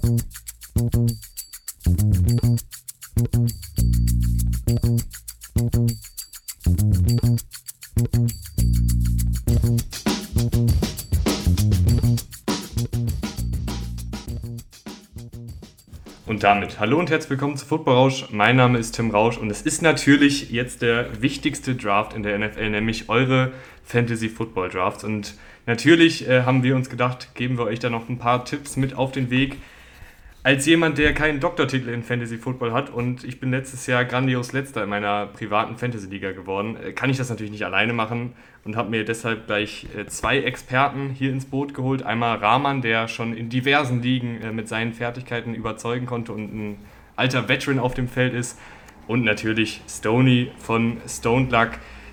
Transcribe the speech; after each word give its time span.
Und 0.00 0.24
damit 16.44 16.80
hallo 16.80 16.98
und 16.98 17.10
herzlich 17.10 17.30
willkommen 17.30 17.58
zu 17.58 17.66
Football 17.66 17.94
Rausch. 17.94 18.24
Mein 18.30 18.56
Name 18.56 18.78
ist 18.78 18.92
Tim 18.92 19.10
Rausch 19.10 19.36
und 19.36 19.50
es 19.50 19.60
ist 19.60 19.82
natürlich 19.82 20.50
jetzt 20.50 20.80
der 20.80 21.20
wichtigste 21.20 21.74
Draft 21.74 22.14
in 22.14 22.22
der 22.22 22.38
NFL, 22.38 22.70
nämlich 22.70 23.10
eure 23.10 23.52
Fantasy 23.84 24.30
Football 24.30 24.70
Drafts. 24.70 25.04
Und 25.04 25.34
natürlich 25.66 26.26
äh, 26.26 26.44
haben 26.44 26.62
wir 26.62 26.76
uns 26.76 26.88
gedacht, 26.88 27.34
geben 27.34 27.58
wir 27.58 27.64
euch 27.64 27.80
da 27.80 27.90
noch 27.90 28.08
ein 28.08 28.16
paar 28.16 28.46
Tipps 28.46 28.78
mit 28.78 28.94
auf 28.94 29.12
den 29.12 29.28
Weg, 29.28 29.58
als 30.42 30.64
jemand, 30.64 30.96
der 30.96 31.12
keinen 31.12 31.38
Doktortitel 31.38 31.90
in 31.90 32.02
Fantasy 32.02 32.38
Football 32.38 32.72
hat 32.72 32.88
und 32.88 33.24
ich 33.24 33.40
bin 33.40 33.50
letztes 33.50 33.86
Jahr 33.86 34.06
grandios 34.06 34.52
letzter 34.52 34.84
in 34.84 34.88
meiner 34.88 35.26
privaten 35.26 35.76
Fantasy 35.76 36.08
Liga 36.08 36.32
geworden, 36.32 36.76
äh, 36.82 36.92
kann 36.92 37.10
ich 37.10 37.18
das 37.18 37.28
natürlich 37.28 37.52
nicht 37.52 37.64
alleine 37.64 37.92
machen 37.92 38.32
und 38.64 38.76
habe 38.76 38.90
mir 38.90 39.04
deshalb 39.04 39.46
gleich 39.46 39.86
äh, 39.96 40.06
zwei 40.06 40.38
Experten 40.38 41.10
hier 41.10 41.30
ins 41.30 41.44
Boot 41.44 41.74
geholt. 41.74 42.02
Einmal 42.02 42.38
Rahman, 42.38 42.80
der 42.80 43.08
schon 43.08 43.36
in 43.36 43.50
diversen 43.50 44.00
Ligen 44.02 44.40
äh, 44.40 44.52
mit 44.52 44.66
seinen 44.66 44.94
Fertigkeiten 44.94 45.54
überzeugen 45.54 46.06
konnte 46.06 46.32
und 46.32 46.54
ein 46.54 46.78
alter 47.16 47.48
Veteran 47.48 47.78
auf 47.78 47.92
dem 47.92 48.08
Feld 48.08 48.32
ist. 48.32 48.58
Und 49.06 49.24
natürlich 49.24 49.82
Stony 49.88 50.52
von 50.58 50.98
Stone 51.06 51.48
Luck, 51.50 51.72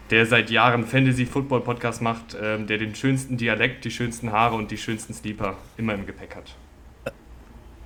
der 0.09 0.25
seit 0.25 0.49
Jahren 0.49 0.83
Fantasy 0.83 1.25
Football 1.25 1.61
Podcast 1.61 2.01
macht, 2.01 2.35
ähm, 2.41 2.67
der 2.67 2.77
den 2.77 2.93
schönsten 2.93 3.37
Dialekt, 3.37 3.85
die 3.85 3.91
schönsten 3.91 4.33
Haare 4.33 4.55
und 4.55 4.71
die 4.71 4.77
schönsten 4.77 5.13
Sleeper 5.13 5.57
immer 5.77 5.93
im 5.93 6.05
Gepäck 6.05 6.35
hat. 6.35 6.55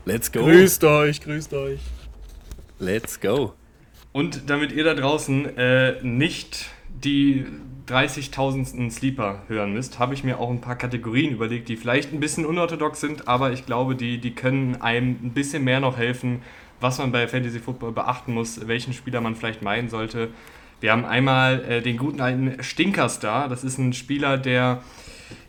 Let's 0.05 0.31
go. 0.31 0.43
Grüßt 0.43 0.83
euch, 0.83 1.21
grüßt 1.21 1.53
euch. 1.53 1.79
Let's 2.79 3.19
go. 3.19 3.53
Und 4.11 4.49
damit 4.49 4.71
ihr 4.71 4.83
da 4.83 4.93
draußen 4.93 5.57
äh, 5.57 6.01
nicht 6.01 6.65
die 7.03 7.45
30.000. 7.87 8.89
Sleeper 8.91 9.43
hören 9.47 9.73
müsst, 9.73 9.99
habe 9.99 10.13
ich 10.13 10.23
mir 10.23 10.39
auch 10.39 10.49
ein 10.49 10.61
paar 10.61 10.75
Kategorien 10.75 11.31
überlegt, 11.31 11.69
die 11.69 11.77
vielleicht 11.77 12.13
ein 12.13 12.19
bisschen 12.19 12.45
unorthodox 12.45 12.99
sind, 12.99 13.27
aber 13.27 13.51
ich 13.51 13.65
glaube, 13.65 13.95
die, 13.95 14.17
die 14.17 14.31
können 14.33 14.81
einem 14.81 15.17
ein 15.23 15.31
bisschen 15.33 15.63
mehr 15.63 15.79
noch 15.79 15.97
helfen, 15.97 16.41
was 16.79 16.97
man 16.97 17.11
bei 17.11 17.27
Fantasy 17.27 17.59
Football 17.59 17.91
beachten 17.91 18.33
muss, 18.33 18.67
welchen 18.67 18.93
Spieler 18.93 19.21
man 19.21 19.35
vielleicht 19.35 19.61
meinen 19.61 19.89
sollte. 19.89 20.29
Wir 20.79 20.91
haben 20.91 21.05
einmal 21.05 21.63
äh, 21.63 21.81
den 21.81 21.97
guten 21.97 22.21
alten 22.21 22.61
Stinkerstar. 22.63 23.47
Das 23.49 23.63
ist 23.63 23.77
ein 23.77 23.93
Spieler, 23.93 24.37
der 24.37 24.81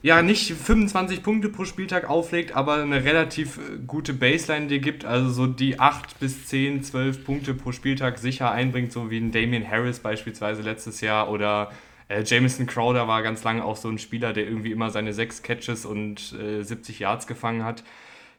ja 0.02 0.22
nicht 0.22 0.52
25 0.52 1.22
Punkte 1.22 1.48
pro 1.48 1.64
Spieltag 1.64 2.08
auflegt, 2.08 2.54
aber 2.54 2.82
eine 2.82 3.04
relativ 3.04 3.58
äh, 3.58 3.78
gute 3.86 4.12
Baseline 4.12 4.66
dir 4.66 4.78
gibt, 4.78 5.04
also 5.04 5.30
so 5.30 5.46
die 5.46 5.78
8 5.80 6.18
bis 6.20 6.46
10, 6.46 6.82
12 6.82 7.24
Punkte 7.24 7.54
pro 7.54 7.72
Spieltag 7.72 8.18
sicher 8.18 8.50
einbringt, 8.50 8.92
so 8.92 9.10
wie 9.10 9.18
ein 9.18 9.32
Damian 9.32 9.68
Harris 9.68 10.00
beispielsweise 10.00 10.62
letztes 10.62 11.00
Jahr 11.00 11.30
oder 11.30 11.70
äh, 12.08 12.22
Jameson 12.24 12.66
Crowder 12.66 13.08
war 13.08 13.22
ganz 13.22 13.42
lange 13.44 13.64
auch 13.64 13.76
so 13.76 13.88
ein 13.88 13.98
Spieler, 13.98 14.32
der 14.32 14.44
irgendwie 14.44 14.72
immer 14.72 14.90
seine 14.90 15.12
6 15.12 15.42
Catches 15.42 15.84
und 15.84 16.32
äh, 16.32 16.62
70 16.62 16.98
Yards 16.98 17.26
gefangen 17.26 17.64
hat. 17.64 17.82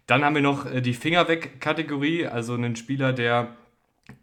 Dann 0.06 0.24
haben 0.24 0.36
wir 0.36 0.42
noch 0.42 0.66
äh, 0.66 0.82
die 0.82 0.94
Finger 0.94 1.28
weg 1.28 1.60
Kategorie, 1.60 2.28
also 2.28 2.54
einen 2.54 2.76
Spieler, 2.76 3.14
der 3.14 3.56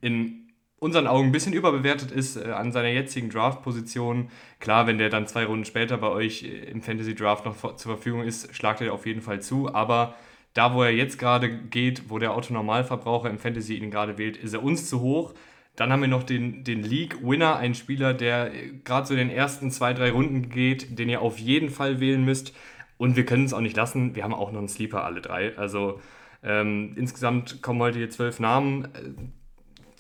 in 0.01 0.50
unseren 0.81 1.07
Augen 1.07 1.29
ein 1.29 1.33
bisschen 1.33 1.53
überbewertet 1.53 2.11
ist 2.11 2.37
äh, 2.37 2.51
an 2.51 2.73
seiner 2.73 2.89
jetzigen 2.89 3.31
Draft-Position. 3.31 4.31
Klar, 4.59 4.87
wenn 4.87 4.99
der 4.99 5.11
dann 5.11 5.29
zwei 5.29 5.45
Runden 5.45 5.67
später 5.67 5.99
bei 5.99 6.09
euch 6.09 6.43
äh, 6.43 6.71
im 6.71 6.83
Fantasy 6.83 7.15
Draft 7.15 7.45
noch 7.45 7.77
zur 7.77 7.93
Verfügung 7.93 8.23
ist, 8.23 8.55
schlagt 8.55 8.81
er 8.81 8.93
auf 8.93 9.07
jeden 9.07 9.21
Fall 9.21 9.41
zu. 9.41 9.73
Aber 9.73 10.15
da, 10.55 10.75
wo 10.75 10.83
er 10.83 10.91
jetzt 10.91 11.19
gerade 11.19 11.51
geht, 11.51 12.11
wo 12.11 12.19
der 12.19 12.33
Autonormalverbraucher 12.33 13.31
im 13.31 13.39
Fantasy 13.39 13.75
ihn 13.75 13.91
gerade 13.91 14.19
wählt, 14.19 14.39
ist 14.39 14.55
er 14.55 14.63
uns 14.63 14.89
zu 14.89 15.01
hoch. 15.01 15.35
Dann 15.77 15.93
haben 15.93 16.01
wir 16.01 16.09
noch 16.09 16.25
den, 16.25 16.65
den 16.65 16.83
League-Winner, 16.83 17.57
einen 17.57 17.75
Spieler, 17.75 18.15
der 18.15 18.53
äh, 18.53 18.73
gerade 18.83 19.07
so 19.07 19.13
in 19.13 19.19
den 19.19 19.31
ersten 19.31 19.71
zwei, 19.71 19.93
drei 19.93 20.11
Runden 20.11 20.49
geht, 20.49 20.99
den 20.99 21.11
ihr 21.11 21.21
auf 21.21 21.39
jeden 21.39 21.69
Fall 21.69 22.01
wählen 22.01 22.25
müsst. 22.25 22.55
Und 22.97 23.17
wir 23.17 23.27
können 23.27 23.45
es 23.45 23.53
auch 23.53 23.61
nicht 23.61 23.77
lassen, 23.77 24.15
wir 24.15 24.25
haben 24.25 24.35
auch 24.35 24.51
noch 24.51 24.59
einen 24.59 24.69
Sleeper, 24.69 25.05
alle 25.05 25.21
drei. 25.21 25.57
Also 25.59 26.01
ähm, 26.43 26.95
insgesamt 26.97 27.61
kommen 27.61 27.81
heute 27.81 27.99
hier 27.99 28.11
zwölf 28.11 28.41
Namen 28.41 28.89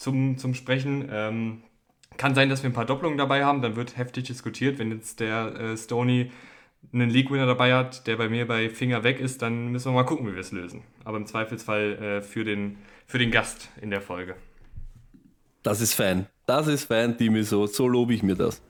zum, 0.00 0.38
zum 0.38 0.54
Sprechen. 0.54 1.08
Ähm, 1.12 1.62
kann 2.16 2.34
sein, 2.34 2.48
dass 2.48 2.62
wir 2.62 2.70
ein 2.70 2.74
paar 2.74 2.86
Doppelungen 2.86 3.18
dabei 3.18 3.44
haben, 3.44 3.62
dann 3.62 3.76
wird 3.76 3.96
heftig 3.96 4.24
diskutiert. 4.24 4.78
Wenn 4.78 4.90
jetzt 4.90 5.20
der 5.20 5.54
äh, 5.54 5.76
Stoney 5.76 6.30
einen 6.92 7.10
League-Winner 7.10 7.46
dabei 7.46 7.74
hat, 7.74 8.06
der 8.06 8.16
bei 8.16 8.28
mir 8.28 8.48
bei 8.48 8.70
Finger 8.70 9.04
weg 9.04 9.20
ist, 9.20 9.42
dann 9.42 9.68
müssen 9.68 9.92
wir 9.92 9.96
mal 9.96 10.04
gucken, 10.04 10.26
wie 10.26 10.32
wir 10.32 10.40
es 10.40 10.52
lösen. 10.52 10.82
Aber 11.04 11.18
im 11.18 11.26
Zweifelsfall 11.26 12.20
äh, 12.20 12.22
für, 12.22 12.44
den, 12.44 12.78
für 13.06 13.18
den 13.18 13.30
Gast 13.30 13.68
in 13.80 13.90
der 13.90 14.00
Folge. 14.00 14.36
Das 15.62 15.82
ist 15.82 15.92
fein. 15.92 16.26
Das 16.46 16.66
ist 16.66 16.84
fein, 16.84 17.16
Dimi, 17.18 17.42
so, 17.42 17.66
so 17.66 17.86
lobe 17.86 18.14
ich 18.14 18.22
mir 18.22 18.34
das. 18.34 18.62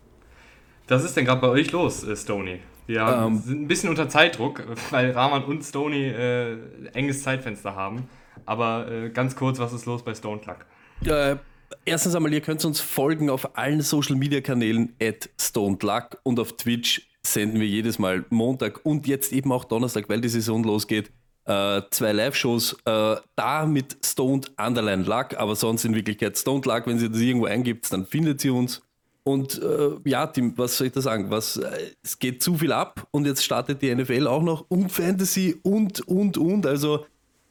Was 0.88 1.04
ist 1.04 1.16
denn 1.16 1.24
gerade 1.24 1.41
bei 1.41 1.48
euch 1.48 1.70
los, 1.70 2.02
äh, 2.02 2.16
Stony? 2.16 2.58
Wir 2.88 3.04
um, 3.04 3.34
ähm. 3.34 3.38
sind 3.38 3.62
ein 3.62 3.68
bisschen 3.68 3.88
unter 3.88 4.08
Zeitdruck, 4.08 4.64
weil 4.91 5.12
Rahman 5.12 5.44
und 5.44 5.62
Stony 5.62 6.08
äh, 6.08 6.56
enges 6.92 7.22
Zeitfenster 7.22 7.76
haben. 7.76 8.08
Aber 8.47 8.91
äh, 8.91 9.10
ganz 9.10 9.36
kurz, 9.36 9.60
was 9.60 9.72
ist 9.72 9.86
los 9.86 10.02
bei 10.04 10.12
Stone 10.12 10.41
Cluck? 10.41 10.66
Äh, 11.04 11.36
erstens 11.84 12.14
einmal, 12.14 12.32
ihr 12.32 12.40
könnt 12.40 12.64
uns 12.64 12.80
folgen 12.80 13.30
auf 13.30 13.56
allen 13.56 13.80
Social 13.80 14.16
Media 14.16 14.40
Kanälen 14.40 14.94
at 15.02 15.30
StonedLuck 15.40 16.18
und 16.22 16.38
auf 16.38 16.56
Twitch 16.56 17.08
senden 17.22 17.60
wir 17.60 17.66
jedes 17.66 17.98
Mal 17.98 18.24
Montag 18.30 18.84
und 18.84 19.06
jetzt 19.06 19.32
eben 19.32 19.52
auch 19.52 19.64
Donnerstag, 19.64 20.08
weil 20.08 20.20
die 20.20 20.28
Saison 20.28 20.62
losgeht, 20.64 21.10
äh, 21.44 21.82
zwei 21.90 22.12
Live-Shows. 22.12 22.76
Äh, 22.84 23.16
da 23.34 23.66
mit 23.66 23.96
Stoned 24.04 24.52
Underline 24.58 25.04
Luck, 25.04 25.34
aber 25.36 25.56
sonst 25.56 25.84
in 25.84 25.94
Wirklichkeit 25.94 26.36
Stoned 26.36 26.66
Luck. 26.66 26.86
Wenn 26.86 27.00
ihr 27.00 27.08
das 27.08 27.20
irgendwo 27.20 27.46
eingibt, 27.46 27.92
dann 27.92 28.06
findet 28.06 28.44
ihr 28.44 28.54
uns. 28.54 28.82
Und 29.22 29.60
äh, 29.60 29.90
ja, 30.04 30.26
Tim, 30.26 30.56
was 30.56 30.76
soll 30.76 30.88
ich 30.88 30.92
da 30.92 31.00
sagen? 31.00 31.30
Was, 31.30 31.56
äh, 31.56 31.92
es 32.02 32.18
geht 32.18 32.42
zu 32.42 32.56
viel 32.56 32.72
ab 32.72 33.06
und 33.10 33.26
jetzt 33.26 33.44
startet 33.44 33.82
die 33.82 33.94
NFL 33.94 34.26
auch 34.26 34.42
noch 34.42 34.64
und 34.68 34.90
Fantasy 34.90 35.58
und, 35.62 36.00
und, 36.08 36.38
und. 36.38 36.66
Also 36.66 37.04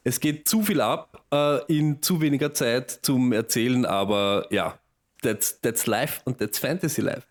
es 0.10 0.20
geht 0.20 0.48
zu 0.48 0.64
viel 0.64 0.82
ab 0.82 1.24
äh, 1.32 1.60
in 1.68 2.02
zu 2.02 2.20
weniger 2.20 2.54
Zeit 2.54 2.90
zum 2.90 3.32
Erzählen, 3.32 3.86
aber 3.86 4.48
ja, 4.50 4.80
that's, 5.22 5.62
that's 5.62 5.86
life 5.86 6.22
und 6.26 6.40
that's 6.40 6.58
Fantasy 6.58 7.02
Life. 7.02 7.24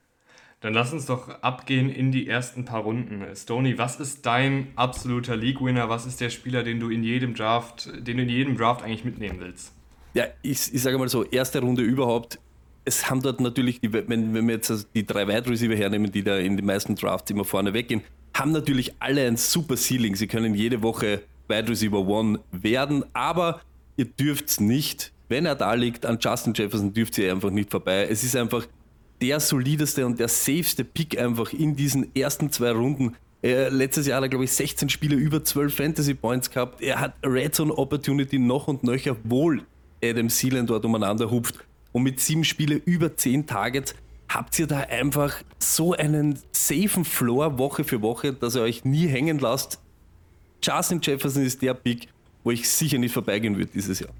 Dann 0.61 0.75
lass 0.75 0.93
uns 0.93 1.06
doch 1.06 1.28
abgehen 1.43 1.89
in 1.91 2.11
die 2.11 2.28
ersten 2.28 2.65
paar 2.65 2.83
Runden. 2.83 3.25
Stony, 3.37 3.78
was 3.78 4.00
ist 4.00 4.27
dein 4.27 4.69
absoluter 4.75 5.37
League-Winner? 5.37 5.89
Was 5.89 6.06
ist 6.06 6.21
der 6.21 6.31
Spieler, 6.31 6.65
den 6.65 6.81
du 6.81 6.89
in 6.89 7.05
jedem 7.05 7.34
Draft, 7.34 7.91
den 7.94 8.16
du 8.16 8.22
in 8.25 8.28
jedem 8.28 8.56
Draft 8.56 8.83
eigentlich 8.83 9.05
mitnehmen 9.05 9.39
willst? 9.41 9.72
Ja, 10.15 10.25
ich, 10.43 10.72
ich 10.72 10.83
sage 10.83 10.99
mal 10.99 11.09
so, 11.09 11.25
erste 11.25 11.60
Runde 11.60 11.83
überhaupt. 11.83 12.41
Es 12.84 13.09
haben 13.09 13.22
dort 13.22 13.41
natürlich, 13.41 13.81
die, 13.81 13.93
wenn, 13.93 14.09
wenn 14.09 14.47
wir 14.47 14.55
jetzt 14.55 14.89
die 14.95 15.06
drei 15.06 15.28
Wide 15.28 15.49
Receiver 15.49 15.77
hernehmen, 15.77 16.10
die 16.10 16.22
da 16.22 16.39
in 16.39 16.56
den 16.56 16.66
meisten 16.66 16.97
Drafts 16.97 17.31
immer 17.31 17.45
vorne 17.45 17.72
weggehen, 17.72 18.03
haben 18.34 18.50
natürlich 18.50 18.95
alle 19.00 19.27
ein 19.27 19.37
super 19.37 19.77
Ceiling. 19.77 20.16
Sie 20.16 20.27
können 20.27 20.55
jede 20.55 20.83
Woche 20.83 21.22
Wide 21.48 21.69
Receiver 21.69 22.06
One 22.06 22.41
werden, 22.53 23.04
aber 23.12 23.60
ihr 23.97 24.04
dürft 24.04 24.60
nicht, 24.60 25.12
wenn 25.28 25.47
er 25.47 25.54
da 25.54 25.75
liegt, 25.75 26.06
an 26.06 26.19
Justin 26.20 26.54
Jefferson 26.54 26.92
dürft 26.92 27.19
ihr 27.19 27.32
einfach 27.32 27.50
nicht 27.50 27.70
vorbei. 27.70 28.06
Es 28.09 28.25
ist 28.25 28.36
einfach 28.36 28.66
der 29.20 29.41
solideste 29.41 30.06
und 30.06 30.19
der 30.19 30.28
safeste 30.28 30.84
Pick 30.84 31.19
einfach 31.19 31.53
in 31.53 31.76
diesen 31.76 32.14
ersten 32.14 32.50
zwei 32.50 32.70
Runden. 32.70 33.16
Er, 33.42 33.70
letztes 33.70 34.06
Jahr 34.06 34.19
hat 34.19 34.25
er, 34.25 34.28
glaube 34.28 34.44
ich, 34.44 34.53
16 34.53 34.88
Spiele 34.88 35.16
über 35.16 35.44
12 35.44 35.75
Fantasy 35.75 36.14
Points 36.14 36.50
gehabt. 36.50 36.81
Er 36.81 37.00
hat 37.00 37.14
Red 37.25 37.54
Zone 37.54 37.76
Opportunity 37.76 38.38
noch 38.38 38.69
und 38.69 38.84
nöcher, 38.84 39.16
wohl 39.25 39.62
Adam 40.03 40.28
Sealand 40.28 40.70
dort 40.70 40.84
umeinander 40.84 41.30
hupft. 41.30 41.59
Und 41.92 42.03
mit 42.03 42.20
sieben 42.20 42.44
Spiele 42.44 42.76
über 42.84 43.16
10 43.16 43.47
Targets 43.47 43.94
habt 44.28 44.59
ihr 44.59 44.66
da 44.66 44.80
einfach 44.80 45.36
so 45.59 45.94
einen 45.94 46.38
safen 46.53 47.04
Floor 47.04 47.59
Woche 47.59 47.84
für 47.84 48.03
Woche, 48.03 48.32
dass 48.32 48.54
er 48.54 48.62
euch 48.62 48.84
nie 48.84 49.06
hängen 49.06 49.38
lasst. 49.38 49.80
Justin 50.62 51.00
Jefferson 51.02 51.44
ist 51.44 51.62
der 51.62 51.74
Pick, 51.74 52.08
wo 52.44 52.50
ich 52.50 52.69
sicher 52.69 52.98
nicht 52.98 53.12
vorbeigehen 53.12 53.56
würde 53.56 53.70
dieses 53.72 54.00
Jahr. 54.00 54.10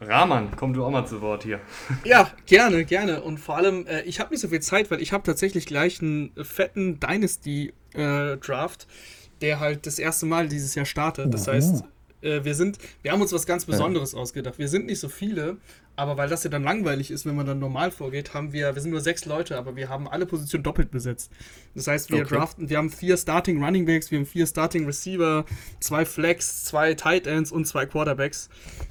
Rahman, 0.00 0.50
komm 0.56 0.74
du 0.74 0.84
auch 0.84 0.90
mal 0.90 1.06
zu 1.06 1.20
Wort 1.20 1.42
hier. 1.42 1.60
Ja, 2.04 2.30
gerne, 2.46 2.84
gerne. 2.84 3.22
Und 3.22 3.38
vor 3.38 3.56
allem, 3.56 3.86
äh, 3.86 4.02
ich 4.02 4.20
habe 4.20 4.30
nicht 4.30 4.40
so 4.40 4.48
viel 4.48 4.60
Zeit, 4.60 4.90
weil 4.90 5.02
ich 5.02 5.12
habe 5.12 5.24
tatsächlich 5.24 5.66
gleich 5.66 6.00
einen 6.00 6.30
fetten 6.40 7.00
Dynasty-Draft, 7.00 8.82
äh, 8.82 9.40
der 9.40 9.60
halt 9.60 9.86
das 9.86 9.98
erste 9.98 10.26
Mal 10.26 10.48
dieses 10.48 10.74
Jahr 10.74 10.86
startet. 10.86 11.34
Das 11.34 11.48
heißt, 11.48 11.84
äh, 12.22 12.44
wir 12.44 12.54
sind, 12.54 12.78
wir 13.02 13.12
haben 13.12 13.20
uns 13.20 13.32
was 13.32 13.46
ganz 13.46 13.64
Besonderes 13.64 14.12
ja. 14.12 14.18
ausgedacht. 14.18 14.58
Wir 14.58 14.68
sind 14.68 14.86
nicht 14.86 15.00
so 15.00 15.08
viele, 15.08 15.56
aber 15.96 16.16
weil 16.16 16.28
das 16.28 16.44
ja 16.44 16.50
dann 16.50 16.62
langweilig 16.62 17.10
ist, 17.10 17.26
wenn 17.26 17.34
man 17.34 17.46
dann 17.46 17.58
normal 17.58 17.90
vorgeht, 17.90 18.34
haben 18.34 18.52
wir, 18.52 18.74
wir 18.74 18.82
sind 18.82 18.90
nur 18.90 19.00
sechs 19.00 19.24
Leute, 19.24 19.56
aber 19.56 19.76
wir 19.76 19.88
haben 19.88 20.08
alle 20.08 20.26
Positionen 20.26 20.62
doppelt 20.62 20.90
besetzt. 20.90 21.30
Das 21.74 21.86
heißt, 21.86 22.10
wir 22.10 22.22
okay. 22.22 22.36
draften, 22.36 22.68
wir 22.68 22.78
haben 22.78 22.90
vier 22.90 23.16
Starting 23.16 23.62
Running 23.62 23.86
Backs, 23.86 24.10
wir 24.10 24.18
haben 24.18 24.26
vier 24.26 24.46
Starting 24.46 24.86
Receiver, 24.86 25.44
zwei 25.80 26.04
Flex, 26.04 26.64
zwei 26.64 26.94
Tight 26.94 27.26
Ends 27.26 27.50
und 27.52 27.66
zwei 27.66 27.86
Quarterbacks. 27.86 28.48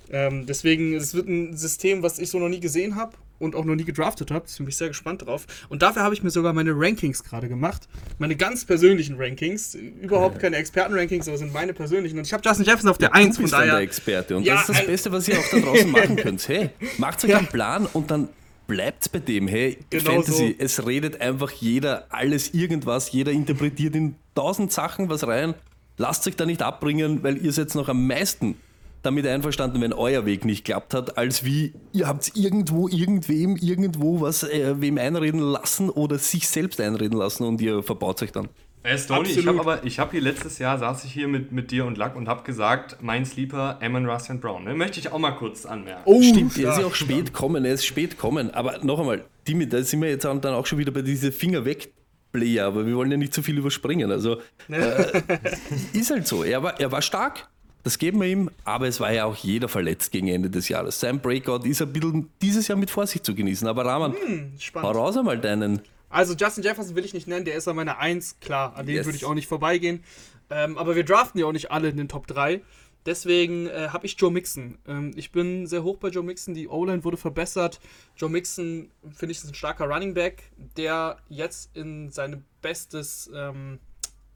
Ähm, 0.10 0.46
deswegen, 0.46 0.96
es 0.96 1.14
wird 1.14 1.28
ein 1.28 1.56
System, 1.56 2.04
was 2.04 2.20
ich 2.20 2.30
so 2.30 2.40
noch 2.40 2.50
nie 2.50 2.60
gesehen 2.60 2.96
habe 2.96 3.14
und 3.40 3.56
auch 3.56 3.66
noch 3.66 3.76
nie 3.76 3.84
gedraftet 3.86 4.32
habe. 4.32 4.46
Bin 4.58 4.68
ich 4.68 4.78
sehr 4.78 4.88
gespannt 4.90 5.26
drauf. 5.26 5.46
Und 5.70 5.82
dafür 5.82 6.04
habe 6.04 6.14
ich 6.16 6.24
mir 6.24 6.30
sogar 6.30 6.54
meine 6.54 6.72
Rankings 6.76 7.24
gerade 7.24 7.48
gemacht. 7.50 7.88
Meine 8.18 8.36
ganz 8.36 8.66
persönlichen 8.66 9.16
Rankings. 9.18 9.76
Überhaupt 9.76 10.40
keine 10.40 10.56
Experten-Rankings, 10.58 11.28
aber 11.28 11.38
sind 11.38 11.54
meine 11.54 11.74
persönlichen. 11.74 12.18
Und 12.18 12.26
ich 12.28 12.34
habe 12.34 12.42
Justin 12.46 12.66
Jefferson 12.66 12.90
auf 12.90 12.98
der 12.98 13.10
Ja, 13.10 13.14
1 13.16 13.36
du 13.36 13.42
bist 13.44 13.54
von 13.54 13.62
daher. 13.62 13.74
der 13.76 13.84
Experte. 13.84 14.38
Und 14.38 14.44
Ja, 14.44 14.56
das 14.56 14.70
ist 14.70 14.80
das 14.80 14.86
Beste, 14.86 15.12
was 15.12 15.28
ihr 15.28 15.38
auch 15.40 15.50
da 15.52 15.58
draußen 15.60 15.92
machen 15.92 16.16
könnt. 16.18 16.48
Hey, 16.48 16.70
macht 16.98 17.24
euch 17.24 17.30
Ja. 17.32 17.38
einen 17.38 17.48
Plan 17.48 17.86
und 17.94 18.10
dann 18.12 18.30
bleibt 18.68 19.12
bei 19.12 19.20
dem. 19.20 19.48
Hey, 19.48 19.78
Genau 19.90 20.12
Fantasy, 20.12 20.56
so. 20.58 20.64
es 20.64 20.86
redet 20.86 21.22
einfach 21.22 21.52
jeder 21.52 22.06
alles 22.10 22.54
irgendwas. 22.54 23.12
Jeder 23.12 23.32
interpretiert 23.32 23.96
in 23.96 24.16
tausend 24.36 24.72
Sachen 24.72 25.10
was 25.10 25.26
rein. 25.26 25.54
Lasst 25.98 26.28
euch 26.28 26.36
da 26.36 26.46
nicht 26.46 26.62
abbringen, 26.62 27.24
weil 27.24 27.38
ihr 27.38 27.52
seid 27.52 27.74
noch 27.76 27.88
am 27.90 28.06
meisten 28.06 28.56
damit 29.04 29.26
einverstanden, 29.28 29.82
wenn 29.82 29.94
euer 29.94 30.26
Weg 30.26 30.46
nicht 30.46 30.66
klappt 30.66 30.94
hat, 30.94 31.18
als 31.18 31.46
wie 31.46 31.74
ihr 31.94 32.08
habt 32.08 32.32
irgendwo, 32.36 32.88
irgendwem, 32.88 33.56
irgendwo 33.56 34.22
was 34.22 34.44
äh, 34.44 34.82
wem 34.82 34.98
einreden 34.98 35.40
lassen 35.40 35.90
oder 35.90 36.18
sich 36.18 36.48
selbst 36.48 36.82
einreden 36.82 37.18
lassen 37.18 37.44
und 37.44 37.62
ihr 37.62 37.84
verbaut 37.84 38.22
euch 38.22 38.32
dann. 38.32 38.50
Äh, 38.84 38.98
Stoney, 38.98 39.30
ich 39.30 39.46
habe 39.46 39.60
aber, 39.60 39.84
ich 39.84 40.00
habe 40.00 40.12
hier 40.12 40.22
letztes 40.22 40.60
Jahr, 40.60 40.78
saß 40.78 41.04
ich 41.04 41.12
hier 41.12 41.28
mit, 41.28 41.52
mit 41.52 41.72
dir 41.72 41.86
und 41.86 41.98
Luck 41.98 42.16
und 42.16 42.28
habe 42.28 42.44
gesagt, 42.44 42.98
mein 43.02 43.26
Sleeper, 43.26 43.80
Amon 43.82 44.06
Russell 44.06 44.38
Brown. 44.38 44.64
Ne? 44.64 44.76
Möchte 44.76 45.00
ich 45.00 45.12
auch 45.12 45.20
mal 45.20 45.32
kurz 45.32 45.66
anmerken. 45.66 46.04
Oh, 46.06 46.22
Stimmt, 46.22 46.58
er 46.58 46.72
ist 46.72 46.80
ja 46.80 46.86
auch 46.86 46.96
spät 46.96 47.34
kommen, 47.34 47.66
er 47.66 47.74
ist 47.74 47.86
spät 47.86 48.18
kommen. 48.18 48.52
Aber 48.52 48.78
noch 48.84 49.00
einmal, 49.00 49.26
Timmy, 49.44 49.68
da 49.68 49.82
sind 49.84 50.02
wir 50.02 50.10
jetzt 50.10 50.24
dann 50.24 50.46
auch 50.46 50.66
schon 50.66 50.78
wieder 50.78 50.92
bei 50.92 51.02
diese 51.02 51.32
Finger 51.32 51.66
weg. 51.66 51.92
Player, 52.32 52.66
aber 52.66 52.86
wir 52.86 52.96
wollen 52.96 53.10
ja 53.10 53.18
nicht 53.18 53.34
zu 53.34 53.42
viel 53.42 53.58
überspringen. 53.58 54.12
Also 54.12 54.42
äh, 54.70 55.22
ist 55.94 56.12
halt 56.12 56.28
so. 56.28 56.44
Er 56.44 56.62
war, 56.62 56.80
er 56.80 56.92
war 56.92 57.02
stark, 57.02 57.48
das 57.88 57.98
geben 58.00 58.20
wir 58.20 58.28
ihm, 58.28 58.50
aber 58.66 58.88
es 58.90 59.00
war 59.00 59.14
ja 59.14 59.24
auch 59.24 59.36
jeder 59.38 59.70
verletzt 59.70 60.12
gegen 60.12 60.28
Ende 60.28 60.50
des 60.50 60.68
Jahres. 60.68 61.00
Sein 61.00 61.22
Breakout 61.22 61.66
ist 61.66 61.82
ein 61.82 61.94
bisschen 61.94 62.30
dieses 62.42 62.68
Jahr 62.68 62.78
mit 62.78 62.90
Vorsicht 62.90 63.26
zu 63.26 63.34
genießen. 63.34 63.66
Aber 63.66 63.86
Rahman, 63.86 64.12
hau 64.14 64.60
Spannend. 64.60 64.96
raus 64.98 65.16
einmal 65.16 65.40
deinen. 65.40 65.82
Also 66.10 66.34
Justin 66.36 66.66
Jefferson 66.66 66.98
will 66.98 67.06
ich 67.06 67.14
nicht 67.14 67.28
nennen, 67.28 67.46
der 67.46 67.56
ist 67.56 67.66
an 67.70 67.78
meiner 67.78 67.98
1, 68.00 68.42
klar, 68.42 68.76
an 68.76 68.86
dem 68.88 68.96
Yes. 68.96 69.06
würde 69.06 69.16
ich 69.16 69.24
auch 69.24 69.34
nicht 69.34 69.48
vorbeigehen. 69.48 70.04
Ähm, 70.50 70.78
aber 70.78 70.98
wir 70.98 71.06
draften 71.06 71.40
ja 71.40 71.46
auch 71.46 71.54
nicht 71.54 71.72
alle 71.72 71.88
in 71.88 71.96
den 71.96 72.10
Top 72.10 72.28
3. 72.28 72.62
Deswegen 73.06 73.68
äh, 73.68 73.88
habe 73.94 74.06
ich 74.06 74.18
Joe 74.20 74.30
Mixon. 74.32 74.78
Ähm, 74.86 75.14
ich 75.16 75.32
bin 75.32 75.66
sehr 75.66 75.84
hoch 75.84 75.96
bei 75.98 76.10
Joe 76.10 76.24
Mixon. 76.24 76.54
Die 76.54 76.68
O-Line 76.68 77.06
wurde 77.06 77.16
verbessert. 77.16 77.80
Joe 78.18 78.30
Mixon, 78.30 78.92
finde 79.16 79.32
ich, 79.32 79.38
ist 79.38 79.48
ein 79.48 79.54
starker 79.54 79.86
Running 79.86 80.14
Back, 80.14 80.44
der 80.76 81.16
jetzt 81.30 81.74
in 81.74 82.12
sein 82.12 82.44
bestes, 82.62 83.32
ähm, 83.34 83.80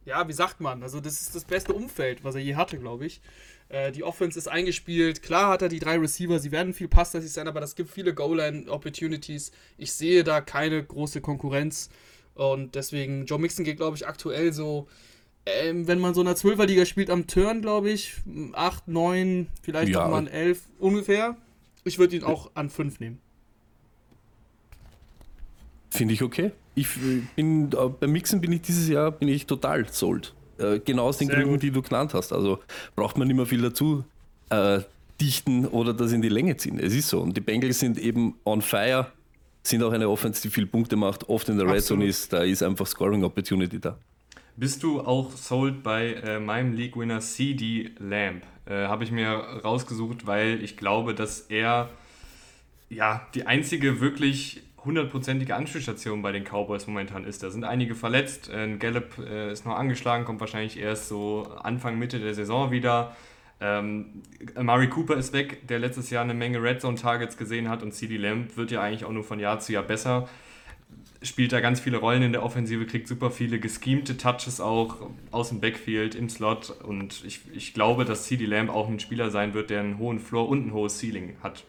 ja, 0.05 0.27
wie 0.27 0.33
sagt 0.33 0.59
man? 0.61 0.83
Also, 0.83 0.99
das 0.99 1.21
ist 1.21 1.35
das 1.35 1.45
beste 1.45 1.73
Umfeld, 1.73 2.23
was 2.23 2.35
er 2.35 2.41
je 2.41 2.55
hatte, 2.55 2.77
glaube 2.77 3.05
ich. 3.05 3.21
Äh, 3.69 3.91
die 3.91 4.03
Offense 4.03 4.37
ist 4.37 4.47
eingespielt. 4.47 5.21
Klar 5.23 5.49
hat 5.49 5.61
er 5.61 5.69
die 5.69 5.79
drei 5.79 5.97
Receiver, 5.97 6.39
sie 6.39 6.51
werden 6.51 6.73
viel 6.73 6.87
passlastig 6.87 7.31
sein, 7.31 7.47
aber 7.47 7.61
das 7.61 7.75
gibt 7.75 7.89
viele 7.89 8.13
Goal-Line-Opportunities. 8.13 9.51
Ich 9.77 9.93
sehe 9.93 10.23
da 10.23 10.41
keine 10.41 10.83
große 10.83 11.21
Konkurrenz. 11.21 11.89
Und 12.33 12.75
deswegen, 12.75 13.25
Joe 13.25 13.39
Mixon 13.39 13.65
geht, 13.65 13.77
glaube 13.77 13.95
ich, 13.97 14.07
aktuell 14.07 14.53
so, 14.53 14.87
ähm, 15.45 15.87
wenn 15.87 15.99
man 15.99 16.13
so 16.13 16.21
in 16.21 16.27
einer 16.27 16.35
12er-Liga 16.37 16.85
spielt, 16.85 17.09
am 17.09 17.27
Turn, 17.27 17.61
glaube 17.61 17.89
ich, 17.89 18.13
8, 18.53 18.87
9, 18.87 19.47
vielleicht 19.61 19.93
Ja. 19.93 20.05
auch 20.05 20.09
mal 20.11 20.19
ein 20.19 20.27
11 20.27 20.61
ungefähr. 20.79 21.35
Ich 21.83 21.97
würde 21.99 22.15
ihn 22.15 22.23
auch 22.23 22.51
an 22.55 22.69
5 22.69 22.99
nehmen. 22.99 23.19
Finde 25.91 26.13
ich 26.13 26.23
okay. 26.23 26.51
Ich 26.73 26.87
äh, 26.97 27.21
bin, 27.35 27.69
äh, 27.71 27.89
beim 27.99 28.11
Mixen 28.11 28.39
bin 28.41 28.51
ich 28.53 28.61
dieses 28.61 28.87
Jahr 28.87 29.11
bin 29.11 29.27
ich 29.27 29.45
total 29.45 29.87
sold. 29.91 30.33
Äh, 30.57 30.79
genau 30.79 31.03
aus 31.03 31.17
den 31.17 31.27
Sehr 31.27 31.35
Gründen, 31.35 31.53
gut. 31.53 31.63
die 31.63 31.71
du 31.71 31.81
genannt 31.81 32.13
hast. 32.13 32.31
Also 32.31 32.59
braucht 32.95 33.17
man 33.17 33.27
nicht 33.27 33.35
mehr 33.35 33.45
viel 33.45 33.61
dazu 33.61 34.05
äh, 34.49 34.79
dichten 35.19 35.67
oder 35.67 35.93
das 35.93 36.13
in 36.13 36.21
die 36.21 36.29
Länge 36.29 36.55
ziehen. 36.55 36.79
Es 36.79 36.95
ist 36.95 37.09
so. 37.09 37.19
Und 37.19 37.35
die 37.35 37.41
Bengals 37.41 37.79
sind 37.79 37.97
eben 37.97 38.35
on 38.45 38.61
fire, 38.61 39.11
sind 39.63 39.83
auch 39.83 39.91
eine 39.91 40.09
Offense, 40.09 40.41
die 40.41 40.49
viel 40.49 40.65
Punkte 40.65 40.95
macht, 40.95 41.27
oft 41.27 41.49
in 41.49 41.57
der 41.57 41.67
Red 41.67 41.83
Zone 41.83 42.05
ist. 42.05 42.31
Da 42.31 42.43
ist 42.43 42.63
einfach 42.63 42.87
Scoring 42.87 43.23
Opportunity 43.25 43.79
da. 43.79 43.97
Bist 44.55 44.83
du 44.83 45.01
auch 45.01 45.31
sold 45.33 45.83
bei 45.83 46.13
äh, 46.13 46.39
meinem 46.39 46.73
League-Winner 46.73 47.19
CD 47.19 47.91
Lamb? 47.99 48.43
Habe 48.69 49.03
ich 49.03 49.11
mir 49.11 49.27
rausgesucht, 49.27 50.27
weil 50.27 50.63
ich 50.63 50.77
glaube, 50.77 51.13
dass 51.13 51.41
er 51.49 51.89
ja 52.89 53.27
die 53.33 53.45
einzige 53.45 53.99
wirklich 53.99 54.61
hundertprozentige 54.83 55.55
Anspielstation 55.55 56.21
bei 56.21 56.31
den 56.31 56.43
Cowboys 56.43 56.87
momentan 56.87 57.25
ist. 57.25 57.43
Da 57.43 57.51
sind 57.51 57.63
einige 57.63 57.95
verletzt. 57.95 58.49
Äh, 58.49 58.77
Gallup 58.77 59.17
äh, 59.19 59.51
ist 59.51 59.65
noch 59.65 59.75
angeschlagen, 59.75 60.25
kommt 60.25 60.39
wahrscheinlich 60.39 60.79
erst 60.79 61.07
so 61.07 61.47
Anfang, 61.61 61.99
Mitte 61.99 62.19
der 62.19 62.33
Saison 62.33 62.71
wieder. 62.71 63.15
Ähm, 63.59 64.23
Amari 64.55 64.87
Cooper 64.89 65.15
ist 65.15 65.33
weg, 65.33 65.67
der 65.67 65.79
letztes 65.79 66.09
Jahr 66.09 66.23
eine 66.23 66.33
Menge 66.33 66.61
Red 66.61 66.81
Zone 66.81 66.95
Targets 66.95 67.37
gesehen 67.37 67.69
hat 67.69 67.83
und 67.83 67.93
CD 67.93 68.17
Lamb 68.17 68.57
wird 68.57 68.71
ja 68.71 68.81
eigentlich 68.81 69.05
auch 69.05 69.11
nur 69.11 69.23
von 69.23 69.39
Jahr 69.39 69.59
zu 69.59 69.73
Jahr 69.73 69.83
besser 69.83 70.27
spielt 71.21 71.51
da 71.51 71.59
ganz 71.59 71.79
viele 71.79 71.97
Rollen 71.97 72.23
in 72.23 72.31
der 72.31 72.43
Offensive, 72.43 72.85
kriegt 72.85 73.07
super 73.07 73.29
viele 73.29 73.59
geschemte 73.59 74.17
Touches 74.17 74.59
auch 74.59 75.09
aus 75.29 75.49
dem 75.49 75.59
Backfield, 75.59 76.15
im 76.15 76.29
Slot 76.29 76.71
und 76.83 77.23
ich, 77.25 77.41
ich 77.53 77.73
glaube, 77.73 78.05
dass 78.05 78.23
CD 78.23 78.45
Lamb 78.45 78.69
auch 78.69 78.87
ein 78.87 78.99
Spieler 78.99 79.29
sein 79.29 79.53
wird, 79.53 79.69
der 79.69 79.81
einen 79.81 79.97
hohen 79.97 80.19
Floor 80.19 80.49
und 80.49 80.67
ein 80.67 80.73
hohes 80.73 80.99
Ceiling 80.99 81.35
hat. 81.43 81.63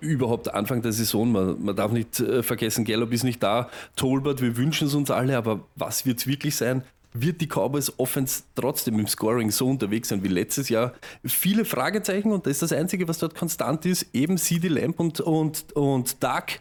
Überhaupt 0.00 0.52
Anfang 0.52 0.82
der 0.82 0.92
Saison, 0.92 1.32
man, 1.32 1.62
man 1.62 1.74
darf 1.74 1.92
nicht 1.92 2.20
äh, 2.20 2.42
vergessen, 2.42 2.84
Gallup 2.84 3.12
ist 3.12 3.24
nicht 3.24 3.42
da, 3.42 3.70
Tolbert, 3.96 4.42
wir 4.42 4.56
wünschen 4.56 4.86
es 4.86 4.94
uns 4.94 5.10
alle, 5.10 5.36
aber 5.36 5.60
was 5.76 6.04
wird 6.04 6.18
es 6.18 6.26
wirklich 6.26 6.56
sein? 6.56 6.82
Wird 7.14 7.40
die 7.40 7.46
Cowboys 7.46 7.92
Offense 7.98 8.42
trotzdem 8.54 8.98
im 8.98 9.06
Scoring 9.06 9.50
so 9.50 9.68
unterwegs 9.68 10.08
sein 10.08 10.22
wie 10.24 10.28
letztes 10.28 10.68
Jahr? 10.68 10.94
Viele 11.24 11.64
Fragezeichen 11.64 12.32
und 12.32 12.46
das 12.46 12.52
ist 12.52 12.62
das 12.62 12.72
Einzige, 12.72 13.06
was 13.06 13.18
dort 13.18 13.34
konstant 13.34 13.84
ist. 13.84 14.06
Eben 14.14 14.38
CD 14.38 14.68
Lamp 14.68 14.98
und, 14.98 15.20
und, 15.20 15.72
und 15.74 16.22
Dark, 16.22 16.60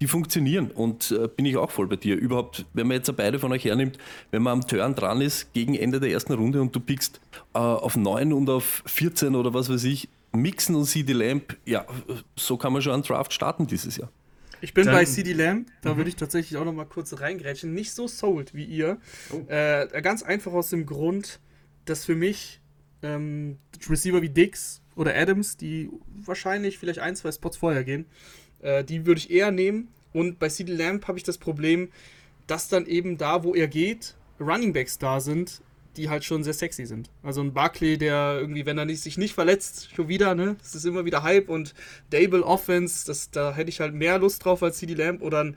die 0.00 0.08
funktionieren 0.08 0.70
und 0.70 1.12
äh, 1.12 1.28
bin 1.28 1.46
ich 1.46 1.56
auch 1.56 1.70
voll 1.70 1.86
bei 1.86 1.96
dir. 1.96 2.16
Überhaupt, 2.16 2.66
wenn 2.72 2.88
man 2.88 2.96
jetzt 2.96 3.16
beide 3.16 3.38
von 3.38 3.52
euch 3.52 3.64
hernimmt, 3.64 3.98
wenn 4.32 4.42
man 4.42 4.54
am 4.54 4.66
Turn 4.66 4.94
dran 4.94 5.20
ist, 5.20 5.52
gegen 5.52 5.74
Ende 5.74 6.00
der 6.00 6.10
ersten 6.10 6.32
Runde 6.32 6.60
und 6.60 6.74
du 6.74 6.80
pickst 6.80 7.20
äh, 7.54 7.58
auf 7.58 7.96
9 7.96 8.32
und 8.32 8.50
auf 8.50 8.82
14 8.86 9.36
oder 9.36 9.54
was 9.54 9.70
weiß 9.70 9.84
ich, 9.84 10.08
Mixen 10.34 10.74
und 10.74 10.84
CD 10.84 11.12
Lamp, 11.12 11.56
ja, 11.64 11.86
so 12.36 12.56
kann 12.56 12.72
man 12.72 12.82
schon 12.82 12.92
einen 12.92 13.02
Draft 13.02 13.32
starten 13.32 13.66
dieses 13.66 13.96
Jahr. 13.96 14.10
Ich 14.60 14.72
bin 14.72 14.86
Dann- 14.86 14.94
bei 14.94 15.04
CD 15.04 15.32
Lamb, 15.34 15.68
da 15.82 15.96
würde 15.96 16.08
ich 16.08 16.16
tatsächlich 16.16 16.58
auch 16.58 16.64
noch 16.64 16.72
mal 16.72 16.86
kurz 16.86 17.20
reingrätschen. 17.20 17.74
Nicht 17.74 17.92
so 17.92 18.08
sold 18.08 18.54
wie 18.54 18.64
ihr. 18.64 18.98
Oh. 19.30 19.40
Äh, 19.48 19.88
ganz 20.00 20.22
einfach 20.22 20.52
aus 20.52 20.70
dem 20.70 20.86
Grund, 20.86 21.40
dass 21.84 22.04
für 22.04 22.14
mich 22.16 22.60
ähm, 23.02 23.58
Receiver 23.88 24.22
wie 24.22 24.30
Dix 24.30 24.80
oder 24.96 25.14
Adams, 25.14 25.58
die 25.58 25.90
wahrscheinlich 26.24 26.78
vielleicht 26.78 27.00
ein, 27.00 27.14
zwei 27.16 27.30
Spots 27.32 27.58
vorher 27.58 27.84
gehen, 27.84 28.06
äh, 28.60 28.82
die 28.82 29.04
würde 29.04 29.18
ich 29.18 29.30
eher 29.30 29.50
nehmen. 29.50 29.88
Und 30.14 30.38
bei 30.38 30.48
CD 30.48 30.72
Lamb 30.72 31.06
habe 31.08 31.18
ich 31.18 31.24
das 31.24 31.36
Problem, 31.36 31.90
dass 32.46 32.68
dann 32.68 32.86
eben 32.86 33.18
da, 33.18 33.44
wo 33.44 33.54
er 33.54 33.68
geht, 33.68 34.14
Running 34.40 34.72
Backs 34.72 34.98
da 34.98 35.20
sind, 35.20 35.60
die 35.96 36.08
halt 36.10 36.24
schon 36.24 36.42
sehr 36.44 36.52
sexy 36.54 36.86
sind. 36.86 37.10
Also 37.22 37.40
ein 37.40 37.52
Barkley, 37.52 37.96
der 37.98 38.36
irgendwie, 38.40 38.66
wenn 38.66 38.78
er 38.78 38.84
nicht, 38.84 39.00
sich 39.00 39.16
nicht 39.18 39.34
verletzt, 39.34 39.90
schon 39.94 40.08
wieder, 40.08 40.34
ne? 40.34 40.56
Das 40.60 40.74
ist 40.74 40.84
immer 40.84 41.04
wieder 41.04 41.22
Hype 41.22 41.48
und 41.48 41.74
Dable 42.10 42.44
Offense, 42.44 43.06
das, 43.06 43.30
da 43.30 43.54
hätte 43.54 43.70
ich 43.70 43.80
halt 43.80 43.94
mehr 43.94 44.18
Lust 44.18 44.44
drauf 44.44 44.62
als 44.62 44.78
CD 44.78 44.94
Lamb 44.94 45.22
oder 45.22 45.42
ein 45.44 45.56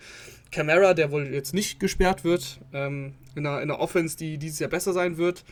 Camara, 0.51 0.94
der 0.94 1.12
wohl 1.12 1.27
jetzt 1.34 1.53
nicht 1.53 1.79
gesperrt 1.79 2.24
wird, 2.24 2.60
ähm, 2.74 3.15
in, 3.36 3.46
einer, 3.46 3.62
in 3.62 3.70
einer 3.70 3.79
Offense, 3.79 4.15
die 4.17 4.38
dieses 4.38 4.60
Jahr 4.60 4.70
besser 4.70 4.94
sein 4.94 5.17
wird. 5.17 5.44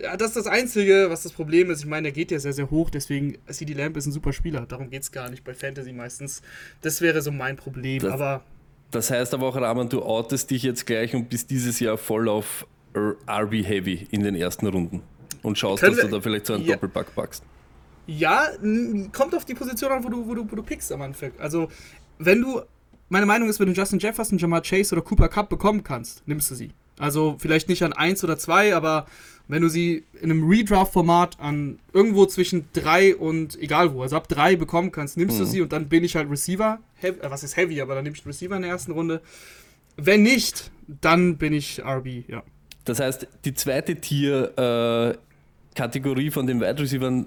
Ja, 0.00 0.16
das 0.16 0.28
ist 0.28 0.36
das 0.38 0.46
Einzige, 0.46 1.06
was 1.10 1.22
das 1.22 1.32
Problem 1.32 1.70
ist. 1.70 1.80
Ich 1.80 1.86
meine, 1.86 2.04
der 2.04 2.12
geht 2.12 2.30
ja 2.30 2.38
sehr, 2.38 2.54
sehr 2.54 2.70
hoch, 2.70 2.88
deswegen 2.90 3.36
CD 3.48 3.74
Lamb 3.74 3.96
ist 3.96 4.06
ein 4.06 4.12
super 4.12 4.32
Spieler. 4.32 4.64
Darum 4.66 4.88
geht 4.90 5.02
es 5.02 5.12
gar 5.12 5.28
nicht 5.30 5.44
bei 5.44 5.52
Fantasy 5.54 5.92
meistens. 5.92 6.40
Das 6.80 7.00
wäre 7.02 7.20
so 7.22 7.30
mein 7.30 7.56
Problem, 7.56 8.00
Das- 8.00 8.12
aber 8.12 8.42
Das 8.90 9.10
heißt 9.10 9.32
aber 9.34 9.46
auch, 9.46 9.56
Rahman, 9.56 9.88
du 9.90 10.02
outest 10.02 10.50
dich 10.50 10.62
jetzt 10.64 10.86
gleich 10.86 11.14
und 11.14 11.28
bist 11.28 11.50
dieses 11.50 11.78
Jahr 11.78 11.96
voll 11.98 12.28
auf 12.28 12.66
RB-Heavy 12.94 14.08
in 14.10 14.22
den 14.22 14.34
ersten 14.34 14.66
Runden 14.66 15.02
und 15.42 15.58
schaust, 15.58 15.82
dass 15.82 15.96
du 15.96 16.08
da 16.08 16.20
vielleicht 16.20 16.46
so 16.46 16.54
einen 16.54 16.64
Ja. 16.64 16.74
Doppelpack 16.74 17.14
packst. 17.14 17.44
Ja, 18.06 18.48
kommt 19.12 19.34
auf 19.34 19.44
die 19.44 19.54
Position 19.54 19.92
an, 19.92 20.04
wo 20.04 20.08
du, 20.08 20.26
wo 20.26 20.34
du, 20.34 20.50
wo 20.50 20.56
du 20.56 20.62
pickst 20.62 20.90
am 20.92 21.02
Anfang. 21.02 21.32
Also, 21.38 21.68
wenn 22.18 22.40
du, 22.40 22.60
meine 23.08 23.26
Meinung 23.26 23.48
ist, 23.48 23.60
wenn 23.60 23.68
du 23.68 23.72
Justin 23.72 23.98
Jefferson, 24.00 24.38
Jamar 24.38 24.62
Chase 24.62 24.94
oder 24.94 25.02
Cooper 25.02 25.28
Cup 25.28 25.48
bekommen 25.48 25.84
kannst, 25.84 26.26
nimmst 26.26 26.50
du 26.50 26.54
sie. 26.54 26.70
Also, 26.98 27.36
vielleicht 27.38 27.68
nicht 27.68 27.82
an 27.82 27.92
1 27.92 28.22
oder 28.24 28.38
2, 28.38 28.74
aber 28.74 29.06
wenn 29.48 29.62
du 29.62 29.68
sie 29.68 30.04
in 30.20 30.30
einem 30.30 30.48
Redraft-Format 30.48 31.38
an 31.40 31.78
irgendwo 31.92 32.26
zwischen 32.26 32.66
3 32.74 33.16
und 33.16 33.60
egal 33.60 33.94
wo, 33.94 34.02
also 34.02 34.16
ab 34.16 34.28
3 34.28 34.56
bekommen 34.56 34.92
kannst, 34.92 35.16
nimmst 35.16 35.38
du 35.38 35.44
sie 35.44 35.60
und 35.62 35.72
dann 35.72 35.88
bin 35.88 36.04
ich 36.04 36.16
halt 36.16 36.30
Receiver. 36.30 36.80
Heavy, 36.96 37.20
äh, 37.20 37.30
was 37.30 37.42
ist 37.44 37.56
Heavy, 37.56 37.80
aber 37.80 37.94
dann 37.94 38.04
nehme 38.04 38.16
ich 38.16 38.26
Receiver 38.26 38.56
in 38.56 38.62
der 38.62 38.70
ersten 38.70 38.92
Runde. 38.92 39.20
Wenn 39.96 40.22
nicht, 40.22 40.70
dann 41.00 41.36
bin 41.36 41.52
ich 41.52 41.82
RB, 41.84 42.28
ja. 42.28 42.42
Das 42.84 43.00
heißt, 43.00 43.26
die 43.44 43.54
zweite 43.54 43.96
Tier-Kategorie 43.96 46.30
von 46.30 46.46
den 46.46 46.60
Wide 46.60 46.78
Receivers 46.82 47.24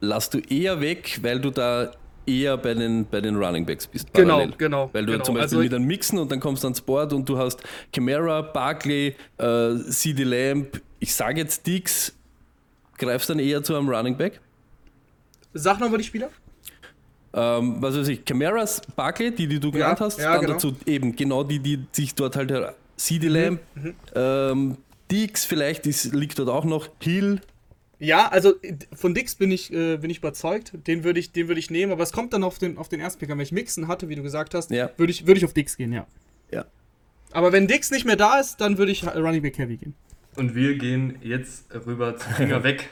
lässt 0.00 0.34
du 0.34 0.38
eher 0.38 0.80
weg, 0.80 1.18
weil 1.22 1.40
du 1.40 1.50
da 1.50 1.90
eher 2.26 2.56
bei 2.58 2.74
den, 2.74 3.06
bei 3.06 3.20
den 3.20 3.36
Running 3.36 3.64
Backs 3.66 3.86
bist. 3.86 4.12
Genau, 4.12 4.34
parallel. 4.36 4.54
genau, 4.58 4.90
Weil 4.92 5.06
du 5.06 5.12
genau. 5.12 5.24
zum 5.24 5.34
Beispiel 5.34 5.58
Also- 5.58 5.64
mit 5.64 5.74
einem 5.74 5.86
Mixen 5.86 6.18
und 6.18 6.30
dann 6.30 6.40
kommst 6.40 6.62
du 6.62 6.68
ans 6.68 6.80
Board 6.80 7.12
und 7.12 7.28
du 7.28 7.38
hast 7.38 7.60
Camara, 7.92 8.42
Barkley, 8.42 9.14
äh, 9.38 9.74
CD 9.88 10.24
Lamb, 10.24 10.80
ich 11.00 11.14
sage 11.14 11.40
jetzt 11.40 11.66
Dix, 11.66 12.14
greifst 12.98 13.30
dann 13.30 13.38
eher 13.38 13.62
zu 13.62 13.74
einem 13.74 13.88
Running 13.88 14.16
Back. 14.16 14.40
Sag 15.54 15.80
nochmal 15.80 15.98
die 15.98 16.04
Spieler. 16.04 16.28
Äh, 17.32 17.58
ähm, 17.58 17.76
was 17.80 17.96
weiß 17.96 18.08
ich, 18.08 18.24
Camaras, 18.24 18.82
Barkley, 18.94 19.34
die, 19.34 19.46
die 19.48 19.58
du 19.58 19.70
genannt 19.70 19.98
Ja, 20.00 20.06
hast, 20.06 20.18
ja, 20.18 20.32
dann 20.32 20.40
genau. 20.42 20.52
dazu 20.54 20.76
eben 20.86 21.16
genau 21.16 21.42
die, 21.44 21.58
die 21.58 21.78
sich 21.92 22.14
dort 22.14 22.36
halt 22.36 22.52
CD 22.98 23.28
Lamb, 23.28 23.60
Mhm, 23.74 23.94
ähm, 24.14 24.76
Dix 25.10 25.46
vielleicht 25.46 25.86
ist, 25.86 26.12
liegt 26.12 26.38
dort 26.38 26.50
auch 26.50 26.64
noch, 26.66 26.88
Hill, 27.02 27.40
Ja, 27.98 28.28
also 28.28 28.60
äh, 28.62 28.74
von 28.92 29.14
Dix 29.14 29.34
bin 29.36 29.50
ich, 29.50 29.72
äh, 29.72 29.96
bin 29.96 30.10
ich 30.10 30.18
überzeugt. 30.18 30.72
Den 30.86 31.02
würde 31.04 31.18
ich, 31.18 31.32
den 31.32 31.48
würde 31.48 31.58
ich 31.60 31.70
nehmen, 31.70 31.90
aber 31.92 32.02
es 32.02 32.12
kommt 32.12 32.32
dann 32.32 32.44
auf 32.44 32.58
den, 32.58 32.76
auf 32.78 32.88
den 32.88 33.00
ersten 33.00 33.18
Pick 33.20 33.30
an. 33.30 33.38
Wenn 33.38 33.44
ich 33.44 33.52
Mixen 33.52 33.88
hatte, 33.88 34.08
wie 34.08 34.14
du 34.16 34.22
gesagt 34.22 34.54
hast, 34.54 34.70
Ja. 34.70 34.90
würde 34.98 35.10
ich, 35.10 35.26
würde 35.26 35.38
ich 35.38 35.44
auf 35.44 35.54
Dix 35.54 35.76
gehen, 35.76 35.92
ja. 35.92 36.06
ja. 36.52 36.64
Aber 37.32 37.52
wenn 37.52 37.66
Dix 37.66 37.90
nicht 37.90 38.04
mehr 38.04 38.16
da 38.16 38.38
ist, 38.38 38.60
dann 38.60 38.78
würde 38.78 38.92
ich 38.92 39.04
Running 39.06 39.42
Back 39.42 39.58
Heavy 39.58 39.76
gehen. 39.78 39.94
Und 40.36 40.54
wir 40.54 40.76
gehen 40.76 41.16
jetzt 41.22 41.64
rüber 41.86 42.16
zum 42.16 42.32
Finger 42.34 42.62
weg. 42.64 42.88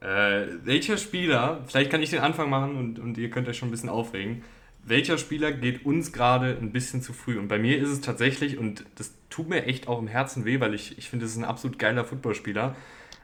Äh, 0.00 0.46
welcher 0.64 0.96
Spieler, 0.98 1.64
vielleicht 1.66 1.90
kann 1.90 2.00
ich 2.02 2.10
den 2.10 2.20
Anfang 2.20 2.48
machen 2.48 2.76
und, 2.76 2.98
und 2.98 3.18
ihr 3.18 3.28
könnt 3.30 3.48
euch 3.48 3.56
schon 3.58 3.68
ein 3.68 3.72
bisschen 3.72 3.88
aufregen. 3.88 4.42
Welcher 4.88 5.18
Spieler 5.18 5.50
geht 5.50 5.84
uns 5.84 6.12
gerade 6.12 6.56
ein 6.60 6.70
bisschen 6.70 7.02
zu 7.02 7.12
früh? 7.12 7.40
Und 7.40 7.48
bei 7.48 7.58
mir 7.58 7.76
ist 7.76 7.88
es 7.88 8.00
tatsächlich, 8.00 8.56
und 8.56 8.84
das 8.94 9.12
tut 9.30 9.48
mir 9.48 9.64
echt 9.66 9.88
auch 9.88 9.98
im 9.98 10.06
Herzen 10.06 10.44
weh, 10.44 10.60
weil 10.60 10.74
ich, 10.74 10.96
ich 10.96 11.10
finde, 11.10 11.24
das 11.24 11.32
ist 11.32 11.38
ein 11.38 11.44
absolut 11.44 11.80
geiler 11.80 12.04
Footballspieler. 12.04 12.76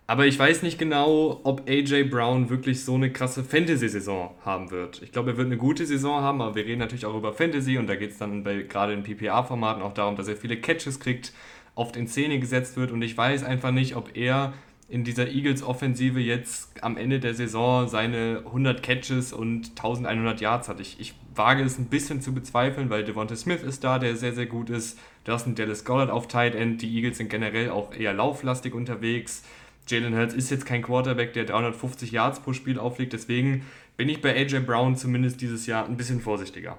Aber 0.09 0.27
ich 0.27 0.37
weiß 0.37 0.65
nicht 0.65 0.77
genau, 0.77 1.41
ob 1.45 1.69
AJ 1.69 2.05
Brown 2.11 2.51
wirklich 2.51 2.85
so 2.85 2.97
eine 2.97 3.13
krasse 3.13 3.45
Fantasy-Saison 3.45 4.35
haben 4.45 4.73
wird. 4.73 5.03
Ich 5.03 5.13
glaube, 5.13 5.31
er 5.31 5.37
wird 5.37 5.47
eine 5.47 5.57
gute 5.57 5.87
Saison 5.87 6.21
haben, 6.21 6.43
aber 6.43 6.57
wir 6.57 6.67
reden 6.67 6.81
natürlich 6.81 7.07
auch 7.07 7.17
über 7.17 7.33
Fantasy 7.33 7.79
und 7.79 7.87
da 7.87 7.95
geht 7.95 8.11
es 8.11 8.19
dann 8.19 8.43
bei, 8.43 8.63
gerade 8.63 8.93
in 8.95 9.05
PPA-Formaten 9.05 9.83
auch 9.83 9.95
darum, 9.95 10.17
dass 10.17 10.27
er 10.27 10.35
viele 10.35 10.57
Catches 10.57 10.99
kriegt, 10.99 11.33
oft 11.77 11.97
in 11.97 12.09
Szene 12.09 12.41
gesetzt 12.41 12.77
wird 12.77 12.91
und 12.91 13.03
ich 13.03 13.17
weiß 13.17 13.45
einfach 13.45 13.71
nicht, 13.71 13.95
ob 13.95 14.17
er 14.17 14.53
in 14.93 15.05
dieser 15.05 15.29
Eagles-Offensive 15.29 16.21
jetzt 16.21 16.71
am 16.83 16.99
Ende 16.99 17.19
der 17.19 17.33
Saison 17.33 17.89
seine 17.89 18.43
100 18.45 18.83
Catches 18.83 19.33
und 19.33 19.71
1100 19.71 20.43
Yards 20.43 20.69
hat. 20.69 20.81
Ich, 20.81 21.01
ich 21.01 21.15
wage 21.35 21.63
es 21.63 21.79
ein 21.79 21.87
bisschen 21.87 22.21
zu 22.21 22.35
bezweifeln, 22.35 22.91
weil 22.91 23.03
Devonta 23.03 23.35
Smith 23.35 23.63
ist 23.63 23.85
da, 23.85 23.99
der 23.99 24.17
sehr, 24.17 24.35
sehr 24.35 24.45
gut 24.45 24.69
ist. 24.69 24.99
Du 25.25 25.33
hast 25.33 25.47
einen 25.47 25.55
Dallas 25.55 25.87
Goddard 25.87 26.11
auf 26.11 26.29
Tight 26.29 26.55
End. 26.55 26.83
Die 26.83 26.95
Eagles 26.95 27.17
sind 27.17 27.31
generell 27.31 27.71
auch 27.71 27.95
eher 27.95 28.13
lauflastig 28.13 28.75
unterwegs. 28.75 29.45
Jalen 29.89 30.15
Hurts 30.15 30.35
ist 30.35 30.51
jetzt 30.51 30.67
kein 30.67 30.83
Quarterback, 30.83 31.33
der 31.33 31.47
350 31.47 32.13
Yards 32.13 32.41
pro 32.41 32.53
Spiel 32.53 32.79
auflegt. 32.79 33.15
Deswegen 33.15 33.65
bin 33.97 34.11
ich 34.11 34.21
bei 34.21 34.37
AJ 34.37 34.61
Brown 34.61 34.95
zumindest 34.97 35.41
dieses 35.41 35.65
Jahr 35.67 35.87
ein 35.87 35.97
bisschen 35.97 36.21
vorsichtiger. 36.21 36.77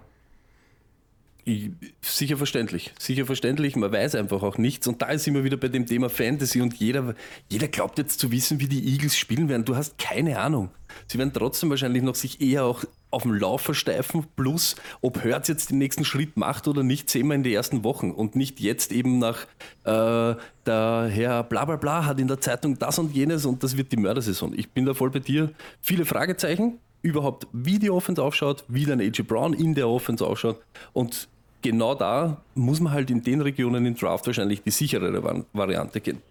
Ich- 1.45 1.71
Sicher 2.01 2.37
verständlich, 2.37 2.93
sicher 2.99 3.25
verständlich, 3.25 3.75
man 3.75 3.91
weiß 3.91 4.15
einfach 4.15 4.43
auch 4.43 4.57
nichts 4.57 4.87
und 4.87 5.01
da 5.01 5.07
ist 5.07 5.27
immer 5.27 5.43
wieder 5.43 5.57
bei 5.57 5.67
dem 5.67 5.85
Thema 5.85 6.09
Fantasy 6.09 6.61
und 6.61 6.73
jeder, 6.75 7.15
jeder 7.49 7.67
glaubt 7.67 7.97
jetzt 7.97 8.19
zu 8.19 8.31
wissen, 8.31 8.59
wie 8.61 8.67
die 8.67 8.87
Eagles 8.93 9.17
spielen 9.17 9.49
werden. 9.49 9.65
Du 9.65 9.75
hast 9.75 9.97
keine 9.97 10.39
Ahnung. 10.39 10.69
Sie 11.07 11.17
werden 11.17 11.33
trotzdem 11.33 11.69
wahrscheinlich 11.69 12.03
noch 12.03 12.15
sich 12.15 12.39
eher 12.39 12.63
auch 12.65 12.85
auf 13.09 13.23
dem 13.23 13.33
Lauf 13.33 13.61
versteifen, 13.61 14.25
plus 14.35 14.75
ob 15.01 15.23
Hurts 15.23 15.47
jetzt 15.47 15.71
den 15.71 15.79
nächsten 15.79 16.05
Schritt 16.05 16.37
macht 16.37 16.67
oder 16.67 16.83
nicht, 16.83 17.09
sehen 17.09 17.27
wir 17.27 17.35
in 17.35 17.43
den 17.43 17.53
ersten 17.53 17.83
Wochen 17.83 18.11
und 18.11 18.35
nicht 18.35 18.59
jetzt 18.59 18.91
eben 18.91 19.19
nach 19.19 19.41
äh, 19.83 20.35
der 20.65 21.09
Herr 21.11 21.43
bla 21.43 21.65
bla 21.65 21.75
bla 21.75 22.05
hat 22.05 22.19
in 22.19 22.27
der 22.27 22.39
Zeitung 22.39 22.77
das 22.79 22.99
und 22.99 23.13
jenes 23.13 23.45
und 23.45 23.63
das 23.63 23.75
wird 23.75 23.91
die 23.91 23.97
Mördersaison. 23.97 24.57
Ich 24.57 24.69
bin 24.69 24.85
da 24.85 24.93
voll 24.93 25.09
bei 25.09 25.19
dir. 25.19 25.51
Viele 25.81 26.05
Fragezeichen, 26.05 26.79
überhaupt 27.01 27.47
wie 27.51 27.79
die 27.79 27.89
Offense 27.89 28.21
ausschaut, 28.23 28.63
wie 28.67 28.85
dann 28.85 29.01
AJ 29.01 29.23
Brown 29.23 29.53
in 29.53 29.73
der 29.75 29.89
Offense 29.89 30.25
ausschaut 30.25 30.61
und 30.93 31.27
genau 31.63 31.95
da 31.95 32.43
muss 32.53 32.79
man 32.79 32.93
halt 32.93 33.09
in 33.09 33.23
den 33.23 33.41
Regionen 33.41 33.85
im 33.87 33.95
Draft 33.95 34.27
wahrscheinlich 34.27 34.61
die 34.61 34.69
sicherere 34.69 35.17
Vari- 35.23 35.45
Variante 35.53 35.99
gehen. 36.01 36.21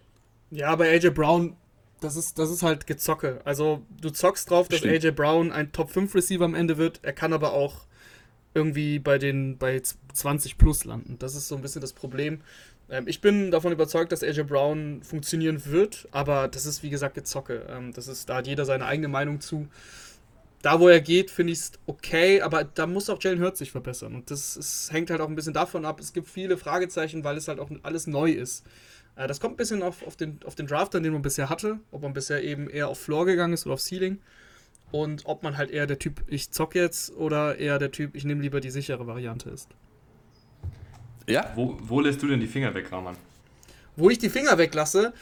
Ja, 0.52 0.76
bei 0.76 0.90
AJ 0.92 1.10
Brown, 1.10 1.56
das 2.00 2.14
ist, 2.16 2.38
das 2.38 2.50
ist 2.50 2.62
halt 2.62 2.86
Gezocke. 2.86 3.40
Also 3.44 3.82
du 4.00 4.10
zockst 4.10 4.48
drauf, 4.50 4.68
dass 4.68 4.78
Stimmt. 4.78 5.04
AJ 5.04 5.10
Brown 5.12 5.50
ein 5.50 5.72
Top 5.72 5.90
5 5.90 6.14
Receiver 6.14 6.44
am 6.44 6.54
Ende 6.54 6.76
wird. 6.78 7.00
Er 7.02 7.12
kann 7.12 7.32
aber 7.32 7.52
auch 7.52 7.86
irgendwie 8.54 8.98
bei 8.98 9.18
den 9.18 9.56
bei 9.58 9.80
20 10.12 10.58
plus 10.58 10.84
landen. 10.84 11.16
Das 11.18 11.34
ist 11.34 11.48
so 11.48 11.56
ein 11.56 11.62
bisschen 11.62 11.80
das 11.80 11.94
Problem. 11.94 12.42
Ähm, 12.90 13.04
ich 13.08 13.20
bin 13.22 13.50
davon 13.50 13.72
überzeugt, 13.72 14.12
dass 14.12 14.22
AJ 14.22 14.42
Brown 14.42 15.02
funktionieren 15.02 15.62
wird, 15.64 16.06
aber 16.12 16.48
das 16.48 16.66
ist 16.66 16.82
wie 16.82 16.90
gesagt 16.90 17.14
Gezocke. 17.14 17.66
Ähm, 17.70 17.92
das 17.94 18.08
ist, 18.08 18.28
da 18.28 18.36
hat 18.36 18.46
jeder 18.46 18.66
seine 18.66 18.84
eigene 18.84 19.08
Meinung 19.08 19.40
zu. 19.40 19.68
Da, 20.62 20.78
wo 20.78 20.88
er 20.88 21.00
geht, 21.00 21.30
finde 21.30 21.52
ich 21.52 21.58
es 21.58 21.72
okay, 21.86 22.40
aber 22.40 22.62
da 22.62 22.86
muss 22.86 23.10
auch 23.10 23.20
Jalen 23.20 23.40
Hurts 23.40 23.58
sich 23.58 23.72
verbessern. 23.72 24.14
Und 24.14 24.30
das 24.30 24.56
ist, 24.56 24.92
hängt 24.92 25.10
halt 25.10 25.20
auch 25.20 25.28
ein 25.28 25.34
bisschen 25.34 25.54
davon 25.54 25.84
ab. 25.84 25.98
Es 25.98 26.12
gibt 26.12 26.28
viele 26.28 26.56
Fragezeichen, 26.56 27.24
weil 27.24 27.36
es 27.36 27.48
halt 27.48 27.58
auch 27.58 27.70
alles 27.82 28.06
neu 28.06 28.30
ist. 28.30 28.64
Äh, 29.16 29.26
das 29.26 29.40
kommt 29.40 29.54
ein 29.54 29.56
bisschen 29.56 29.82
auf, 29.82 30.06
auf, 30.06 30.14
den, 30.16 30.38
auf 30.44 30.54
den 30.54 30.68
Draft 30.68 30.94
an, 30.94 31.02
den 31.02 31.12
man 31.12 31.22
bisher 31.22 31.48
hatte. 31.50 31.80
Ob 31.90 32.02
man 32.02 32.12
bisher 32.12 32.44
eben 32.44 32.70
eher 32.70 32.88
auf 32.88 33.00
Floor 33.00 33.26
gegangen 33.26 33.54
ist 33.54 33.66
oder 33.66 33.74
auf 33.74 33.80
Ceiling. 33.80 34.20
Und 34.92 35.22
ob 35.24 35.42
man 35.42 35.56
halt 35.56 35.70
eher 35.70 35.86
der 35.86 35.98
Typ, 35.98 36.22
ich 36.28 36.50
zock 36.50 36.74
jetzt, 36.74 37.10
oder 37.16 37.58
eher 37.58 37.78
der 37.78 37.90
Typ, 37.90 38.14
ich 38.14 38.24
nehme 38.24 38.42
lieber 38.42 38.60
die 38.60 38.70
sichere 38.70 39.06
Variante 39.06 39.50
ist. 39.50 39.68
Ja, 41.28 41.52
Wo, 41.54 41.78
wo 41.80 42.00
lässt 42.00 42.22
du 42.22 42.28
denn 42.28 42.40
die 42.40 42.46
Finger 42.46 42.74
weg, 42.74 42.90
Rahman? 42.92 43.16
Wo 43.96 44.10
ich 44.10 44.18
die 44.18 44.30
Finger 44.30 44.56
weglasse, 44.58 45.12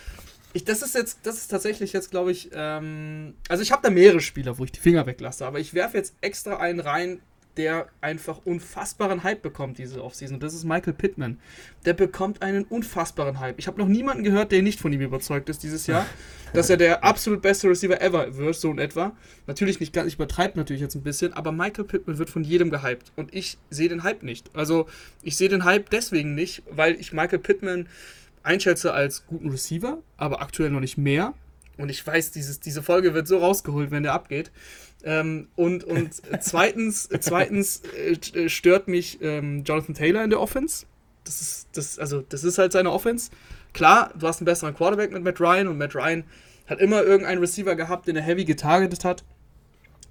ich, 0.52 0.64
das 0.64 0.82
ist 0.82 0.94
jetzt, 0.94 1.20
das 1.22 1.36
ist 1.36 1.48
tatsächlich 1.48 1.92
jetzt, 1.92 2.10
glaube 2.10 2.32
ich, 2.32 2.50
ähm, 2.52 3.34
also 3.48 3.62
ich 3.62 3.72
habe 3.72 3.82
da 3.82 3.90
mehrere 3.90 4.20
Spieler, 4.20 4.58
wo 4.58 4.64
ich 4.64 4.72
die 4.72 4.80
Finger 4.80 5.06
weglasse, 5.06 5.46
aber 5.46 5.60
ich 5.60 5.74
werfe 5.74 5.96
jetzt 5.96 6.14
extra 6.20 6.56
einen 6.56 6.80
rein, 6.80 7.20
der 7.56 7.88
einfach 8.00 8.40
unfassbaren 8.44 9.22
Hype 9.22 9.42
bekommt 9.42 9.78
diese 9.78 10.02
Offseason. 10.02 10.36
Und 10.36 10.42
das 10.42 10.54
ist 10.54 10.64
Michael 10.64 10.92
Pittman. 10.92 11.38
Der 11.84 11.94
bekommt 11.94 12.42
einen 12.42 12.64
unfassbaren 12.64 13.40
Hype. 13.40 13.58
Ich 13.58 13.66
habe 13.66 13.78
noch 13.78 13.88
niemanden 13.88 14.22
gehört, 14.22 14.52
der 14.52 14.62
nicht 14.62 14.80
von 14.80 14.92
ihm 14.92 15.00
überzeugt 15.00 15.48
ist 15.48 15.62
dieses 15.62 15.86
Jahr, 15.86 16.06
dass 16.54 16.70
er 16.70 16.76
der 16.76 17.04
absolut 17.04 17.42
beste 17.42 17.68
Receiver 17.68 18.00
ever 18.00 18.36
wird, 18.36 18.54
so 18.54 18.70
in 18.70 18.78
etwa. 18.78 19.16
Natürlich 19.46 19.80
nicht 19.80 19.92
ganz, 19.92 20.08
ich 20.08 20.14
übertreibe 20.14 20.56
natürlich 20.58 20.80
jetzt 20.80 20.94
ein 20.94 21.02
bisschen, 21.02 21.32
aber 21.32 21.52
Michael 21.52 21.84
Pittman 21.84 22.18
wird 22.18 22.30
von 22.30 22.44
jedem 22.44 22.70
gehypt. 22.70 23.12
Und 23.16 23.34
ich 23.34 23.58
sehe 23.68 23.88
den 23.88 24.04
Hype 24.04 24.22
nicht. 24.22 24.50
Also 24.54 24.86
ich 25.22 25.36
sehe 25.36 25.48
den 25.48 25.64
Hype 25.64 25.90
deswegen 25.90 26.34
nicht, 26.34 26.62
weil 26.70 26.94
ich 27.00 27.12
Michael 27.12 27.40
Pittman 27.40 27.88
einschätze 28.42 28.92
als 28.92 29.26
guten 29.26 29.50
Receiver, 29.50 29.98
aber 30.16 30.40
aktuell 30.40 30.70
noch 30.70 30.80
nicht 30.80 30.98
mehr. 30.98 31.34
Und 31.76 31.88
ich 31.88 32.06
weiß, 32.06 32.30
dieses, 32.32 32.60
diese 32.60 32.82
Folge 32.82 33.14
wird 33.14 33.26
so 33.26 33.38
rausgeholt, 33.38 33.90
wenn 33.90 34.02
der 34.02 34.12
abgeht. 34.12 34.50
Ähm, 35.02 35.48
und 35.56 35.84
und 35.84 36.10
zweitens, 36.40 37.08
zweitens 37.20 37.82
äh, 38.34 38.48
stört 38.48 38.88
mich 38.88 39.18
ähm, 39.22 39.64
Jonathan 39.64 39.94
Taylor 39.94 40.22
in 40.22 40.30
der 40.30 40.40
Offense. 40.40 40.86
Das 41.24 41.40
ist, 41.40 41.68
das, 41.72 41.98
also, 41.98 42.22
das 42.22 42.44
ist 42.44 42.58
halt 42.58 42.72
seine 42.72 42.90
Offense. 42.90 43.30
Klar, 43.72 44.12
du 44.18 44.26
hast 44.26 44.40
einen 44.40 44.46
besseren 44.46 44.74
Quarterback 44.74 45.12
mit 45.12 45.22
Matt 45.22 45.40
Ryan 45.40 45.68
und 45.68 45.78
Matt 45.78 45.94
Ryan 45.94 46.24
hat 46.66 46.80
immer 46.80 47.02
irgendeinen 47.02 47.40
Receiver 47.40 47.74
gehabt, 47.74 48.08
den 48.08 48.16
er 48.16 48.22
heavy 48.22 48.44
getargetet 48.44 49.04
hat. 49.04 49.24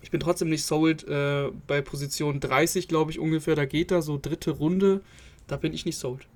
Ich 0.02 0.12
bin 0.12 0.20
trotzdem 0.20 0.50
nicht 0.50 0.66
sold 0.66 1.08
äh, 1.08 1.50
bei 1.68 1.82
Position 1.82 2.40
30, 2.40 2.88
glaube 2.88 3.12
ich, 3.12 3.20
ungefähr. 3.20 3.56
Da 3.56 3.66
geht 3.66 3.92
er 3.92 4.02
so 4.02 4.18
dritte 4.22 4.52
Runde. 4.52 5.02
Da 5.48 5.58
bin 5.58 5.74
ich 5.74 5.86
nicht 5.86 5.98
sold. 5.98 6.28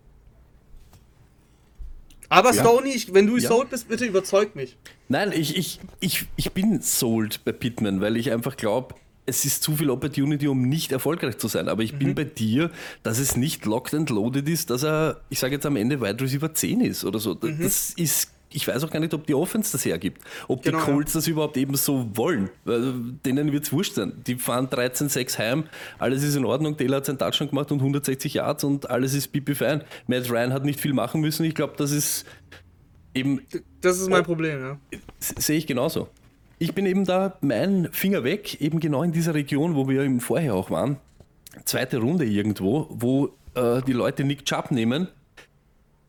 Aber 2.33 2.53
Ja. 2.53 2.61
Stoney, 2.63 3.01
wenn 3.11 3.27
du 3.27 3.37
Ja. 3.37 3.47
sold 3.49 3.69
bist, 3.69 3.87
bitte 3.87 4.05
überzeug 4.05 4.55
mich. 4.55 4.75
nein, 5.07 5.31
ich, 5.33 5.55
ich, 5.57 5.79
ich, 5.99 6.25
ich 6.35 6.51
bin 6.51 6.81
sold 6.81 7.43
bei 7.45 7.51
Pittman, 7.51 8.01
weil 8.01 8.17
ich 8.17 8.31
einfach 8.31 8.57
glaube, 8.57 8.95
es 9.25 9.45
ist 9.45 9.63
zu 9.63 9.75
viel 9.77 9.89
Opportunity, 9.89 10.47
um 10.47 10.63
nicht 10.63 10.91
erfolgreich 10.91 11.37
zu 11.37 11.47
sein. 11.47 11.69
Aber 11.69 11.81
ich 11.83 11.97
bin 11.97 12.13
bei 12.13 12.25
dir, 12.25 12.71
dass 13.03 13.19
es 13.19 13.37
nicht 13.37 13.65
locked 13.65 13.93
and 13.93 14.09
loaded 14.09 14.49
ist, 14.49 14.69
dass 14.69 14.83
er, 14.83 15.21
ich 15.29 15.39
sage 15.39 15.53
jetzt 15.55 15.65
am 15.65 15.75
Ende, 15.77 16.01
Wide 16.01 16.21
Receiver 16.21 16.53
10 16.53 16.81
ist 16.81 17.05
oder 17.05 17.19
so. 17.19 17.33
Das 17.33 17.91
ist, 17.91 18.31
ich 18.53 18.67
weiß 18.67 18.83
auch 18.83 18.89
gar 18.89 18.99
nicht, 18.99 19.13
ob 19.13 19.25
die 19.25 19.33
Offense 19.33 19.71
das 19.71 19.85
hergibt. 19.85 20.21
Ob 20.47 20.63
Genau, 20.63 20.77
die 20.77 20.83
Colts 20.83 21.13
das 21.13 21.27
überhaupt 21.27 21.57
eben 21.57 21.75
so 21.75 22.09
wollen. 22.13 22.49
Weil 22.65 22.93
denen 23.25 23.51
wird 23.51 23.65
es 23.65 23.73
wurscht 23.73 23.95
sein. 23.95 24.13
Die 24.25 24.35
fahren 24.35 24.67
13-6 24.67 25.37
heim, 25.37 25.63
alles 25.99 26.23
ist 26.23 26.35
in 26.35 26.45
Ordnung. 26.45 26.77
Taylor 26.77 26.97
hat 26.97 27.05
seinen 27.05 27.17
Touchdown 27.17 27.49
gemacht 27.49 27.71
und 27.71 27.79
160 27.79 28.35
Yards 28.35 28.63
und 28.63 28.89
alles 28.89 29.13
ist 29.13 29.29
pipi 29.29 29.55
fein. 29.55 29.83
Matt 30.07 30.29
Ryan 30.29 30.53
hat 30.53 30.65
nicht 30.65 30.79
viel 30.79 30.93
machen 30.93 31.21
müssen. 31.21 31.43
Ich 31.45 31.55
glaube, 31.55 31.73
das 31.77 31.91
ist 31.91 32.25
eben 33.13 33.41
Das 33.81 33.99
ist 33.99 34.09
mein 34.09 34.23
Problem, 34.23 34.59
ja. 34.59 34.77
Sehe 35.19 35.57
ich 35.57 35.67
genauso. 35.67 36.07
Ich 36.59 36.73
bin 36.73 36.85
eben 36.85 37.03
da, 37.03 37.37
mein 37.41 37.89
Finger 37.91 38.23
weg, 38.23 38.61
eben 38.61 38.79
genau 38.79 39.03
in 39.03 39.11
dieser 39.11 39.33
Region, 39.33 39.75
wo 39.75 39.89
wir 39.89 40.01
eben 40.01 40.19
vorher 40.21 40.55
auch 40.55 40.69
waren. 40.69 40.97
Zweite 41.65 41.97
Runde 41.97 42.25
irgendwo, 42.25 42.87
wo 42.89 43.35
äh, 43.55 43.81
die 43.81 43.93
Leute 43.93 44.23
Nick 44.23 44.45
Chubb 44.45 44.71
nehmen. 44.71 45.07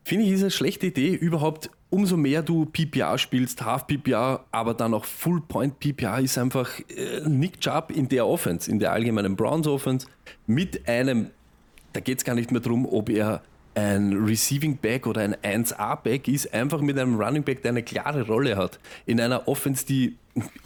Finde 0.03 0.25
ich, 0.25 0.31
ist 0.31 0.41
eine 0.41 0.51
schlechte 0.51 0.87
Idee. 0.87 1.13
Überhaupt, 1.13 1.69
umso 1.95 2.17
mehr 2.17 2.43
du 2.43 2.65
PPA 2.65 3.17
spielst, 3.17 3.63
Half 3.63 3.87
PPA, 3.87 4.45
aber 4.51 4.73
dann 4.73 4.93
auch 4.93 5.05
Full 5.05 5.41
Point 5.47 5.79
PPA, 5.79 6.19
ist 6.19 6.37
einfach 6.37 6.69
äh, 6.89 7.21
Nick 7.25 7.61
Chubb 7.61 7.91
in 7.95 8.09
der 8.09 8.27
Offense, 8.27 8.69
in 8.69 8.79
der 8.79 8.91
allgemeinen 8.91 9.37
Browns 9.37 9.65
Offense, 9.65 10.07
mit 10.45 10.87
einem 10.89 11.31
da 11.95 12.01
geht 12.01 12.17
es 12.17 12.25
gar 12.25 12.35
nicht 12.35 12.51
mehr 12.51 12.59
darum, 12.59 12.85
ob 12.85 13.09
er 13.09 13.41
ein 13.73 14.13
Receiving 14.13 14.77
Back 14.77 15.07
oder 15.07 15.21
ein 15.21 15.35
1A 15.35 15.95
Back 16.01 16.27
ist, 16.27 16.53
einfach 16.53 16.81
mit 16.81 16.99
einem 16.99 17.15
Running 17.15 17.43
Back, 17.43 17.61
der 17.61 17.69
eine 17.69 17.83
klare 17.83 18.27
Rolle 18.27 18.57
hat, 18.57 18.79
in 19.05 19.19
einer 19.19 19.47
Offense, 19.47 19.85
die 19.85 20.17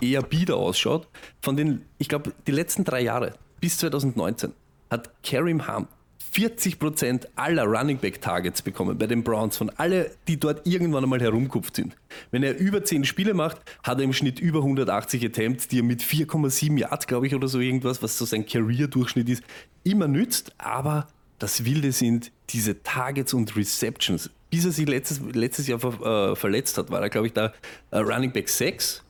eher 0.01 0.23
bieder 0.23 0.57
ausschaut. 0.57 1.07
Von 1.41 1.55
den, 1.55 1.85
ich 1.99 2.09
glaube, 2.09 2.33
die 2.47 2.51
letzten 2.51 2.83
drei 2.83 3.01
Jahre 3.01 3.33
bis 3.61 3.77
2019 3.77 4.53
hat 4.89 5.11
Karim 5.23 5.67
Hunt 5.67 5.87
40% 6.33 7.27
aller 7.35 7.63
Running 7.63 7.97
Back 7.97 8.21
Targets 8.21 8.61
bekommen 8.61 8.97
bei 8.97 9.07
den 9.07 9.23
Browns 9.23 9.57
von 9.57 9.69
alle, 9.71 10.11
die 10.27 10.39
dort 10.39 10.65
irgendwann 10.65 11.03
einmal 11.03 11.21
herumkupft 11.21 11.75
sind. 11.75 11.95
Wenn 12.31 12.43
er 12.43 12.57
über 12.57 12.83
10 12.83 13.05
Spiele 13.05 13.33
macht, 13.33 13.57
hat 13.83 13.97
er 13.99 14.03
im 14.03 14.13
Schnitt 14.13 14.39
über 14.39 14.59
180 14.59 15.25
Attempts, 15.25 15.67
die 15.67 15.79
er 15.79 15.83
mit 15.83 16.01
4,7 16.01 16.77
Yards, 16.77 17.07
glaube 17.07 17.27
ich, 17.27 17.35
oder 17.35 17.47
so 17.47 17.59
irgendwas, 17.59 18.01
was 18.03 18.17
so 18.17 18.25
sein 18.25 18.45
Career-Durchschnitt 18.45 19.29
ist, 19.29 19.43
immer 19.83 20.07
nützt. 20.07 20.53
Aber 20.57 21.07
das 21.39 21.65
Wilde 21.65 21.91
sind 21.91 22.31
diese 22.49 22.83
Targets 22.83 23.33
und 23.33 23.55
Receptions. 23.55 24.29
Bis 24.49 24.65
er 24.65 24.71
sich 24.71 24.87
letztes, 24.87 25.21
letztes 25.33 25.67
Jahr 25.67 25.79
ver, 25.79 26.31
äh, 26.31 26.35
verletzt 26.35 26.77
hat, 26.77 26.89
war 26.91 27.01
er, 27.01 27.09
glaube 27.09 27.27
ich, 27.27 27.33
da 27.33 27.53
äh, 27.91 27.99
Running 27.99 28.31
Back 28.31 28.49
6. 28.49 29.03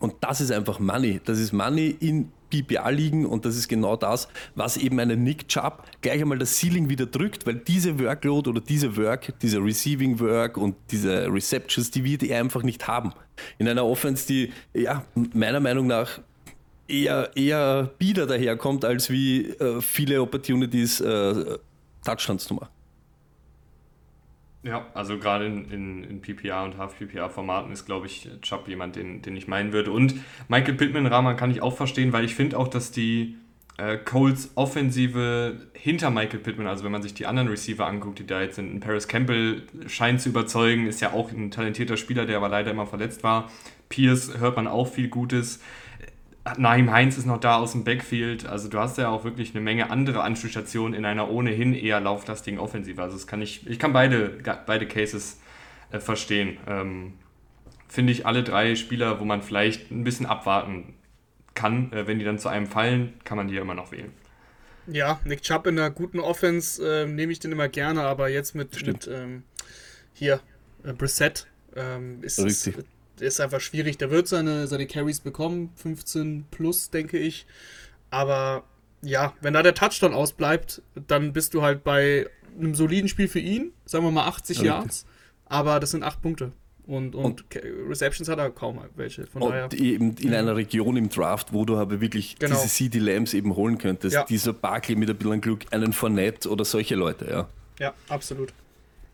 Und 0.00 0.14
das 0.20 0.40
ist 0.40 0.50
einfach 0.50 0.80
Money. 0.80 1.20
Das 1.24 1.38
ist 1.38 1.52
Money 1.52 1.96
in 2.00 2.32
PPA 2.52 2.90
liegen 2.90 3.24
und 3.24 3.44
das 3.44 3.56
ist 3.56 3.68
genau 3.68 3.96
das, 3.96 4.28
was 4.54 4.76
eben 4.76 5.00
einen 5.00 5.22
Nick 5.24 5.48
Chubb 5.48 5.84
gleich 6.02 6.20
einmal 6.20 6.38
das 6.38 6.58
Ceiling 6.58 6.88
wieder 6.88 7.06
drückt, 7.06 7.46
weil 7.46 7.54
diese 7.54 7.98
Workload 7.98 8.50
oder 8.50 8.60
diese 8.60 8.96
Work, 8.96 9.34
diese 9.40 9.58
Receiving 9.58 10.20
Work 10.20 10.56
und 10.56 10.76
diese 10.90 11.32
Receptions, 11.32 11.90
die 11.90 12.04
wird 12.04 12.22
er 12.22 12.40
einfach 12.40 12.62
nicht 12.62 12.86
haben. 12.86 13.12
In 13.58 13.68
einer 13.68 13.86
Offense, 13.86 14.26
die 14.26 14.52
ja 14.74 15.04
meiner 15.32 15.60
Meinung 15.60 15.86
nach 15.86 16.20
eher, 16.88 17.30
eher 17.36 17.90
bieder 17.98 18.26
daherkommt, 18.26 18.84
als 18.84 19.10
wie 19.10 19.48
äh, 19.48 19.80
viele 19.80 20.20
Opportunities 20.20 21.00
äh, 21.00 21.58
Touchdowns 22.04 22.44
zu 22.44 22.54
machen. 22.54 22.68
Ja, 24.64 24.86
also 24.94 25.18
gerade 25.18 25.46
in, 25.46 25.70
in, 25.70 26.04
in 26.04 26.20
PPA 26.22 26.64
und 26.64 26.78
Half-PPA-Formaten 26.78 27.72
ist, 27.72 27.84
glaube 27.84 28.06
ich, 28.06 28.28
Chubb 28.42 28.68
jemand, 28.68 28.94
den, 28.94 29.20
den 29.20 29.36
ich 29.36 29.48
meinen 29.48 29.72
würde. 29.72 29.90
Und 29.90 30.14
Michael 30.48 30.74
Pittman, 30.74 31.06
Rahman 31.06 31.36
kann 31.36 31.50
ich 31.50 31.62
auch 31.62 31.76
verstehen, 31.76 32.12
weil 32.12 32.24
ich 32.24 32.36
finde 32.36 32.56
auch, 32.56 32.68
dass 32.68 32.92
die 32.92 33.36
äh, 33.76 33.96
Colts 33.96 34.52
Offensive 34.54 35.56
hinter 35.72 36.10
Michael 36.10 36.38
Pittman, 36.38 36.68
also 36.68 36.84
wenn 36.84 36.92
man 36.92 37.02
sich 37.02 37.14
die 37.14 37.26
anderen 37.26 37.48
Receiver 37.48 37.86
anguckt, 37.86 38.20
die 38.20 38.26
da 38.26 38.40
jetzt 38.40 38.54
sind, 38.56 38.78
Paris 38.78 39.08
Campbell 39.08 39.62
scheint 39.88 40.20
zu 40.20 40.28
überzeugen, 40.28 40.86
ist 40.86 41.00
ja 41.00 41.12
auch 41.12 41.32
ein 41.32 41.50
talentierter 41.50 41.96
Spieler, 41.96 42.24
der 42.24 42.36
aber 42.36 42.48
leider 42.48 42.70
immer 42.70 42.86
verletzt 42.86 43.24
war. 43.24 43.50
Pierce 43.88 44.38
hört 44.38 44.56
man 44.56 44.68
auch 44.68 44.86
viel 44.86 45.08
Gutes. 45.08 45.60
Naim 46.56 46.90
Heinz 46.90 47.18
ist 47.18 47.26
noch 47.26 47.38
da 47.38 47.56
aus 47.56 47.72
dem 47.72 47.84
Backfield. 47.84 48.46
Also 48.46 48.68
du 48.68 48.78
hast 48.78 48.98
ja 48.98 49.08
auch 49.08 49.24
wirklich 49.24 49.54
eine 49.54 49.60
Menge 49.60 49.90
andere 49.90 50.22
Anspielstationen 50.22 50.94
in 50.94 51.04
einer 51.04 51.30
ohnehin 51.30 51.72
eher 51.72 52.00
lauflastigen 52.00 52.58
Offensive. 52.58 53.00
Also 53.00 53.16
das 53.16 53.26
kann 53.26 53.40
ich, 53.42 53.66
ich 53.66 53.78
kann 53.78 53.92
beide, 53.92 54.38
beide 54.66 54.86
Cases 54.86 55.40
äh, 55.92 56.00
verstehen. 56.00 56.58
Ähm, 56.66 57.14
Finde 57.86 58.12
ich 58.12 58.26
alle 58.26 58.42
drei 58.42 58.74
Spieler, 58.74 59.20
wo 59.20 59.24
man 59.24 59.42
vielleicht 59.42 59.90
ein 59.90 60.02
bisschen 60.02 60.26
abwarten 60.26 60.94
kann, 61.54 61.92
äh, 61.92 62.06
wenn 62.06 62.18
die 62.18 62.24
dann 62.24 62.38
zu 62.38 62.48
einem 62.48 62.66
fallen, 62.66 63.12
kann 63.24 63.36
man 63.36 63.46
die 63.48 63.54
ja 63.54 63.62
immer 63.62 63.74
noch 63.74 63.92
wählen. 63.92 64.12
Ja, 64.88 65.20
Nick 65.24 65.42
Chubb 65.42 65.68
in 65.68 65.78
einer 65.78 65.90
guten 65.90 66.18
Offense 66.18 67.02
äh, 67.02 67.06
nehme 67.06 67.30
ich 67.30 67.38
den 67.38 67.52
immer 67.52 67.68
gerne, 67.68 68.02
aber 68.02 68.28
jetzt 68.28 68.56
mit, 68.56 68.84
mit 68.84 69.06
ähm, 69.06 69.44
hier 70.12 70.40
äh, 70.82 70.92
Brissett 70.92 71.46
ähm, 71.76 72.18
ist 72.22 72.38
es 72.38 72.70
ist 73.22 73.40
einfach 73.40 73.60
schwierig. 73.60 73.98
Der 73.98 74.10
wird 74.10 74.28
seine, 74.28 74.66
seine 74.66 74.86
Carries 74.86 75.20
bekommen, 75.20 75.70
15 75.76 76.46
plus, 76.50 76.90
denke 76.90 77.18
ich. 77.18 77.46
Aber 78.10 78.64
ja, 79.02 79.34
wenn 79.40 79.54
da 79.54 79.62
der 79.62 79.74
Touchdown 79.74 80.14
ausbleibt, 80.14 80.82
dann 81.06 81.32
bist 81.32 81.54
du 81.54 81.62
halt 81.62 81.84
bei 81.84 82.26
einem 82.58 82.74
soliden 82.74 83.08
Spiel 83.08 83.28
für 83.28 83.40
ihn, 83.40 83.72
sagen 83.84 84.04
wir 84.04 84.10
mal 84.10 84.26
80 84.26 84.58
okay. 84.58 84.66
Yards, 84.66 85.06
aber 85.46 85.80
das 85.80 85.90
sind 85.90 86.02
8 86.02 86.20
Punkte. 86.20 86.52
Und, 86.84 87.14
und, 87.14 87.54
und, 87.54 87.64
Receptions 87.88 88.28
hat 88.28 88.38
er 88.38 88.50
kaum 88.50 88.80
welche. 88.96 89.26
Von 89.26 89.42
und 89.42 89.50
daher. 89.52 89.72
eben 89.72 90.16
in 90.16 90.34
einer 90.34 90.56
Region 90.56 90.96
im 90.96 91.08
Draft, 91.08 91.52
wo 91.52 91.64
du 91.64 91.76
aber 91.76 92.00
wirklich 92.00 92.36
genau. 92.38 92.56
diese 92.56 92.68
CD 92.68 92.98
Lambs 92.98 93.34
eben 93.34 93.54
holen 93.54 93.78
könntest. 93.78 94.14
Ja. 94.14 94.24
Dieser 94.24 94.52
Barkley 94.52 94.96
mit 94.96 95.08
ein 95.08 95.16
bisschen 95.16 95.40
Glück, 95.40 95.64
einen 95.70 95.92
Fournette 95.92 96.50
oder 96.50 96.64
solche 96.64 96.96
Leute, 96.96 97.26
ja. 97.30 97.48
Ja, 97.78 97.94
absolut. 98.08 98.52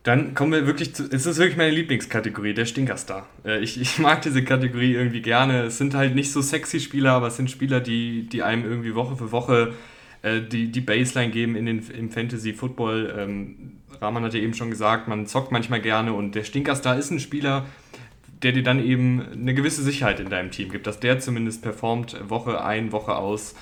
Dann 0.04 0.34
kommen 0.34 0.52
wir 0.52 0.66
wirklich 0.66 0.94
zu. 0.94 1.04
Es 1.10 1.26
ist 1.26 1.38
wirklich 1.38 1.56
meine 1.56 1.72
Lieblingskategorie, 1.72 2.54
der 2.54 2.66
Stinkerstar. 2.66 3.26
Äh, 3.44 3.60
ich, 3.60 3.80
ich 3.80 3.98
mag 3.98 4.22
diese 4.22 4.44
Kategorie 4.44 4.94
irgendwie 4.94 5.22
gerne. 5.22 5.64
Es 5.64 5.78
sind 5.78 5.94
halt 5.94 6.14
nicht 6.14 6.32
so 6.32 6.40
sexy 6.40 6.80
Spieler, 6.80 7.12
aber 7.12 7.28
es 7.28 7.36
sind 7.36 7.50
Spieler, 7.50 7.80
die, 7.80 8.28
die 8.28 8.42
einem 8.42 8.64
irgendwie 8.64 8.94
Woche 8.94 9.16
für 9.16 9.32
Woche 9.32 9.74
äh, 10.22 10.40
die, 10.40 10.70
die 10.70 10.80
Baseline 10.80 11.30
geben 11.30 11.56
in 11.56 11.66
den, 11.66 11.88
im 11.90 12.10
Fantasy 12.10 12.52
Football. 12.52 13.14
Ähm, 13.16 13.72
Rahman 14.00 14.24
hat 14.24 14.34
ja 14.34 14.40
eben 14.40 14.54
schon 14.54 14.70
gesagt, 14.70 15.08
man 15.08 15.26
zockt 15.26 15.52
manchmal 15.52 15.80
gerne 15.80 16.12
und 16.12 16.34
der 16.34 16.44
Stinkerstar 16.44 16.98
ist 16.98 17.10
ein 17.10 17.20
Spieler, 17.20 17.66
der 18.42 18.52
dir 18.52 18.62
dann 18.62 18.84
eben 18.84 19.22
eine 19.32 19.54
gewisse 19.54 19.82
Sicherheit 19.82 20.20
in 20.20 20.28
deinem 20.28 20.50
Team 20.50 20.70
gibt, 20.70 20.86
dass 20.86 21.00
der 21.00 21.18
zumindest 21.18 21.62
performt 21.62 22.16
Woche 22.28 22.64
ein, 22.64 22.92
Woche 22.92 23.16
aus. 23.16 23.54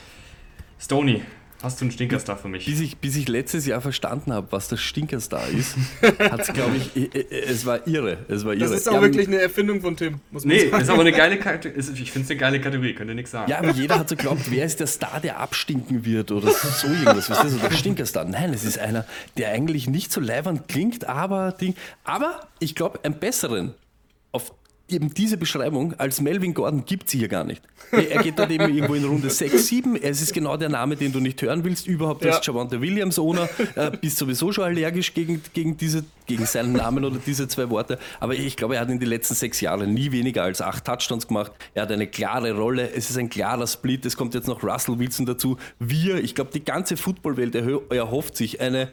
Stony, 0.79 1.23
Hast 1.63 1.81
du 1.81 1.85
einen 1.85 1.93
Stinkerstar 1.93 2.37
für 2.37 2.49
mich? 2.49 2.67
Bis 2.67 2.81
ich, 2.81 2.99
bis 2.99 3.17
ich 3.17 3.29
letztes 3.29 3.67
Jahr 3.67 3.81
verstanden 3.81 4.33
habe, 4.33 4.49
was 4.51 4.69
der 4.69 4.77
Stinkerstar 4.77 5.49
ist, 5.49 5.77
hat 6.19 6.41
es, 6.41 6.53
glaube 6.53 6.77
ich, 6.77 7.11
es 7.31 7.65
war 7.65 7.87
irre. 7.87 8.19
Es 8.29 8.45
war 8.45 8.53
irre. 8.53 8.71
Das 8.71 8.73
ist 8.73 8.89
auch 8.89 8.95
ja, 8.95 9.03
wirklich 9.03 9.27
eine 9.27 9.41
Erfindung 9.41 9.81
von 9.81 9.97
Tim, 9.97 10.21
muss 10.31 10.45
man 10.45 10.55
nee, 10.55 10.69
sagen. 10.69 10.83
ist 10.83 10.91
aber 10.91 11.01
eine 11.01 11.13
geile 11.13 11.39
Kategorie. 11.39 11.81
Ich 11.81 12.13
finde 12.13 12.27
es 12.27 12.31
eine 12.31 12.41
geile 12.41 12.61
Kategorie, 12.61 12.95
könnt 12.95 13.11
ihr 13.11 13.15
nichts 13.15 13.31
sagen. 13.31 13.51
Ja, 13.51 13.59
aber 13.59 13.71
jeder 13.71 13.99
hat 13.99 14.09
so 14.09 14.17
geglaubt, 14.17 14.51
wer 14.51 14.65
ist 14.65 14.81
der 14.81 14.87
Star, 14.87 15.21
der 15.21 15.41
abstinken 15.41 16.05
wird 16.05 16.31
oder 16.31 16.51
so 16.51 16.89
irgendwas. 16.89 17.31
Was 17.31 17.45
ist 17.45 17.63
das? 17.63 17.71
Der 17.71 17.77
Stinkerstar. 17.77 18.25
Nein, 18.25 18.53
es 18.53 18.65
ist 18.65 18.79
einer, 18.79 19.07
der 19.37 19.51
eigentlich 19.51 19.89
nicht 19.89 20.13
so 20.13 20.21
leibend 20.21 20.69
klingt, 20.69 21.07
aber, 21.07 21.53
Ding, 21.53 21.75
aber 22.05 22.47
ich 22.59 22.75
glaube, 22.75 23.01
einen 23.03 23.19
besseren 23.19 23.75
auf 24.33 24.53
eben 24.89 25.13
diese 25.13 25.37
Beschreibung 25.37 25.95
als 25.95 26.21
Melvin 26.21 26.55
Gordon 26.55 26.85
gibt 26.85 27.07
es 27.07 27.13
hier 27.13 27.29
gar 27.29 27.45
nicht. 27.45 27.63
Er 27.91 28.23
geht 28.23 28.39
dort 28.39 28.51
eben 28.51 28.73
irgendwo 28.75 28.95
in 28.95 29.05
Runde 29.05 29.31
6, 29.37 29.67
7. 29.67 29.97
Es 29.97 30.23
ist 30.23 30.33
genau 30.33 30.57
der 30.57 30.69
Name, 30.69 30.97
den 30.97 31.13
du 31.13 31.21
nicht 31.21 31.41
hören 31.43 31.65
willst. 31.65 31.87
Überhaupt 31.87 32.25
als 32.25 32.45
Javante 32.45 32.81
Williams 32.81 33.19
Owner 33.19 33.49
äh, 33.75 33.91
bist 34.01 34.19
sowieso 34.19 34.53
schon 34.53 34.65
allergisch 34.65 35.13
gegen, 35.15 35.43
gegen, 35.53 35.77
diese, 35.77 36.05
gegen 36.27 36.47
seinen 36.47 36.73
Namen 36.73 37.05
oder 37.05 37.19
diese 37.25 37.49
zwei 37.49 37.69
Worte. 37.71 37.99
Aber 38.21 38.35
ich 38.35 38.57
glaube, 38.57 38.77
er 38.77 38.83
hat 38.83 38.91
in 38.91 39.01
den 39.01 39.09
letzten 39.09 39.35
sechs 39.35 39.61
Jahren 39.61 39.93
nie 39.93 40.13
weniger 40.13 40.45
als 40.45 40.61
acht 40.61 40.85
Touchdowns 40.85 41.27
gemacht. 41.27 41.53
Er 41.75 41.83
hat 41.83 41.93
eine 41.93 42.07
klare 42.07 42.53
Rolle. 42.53 42.91
Es 42.93 43.11
ist 43.11 43.19
ein 43.19 43.29
klarer 43.29 43.67
Split. 43.67 44.07
Es 44.07 44.17
kommt 44.17 44.35
jetzt 44.35 44.47
noch 44.47 44.63
Russell 44.63 44.99
Wilson 44.99 45.27
dazu. 45.27 45.57
Wir, 45.79 46.23
ich 46.23 46.35
glaube, 46.35 46.51
die 46.53 46.65
ganze 46.65 46.97
Footballwelt 46.97 47.55
erhofft 47.55 48.37
sich 48.37 48.61
eine 48.61 48.89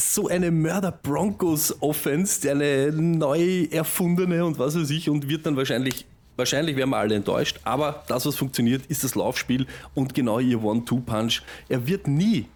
so 0.00 0.28
eine 0.28 0.50
Mörder-Broncos-Offense, 0.50 2.50
eine 2.50 2.92
neu 2.92 3.66
erfundene 3.70 4.44
und 4.44 4.58
was 4.58 4.76
weiß 4.76 4.90
ich, 4.90 5.08
und 5.08 5.28
wird 5.28 5.46
dann 5.46 5.56
wahrscheinlich, 5.56 6.06
wahrscheinlich 6.36 6.76
werden 6.76 6.90
wir 6.90 6.96
alle 6.96 7.14
enttäuscht, 7.14 7.60
aber 7.64 8.04
das, 8.08 8.26
was 8.26 8.36
funktioniert, 8.36 8.86
ist 8.86 9.04
das 9.04 9.14
Laufspiel 9.14 9.66
und 9.94 10.14
genau 10.14 10.38
ihr 10.38 10.62
One-Two-Punch. 10.62 11.42
Er 11.68 11.86
wird 11.86 12.08
nie 12.08 12.46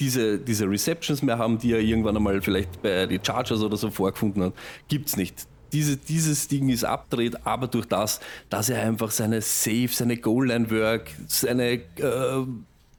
diese, 0.00 0.38
diese 0.38 0.68
Receptions 0.68 1.22
mehr 1.22 1.38
haben, 1.38 1.58
die 1.58 1.72
er 1.72 1.80
irgendwann 1.80 2.16
einmal 2.16 2.40
vielleicht 2.40 2.82
bei 2.82 3.06
den 3.06 3.24
Chargers 3.24 3.62
oder 3.62 3.76
so 3.76 3.90
vorgefunden 3.90 4.42
hat. 4.42 4.52
Gibt 4.88 5.08
es 5.08 5.16
nicht. 5.16 5.46
Diese, 5.72 5.96
dieses 5.96 6.48
Ding 6.48 6.70
ist 6.70 6.84
abdreht, 6.84 7.36
aber 7.44 7.66
durch 7.66 7.86
das, 7.86 8.20
dass 8.48 8.70
er 8.70 8.82
einfach 8.82 9.10
seine 9.10 9.42
Safe, 9.42 9.88
seine 9.90 10.16
Goal-Line-Work, 10.16 11.10
seine 11.26 11.72
äh, 11.72 11.82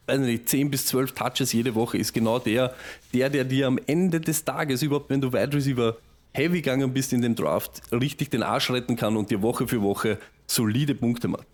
weiß 0.09 0.19
nicht, 0.19 0.49
10 0.49 0.71
bis 0.71 0.85
12 0.87 1.13
Touches 1.13 1.53
jede 1.53 1.75
Woche 1.75 1.97
ist 1.97 2.13
genau 2.13 2.39
der, 2.39 2.73
der, 3.13 3.29
der 3.29 3.43
dir 3.43 3.67
am 3.67 3.79
Ende 3.85 4.19
des 4.19 4.43
Tages, 4.43 4.81
überhaupt 4.81 5.09
wenn 5.09 5.21
du 5.21 5.31
Wide 5.31 5.53
Receiver 5.53 5.97
heavy 6.33 6.61
gegangen 6.61 6.93
bist 6.93 7.13
in 7.13 7.21
dem 7.21 7.35
Draft, 7.35 7.81
richtig 7.91 8.29
den 8.29 8.43
Arsch 8.43 8.69
retten 8.69 8.95
kann 8.95 9.17
und 9.17 9.29
dir 9.29 9.41
Woche 9.41 9.67
für 9.67 9.81
Woche 9.81 10.19
solide 10.47 10.95
Punkte 10.95 11.27
macht. 11.27 11.47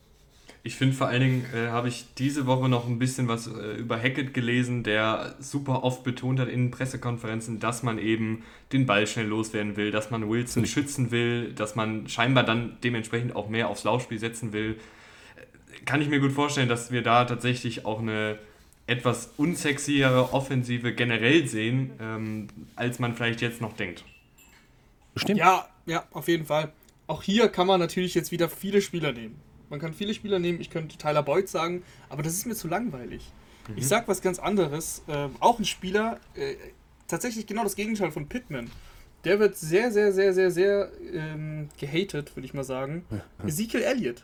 Ich 0.63 0.75
finde 0.75 0.95
vor 0.95 1.07
allen 1.07 1.21
Dingen, 1.21 1.45
äh, 1.53 1.67
habe 1.67 1.89
ich 1.89 2.05
diese 2.17 2.47
Woche 2.47 2.67
noch 2.67 2.87
ein 2.87 2.97
bisschen 2.97 3.27
was 3.27 3.45
äh, 3.45 3.75
über 3.77 4.01
Hackett 4.01 4.33
gelesen, 4.33 4.81
der 4.81 5.35
super 5.37 5.83
oft 5.83 6.03
betont 6.03 6.39
hat 6.39 6.47
in 6.49 6.71
Pressekonferenzen, 6.71 7.59
dass 7.59 7.83
man 7.83 7.99
eben 7.99 8.41
den 8.73 8.87
Ball 8.87 9.05
schnell 9.05 9.27
loswerden 9.27 9.77
will, 9.77 9.91
dass 9.91 10.09
man 10.09 10.27
Wilson 10.27 10.63
mhm. 10.63 10.67
schützen 10.67 11.11
will, 11.11 11.53
dass 11.53 11.75
man 11.75 12.09
scheinbar 12.09 12.43
dann 12.43 12.77
dementsprechend 12.83 13.35
auch 13.35 13.47
mehr 13.47 13.69
aufs 13.69 13.83
Laufspiel 13.83 14.17
setzen 14.17 14.53
will 14.53 14.77
kann 15.85 16.01
ich 16.01 16.09
mir 16.09 16.19
gut 16.19 16.31
vorstellen, 16.31 16.69
dass 16.69 16.91
wir 16.91 17.01
da 17.01 17.25
tatsächlich 17.25 17.85
auch 17.85 17.99
eine 17.99 18.37
etwas 18.87 19.31
unsexiere 19.37 20.33
Offensive 20.33 20.93
generell 20.93 21.47
sehen, 21.47 21.91
ähm, 21.99 22.47
als 22.75 22.99
man 22.99 23.15
vielleicht 23.15 23.41
jetzt 23.41 23.61
noch 23.61 23.73
denkt. 23.73 24.03
Stimmt. 25.15 25.39
Ja, 25.39 25.67
ja, 25.85 26.05
auf 26.11 26.27
jeden 26.27 26.45
Fall. 26.45 26.71
Auch 27.07 27.23
hier 27.23 27.49
kann 27.49 27.67
man 27.67 27.79
natürlich 27.79 28.13
jetzt 28.13 28.31
wieder 28.31 28.49
viele 28.49 28.81
Spieler 28.81 29.11
nehmen. 29.11 29.39
Man 29.69 29.79
kann 29.79 29.93
viele 29.93 30.13
Spieler 30.13 30.39
nehmen, 30.39 30.61
ich 30.61 30.69
könnte 30.69 30.97
Tyler 30.97 31.23
Boyd 31.23 31.49
sagen, 31.49 31.83
aber 32.09 32.21
das 32.21 32.33
ist 32.33 32.45
mir 32.45 32.55
zu 32.55 32.67
langweilig. 32.67 33.23
Mhm. 33.67 33.77
Ich 33.77 33.87
sag 33.87 34.07
was 34.07 34.21
ganz 34.21 34.39
anderes. 34.39 35.03
Äh, 35.07 35.29
auch 35.39 35.57
ein 35.57 35.65
Spieler, 35.65 36.19
äh, 36.35 36.55
tatsächlich 37.07 37.47
genau 37.47 37.63
das 37.63 37.75
Gegenteil 37.75 38.11
von 38.11 38.27
Pittman. 38.27 38.69
Der 39.23 39.39
wird 39.39 39.57
sehr, 39.57 39.91
sehr, 39.91 40.13
sehr, 40.13 40.33
sehr, 40.33 40.51
sehr 40.51 40.91
ähm, 41.11 41.69
gehatet, 41.79 42.35
würde 42.35 42.45
ich 42.45 42.53
mal 42.53 42.63
sagen. 42.63 43.05
Ezekiel 43.43 43.81
Elliott. 43.81 44.23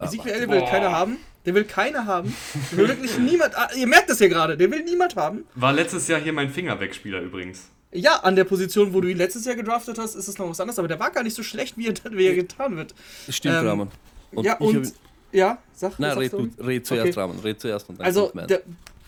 Ezekiel 0.00 0.48
will 0.48 0.64
keiner 0.64 0.92
haben. 0.92 1.18
Der 1.44 1.54
will 1.54 1.64
keiner 1.64 2.06
haben. 2.06 2.34
Der 2.72 2.78
will 2.78 2.88
wirklich 2.88 3.18
niemand. 3.18 3.56
Ah, 3.56 3.70
ihr 3.76 3.86
merkt 3.86 4.10
das 4.10 4.18
hier 4.18 4.28
gerade. 4.28 4.56
Der 4.56 4.70
will 4.70 4.82
niemand 4.82 5.16
haben. 5.16 5.44
War 5.54 5.72
letztes 5.72 6.08
Jahr 6.08 6.20
hier 6.20 6.32
mein 6.32 6.50
Fingerwegspieler 6.50 7.20
übrigens. 7.20 7.68
Ja, 7.92 8.16
an 8.16 8.36
der 8.36 8.44
Position, 8.44 8.92
wo 8.92 9.00
du 9.00 9.08
ihn 9.08 9.16
letztes 9.16 9.44
Jahr 9.44 9.54
gedraftet 9.54 9.96
hast, 9.98 10.16
ist 10.16 10.28
es 10.28 10.38
noch 10.38 10.48
was 10.50 10.60
anderes. 10.60 10.78
Aber 10.78 10.88
der 10.88 10.98
war 10.98 11.10
gar 11.10 11.22
nicht 11.22 11.34
so 11.34 11.42
schlecht, 11.42 11.78
wie 11.78 11.86
er, 11.86 11.94
wie 12.10 12.26
er 12.26 12.34
getan 12.34 12.76
wird. 12.76 12.94
Stimmt, 13.28 13.56
ähm, 13.56 13.66
Rahman. 13.66 13.90
Und 14.32 14.44
ja, 14.44 14.56
und. 14.58 14.92
Ja, 15.32 15.58
sag 15.72 15.98
Nein, 15.98 16.16
red, 16.16 16.32
du, 16.32 16.48
red 16.58 16.86
zuerst, 16.86 17.08
okay. 17.08 17.20
Rahman. 17.20 17.38
Red 17.40 17.60
zuerst. 17.60 17.88
Und 17.88 17.98
dann 17.98 18.06
also, 18.06 18.32
der, 18.48 18.62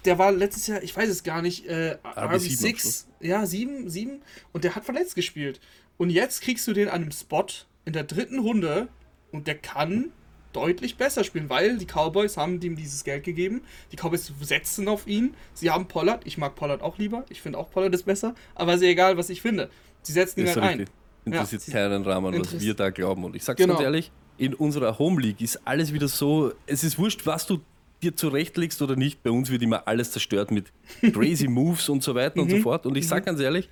der 0.05 0.19
war 0.19 0.33
letztes 0.33 0.67
Jahr, 0.67 0.83
ich 0.83 0.97
weiß 0.97 1.09
es 1.09 1.23
gar 1.23 1.43
nicht, 1.43 1.67
äh, 1.67 1.97
RB7 2.03 2.61
RB6, 2.61 3.05
ja, 3.21 3.47
7, 3.47 3.89
7 3.89 4.23
und 4.53 4.65
der 4.65 4.75
hat 4.75 4.85
verletzt 4.85 5.15
gespielt. 5.15 5.61
Und 5.97 6.11
jetzt 6.11 6.43
kriegst 6.43 6.67
du 6.67 6.73
den 6.73 6.89
an 6.89 7.03
einem 7.03 7.13
Spot 7.13 7.47
in 7.85 7.93
der 7.93 8.05
dritten 8.05 8.39
Runde 8.41 8.89
und 9.33 9.47
der 9.47 9.57
kann 9.57 10.13
deutlich 10.59 10.97
besser 10.97 11.25
spielen, 11.25 11.49
weil 11.49 11.79
die 11.79 11.87
Cowboys 11.87 12.37
haben 12.37 12.61
ihm 12.61 12.77
dieses 12.77 13.05
Geld 13.05 13.25
gegeben. 13.25 13.63
Die 13.93 13.97
Cowboys 13.97 14.33
setzen 14.41 14.89
auf 14.89 15.07
ihn. 15.07 15.35
Sie 15.55 15.71
haben 15.71 15.87
Pollard. 15.89 16.27
Ich 16.27 16.39
mag 16.39 16.55
Pollard 16.57 16.83
auch 16.83 16.99
lieber. 16.99 17.25
Ich 17.29 17.41
finde 17.41 17.59
auch 17.59 17.71
Pollard 17.71 17.95
ist 17.95 18.05
besser. 18.05 18.35
Aber 18.55 18.75
ist 18.75 18.83
egal, 18.83 19.17
was 19.17 19.31
ich 19.31 19.41
finde. 19.43 19.71
Sie 20.03 20.13
setzen 20.13 20.41
ihn 20.41 20.47
Ist 20.47 20.57
halt 20.57 20.65
ein. 20.65 20.79
richtig. 20.81 20.95
Interessiert 21.25 21.67
Ja. 21.69 21.73
keinen 21.75 22.03
Rahmen, 22.05 22.39
was 22.41 22.61
wir 22.61 22.75
da 22.75 22.91
glauben. 22.91 23.25
Und 23.25 23.37
ich 23.37 23.45
sag's 23.45 23.59
Genau. 23.61 23.75
ganz 23.75 23.85
ehrlich, 23.85 24.11
in 24.39 24.55
unserer 24.55 24.99
Home 24.99 25.21
League 25.21 25.41
ist 25.41 25.61
alles 25.67 25.93
wieder 25.93 26.09
so, 26.09 26.53
es 26.67 26.83
ist 26.85 26.99
wurscht, 26.99 27.27
was 27.27 27.47
du 27.47 27.61
dir 28.03 28.15
zurechtlegst 28.17 28.81
oder 28.83 28.97
nicht. 28.97 29.23
Bei 29.23 29.31
uns 29.31 29.51
wird 29.51 29.63
immer 29.63 29.87
alles 29.87 30.11
zerstört 30.13 30.51
mit 30.51 30.73
crazy 31.13 31.49
Moves 31.49 31.89
und 31.89 32.03
so 32.03 32.15
weiter 32.15 32.41
und 32.41 32.51
so 32.51 32.59
fort. 32.59 32.87
Und 32.87 32.97
ich 32.97 33.07
sag 33.09 33.27
ganz 33.27 33.41
ehrlich, 33.41 33.69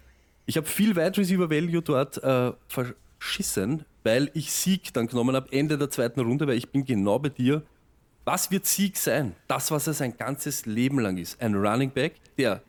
ich 0.46 0.56
habe 0.56 0.66
viel 0.66 0.94
Wide 0.96 1.16
Receiver 1.16 1.48
Value 1.50 1.82
dort 1.82 2.22
äh, 2.22 2.52
verschissen, 3.26 3.84
weil 4.04 4.30
ich 4.34 4.52
Sieg 4.52 4.92
dann 4.94 5.08
genommen 5.08 5.34
habe, 5.34 5.52
Ende 5.52 5.76
der 5.76 5.90
zweiten 5.90 6.20
Runde, 6.20 6.46
weil 6.46 6.56
ich 6.56 6.70
bin 6.70 6.84
genau 6.84 7.18
bei 7.18 7.28
dir. 7.28 7.62
Was 8.24 8.50
wird 8.50 8.66
Sieg 8.66 8.96
sein? 8.96 9.34
Das, 9.48 9.70
was 9.70 9.86
er 9.86 9.92
sein 9.92 10.16
ganzes 10.16 10.66
Leben 10.66 11.00
lang 11.00 11.16
ist. 11.16 11.40
Ein 11.40 11.54
Running 11.54 11.90
Back, 11.90 12.14
der 12.38 12.62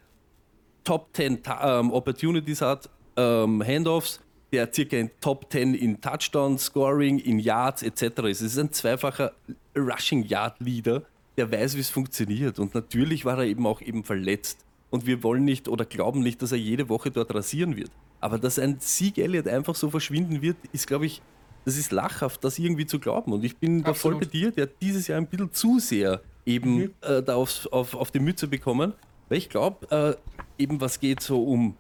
Top 0.84 1.10
10 1.14 1.44
Ta 1.44 1.80
ähm, 1.80 1.92
Opportunities 1.92 2.62
hat, 2.62 2.90
ähm, 3.16 3.64
Handoffs, 3.66 4.20
der 4.52 4.72
circa 4.74 4.98
in 4.98 5.12
Top 5.20 5.52
10 5.52 5.74
in 5.74 6.00
Touchdowns, 6.00 6.66
Scoring, 6.66 7.20
in 7.20 7.40
Yards 7.40 7.84
etc. 7.84 8.02
ist. 8.24 8.42
Es 8.42 8.54
ist 8.54 8.58
ein 8.58 8.72
zweifacher 8.72 9.34
Rushing 9.76 10.24
Yard 10.24 10.60
Leader, 10.60 11.04
der 11.38 11.52
weiß, 11.52 11.76
wie 11.76 11.82
es 11.82 11.90
funktioniert. 11.90 12.60
Und 12.60 12.74
natürlich 12.74 13.26
war 13.26 13.38
er 13.40 13.46
eben 13.46 13.66
auch 13.68 13.82
eben 13.82 14.04
verletzt. 14.04 14.66
Und 14.90 15.06
wir 15.06 15.22
wollen 15.22 15.44
nicht 15.44 15.68
oder 15.68 15.86
glauben 15.86 16.22
nicht, 16.22 16.42
dass 16.42 16.52
er 16.52 16.58
jede 16.58 16.88
Woche 16.88 17.12
dort 17.12 17.34
rasieren 17.34 17.76
wird. 17.76 17.92
Aber 18.20 18.38
dass 18.40 18.58
ein 18.60 18.78
Sieg 18.80 19.18
Elliott 19.18 19.48
einfach 19.48 19.76
so 19.76 19.90
verschwinden 19.90 20.42
wird, 20.42 20.58
ist, 20.72 20.88
glaube 20.88 21.06
ich, 21.06 21.22
das 21.66 21.78
ist 21.78 21.92
lachhaft, 21.92 22.44
das 22.44 22.58
irgendwie 22.58 22.86
zu 22.86 23.00
glauben. 23.00 23.34
Und 23.34 23.44
ich 23.44 23.58
bin 23.58 23.84
da 23.84 23.94
voll 23.94 24.14
Absolut. 24.14 24.20
bei 24.22 24.26
dir, 24.40 24.52
der 24.52 24.64
hat 24.64 24.72
dieses 24.82 25.08
Jahr 25.08 25.18
ein 25.18 25.28
bisschen 25.28 25.52
zu 25.52 25.80
sehr 25.80 26.22
eben 26.46 26.76
Mhm. 26.78 26.92
äh, 27.02 27.22
da 27.22 27.36
aufs, 27.36 27.68
auf, 27.68 27.94
auf 27.94 28.10
die 28.12 28.20
Mütze 28.20 28.48
bekommen. 28.48 28.94
Weil 29.30 29.38
ich 29.38 29.50
glaube, 29.50 30.18
äh, 30.58 30.62
eben 30.64 30.80
was 30.80 31.00
geht 31.00 31.22
so 31.22 31.44
um 31.44 31.76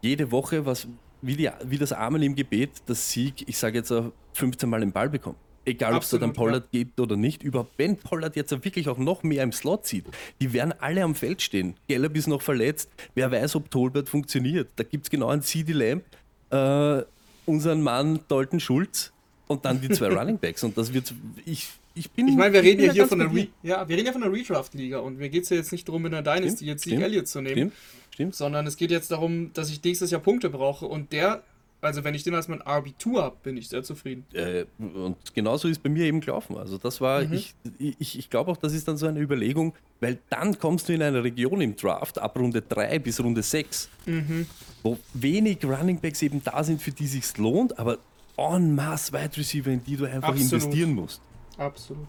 jede 0.00 0.30
Woche, 0.30 0.64
was, 0.64 0.88
wie, 1.20 1.36
die, 1.36 1.50
wie 1.64 1.76
das 1.76 1.92
Amen 1.92 2.22
im 2.22 2.34
Gebet, 2.34 2.70
das 2.86 3.10
Sieg, 3.10 3.46
ich 3.46 3.58
sage 3.58 3.78
jetzt 3.78 3.90
äh, 3.90 4.04
15 4.32 4.68
Mal 4.70 4.80
den 4.80 4.92
Ball 4.92 5.10
bekommt. 5.10 5.36
Egal, 5.68 5.94
ob 5.94 6.02
es 6.02 6.10
da 6.10 6.18
dann 6.18 6.32
Pollard 6.32 6.70
geht 6.70 6.98
oder 6.98 7.16
nicht. 7.16 7.42
Überhaupt, 7.42 7.72
wenn 7.76 7.96
Pollard 7.96 8.36
jetzt 8.36 8.50
wirklich 8.64 8.88
auch 8.88 8.98
noch 8.98 9.22
mehr 9.22 9.42
im 9.42 9.52
Slot 9.52 9.86
sieht, 9.86 10.06
die 10.40 10.52
werden 10.52 10.72
alle 10.78 11.02
am 11.02 11.14
Feld 11.14 11.42
stehen. 11.42 11.74
Gallup 11.88 12.16
ist 12.16 12.26
noch 12.26 12.40
verletzt. 12.40 12.90
Wer 13.14 13.30
weiß, 13.30 13.56
ob 13.56 13.70
Tolbert 13.70 14.08
funktioniert. 14.08 14.68
Da 14.76 14.84
gibt 14.84 15.04
es 15.04 15.10
genau 15.10 15.28
einen 15.28 15.42
CD 15.42 15.72
Lamb, 15.72 16.04
äh, 16.50 17.02
unseren 17.44 17.82
Mann 17.82 18.20
Dalton 18.28 18.60
Schulz 18.60 19.12
und 19.46 19.64
dann 19.64 19.80
die 19.80 19.90
zwei 19.90 20.08
Running 20.14 20.38
Backs. 20.38 20.64
Und 20.64 20.78
das 20.78 20.94
wird, 20.94 21.12
ich, 21.44 21.68
ich 21.94 22.10
bin. 22.10 22.28
Ich 22.28 22.36
meine, 22.36 22.54
wir 22.54 22.62
reden 22.62 22.84
ja 22.84 22.92
hier 22.92 23.06
von 23.06 23.18
dir. 23.18 23.30
Re 23.30 23.48
ja, 23.62 23.86
wir 23.86 23.96
reden 23.96 24.06
ja 24.06 24.12
von 24.12 24.22
der 24.22 24.32
Redraft-Liga 24.32 24.98
und 25.00 25.18
mir 25.18 25.28
geht 25.28 25.44
es 25.44 25.50
ja 25.50 25.56
jetzt 25.56 25.72
nicht 25.72 25.86
darum, 25.86 26.06
in 26.06 26.12
der 26.12 26.22
Dynasty 26.22 26.48
Stimmt, 26.48 26.62
jetzt 26.62 26.84
Sieg 26.84 27.00
Elliott 27.00 27.28
zu 27.28 27.40
nehmen, 27.42 27.54
Stimmt, 27.54 27.72
stimmt. 28.14 28.34
sondern 28.36 28.66
es 28.66 28.76
geht 28.76 28.90
jetzt 28.90 29.10
darum, 29.10 29.52
dass 29.52 29.70
ich 29.70 29.82
nächstes 29.82 30.10
Jahr 30.10 30.20
Punkte 30.20 30.48
brauche 30.48 30.86
und 30.86 31.12
der, 31.12 31.42
also 31.80 32.02
wenn 32.04 32.14
ich 32.14 32.24
den 32.24 32.34
als 32.34 32.48
mein 32.48 32.60
RB2 32.62 33.20
habe, 33.20 33.36
bin 33.42 33.56
ich 33.56 33.68
sehr 33.68 33.82
zufrieden. 33.82 34.24
Äh, 34.32 34.64
und 34.78 35.16
genauso 35.34 35.68
ist 35.68 35.82
bei 35.82 35.88
mir 35.88 36.04
eben 36.06 36.20
gelaufen. 36.20 36.56
Also 36.56 36.76
das 36.78 37.00
war, 37.00 37.22
Mhm. 37.22 37.32
ich, 37.34 37.54
ich, 37.78 38.18
ich 38.18 38.30
glaube 38.30 38.50
auch, 38.50 38.56
das 38.56 38.72
ist 38.72 38.88
dann 38.88 38.96
so 38.96 39.06
eine 39.06 39.20
Überlegung, 39.20 39.74
weil 40.00 40.18
dann 40.30 40.58
kommst 40.58 40.88
du 40.88 40.92
in 40.94 41.02
eine 41.02 41.22
Region 41.22 41.60
im 41.60 41.76
Draft 41.76 42.18
ab 42.18 42.36
Runde 42.38 42.62
3 42.62 42.98
bis 42.98 43.20
Runde 43.20 43.42
6, 43.42 43.88
Mhm. 44.06 44.46
wo 44.82 44.98
wenig 45.14 45.64
Running 45.64 46.00
Backs 46.00 46.22
eben 46.22 46.42
da 46.42 46.62
sind, 46.64 46.82
für 46.82 46.90
die 46.90 47.04
es 47.04 47.12
sich 47.12 47.36
lohnt, 47.38 47.78
aber 47.78 47.98
en 48.36 48.74
masse 48.74 49.12
Wide 49.12 49.36
Receiver, 49.36 49.70
in 49.70 49.82
die 49.84 49.96
du 49.96 50.04
einfach 50.04 50.28
Absolut. 50.30 50.52
investieren 50.52 50.92
musst. 50.94 51.20
Absolut. 51.56 52.08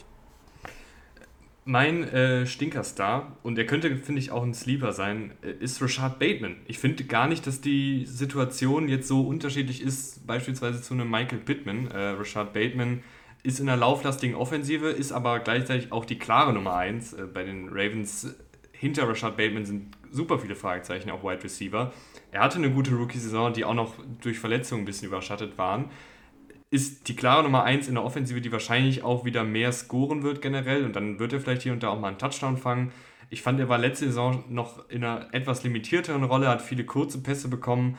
Mein 1.70 2.04
äh, 2.06 2.48
Stinkerstar, 2.48 3.38
und 3.44 3.60
er 3.60 3.66
könnte, 3.68 3.96
finde 3.98 4.20
ich, 4.20 4.32
auch 4.32 4.42
ein 4.42 4.56
Sleeper 4.56 4.92
sein, 4.92 5.34
äh, 5.44 5.52
ist 5.52 5.80
Rashad 5.80 6.18
Bateman. 6.18 6.56
Ich 6.66 6.80
finde 6.80 7.04
gar 7.04 7.28
nicht, 7.28 7.46
dass 7.46 7.62
die 7.62 8.08
Situation 8.08 8.88
jetzt 8.90 9.08
so 9.08 9.22
unterschiedlich 9.22 9.84
ist, 9.84 10.26
beispielsweise 10.26 10.82
zu 10.82 10.96
einem 10.96 11.12
Michael 11.12 11.38
Pittman. 11.38 11.92
Äh, 11.92 11.96
Rashad 11.96 12.54
Bateman 12.54 13.04
ist 13.44 13.60
in 13.60 13.70
einer 13.70 13.80
lauflastigen 13.80 14.36
Offensive, 14.36 14.90
ist 14.90 15.12
aber 15.12 15.42
gleichzeitig 15.42 15.92
auch 15.92 16.06
die 16.06 16.18
klare 16.18 16.54
Nummer 16.54 16.76
1. 16.76 17.14
Äh, 17.14 17.26
bei 17.32 17.44
den 17.44 17.70
Ravens 17.70 18.36
hinter 18.72 19.08
Rashad 19.08 19.38
Bateman 19.38 19.68
sind 19.68 19.96
super 20.10 20.40
viele 20.40 20.56
Fragezeichen 20.56 21.12
auf 21.12 21.22
Wide 21.22 21.44
Receiver. 21.44 21.94
Er 22.32 22.42
hatte 22.42 22.58
eine 22.58 22.72
gute 22.72 22.96
Rookie-Saison, 22.96 23.54
die 23.54 23.64
auch 23.64 23.76
noch 23.76 23.94
durch 24.22 24.40
Verletzungen 24.40 24.82
ein 24.82 24.86
bisschen 24.86 25.08
überschattet 25.08 25.60
waren 25.60 25.92
ist 26.72 27.08
die 27.08 27.16
klare 27.16 27.44
Nummer 27.44 27.64
1 27.64 27.88
in 27.88 27.96
der 27.96 28.04
Offensive, 28.04 28.42
die 28.42 28.52
wahrscheinlich 28.52 29.04
auch 29.04 29.26
wieder 29.26 29.44
mehr 29.44 29.72
scoren 29.72 30.22
wird 30.24 30.42
generell 30.42 30.86
und 30.86 30.96
dann 30.96 31.20
wird 31.20 31.34
er 31.34 31.40
vielleicht 31.40 31.64
hier 31.64 31.74
und 31.74 31.82
da 31.82 31.90
auch 31.90 32.00
mal 32.00 32.10
einen 32.10 32.20
Touchdown 32.20 32.58
fangen. 32.58 32.92
Ich 33.32 33.42
fand, 33.42 33.60
er 33.60 33.70
war 33.70 33.78
letzte 33.78 34.06
Saison 34.06 34.44
noch 34.50 34.88
in 34.90 35.04
einer 35.04 35.34
etwas 35.34 35.64
limitierteren 35.64 36.24
Rolle, 36.24 36.48
hat 36.48 36.62
viele 36.62 36.84
kurze 36.84 37.22
Pässe 37.22 37.48
bekommen. 37.48 37.98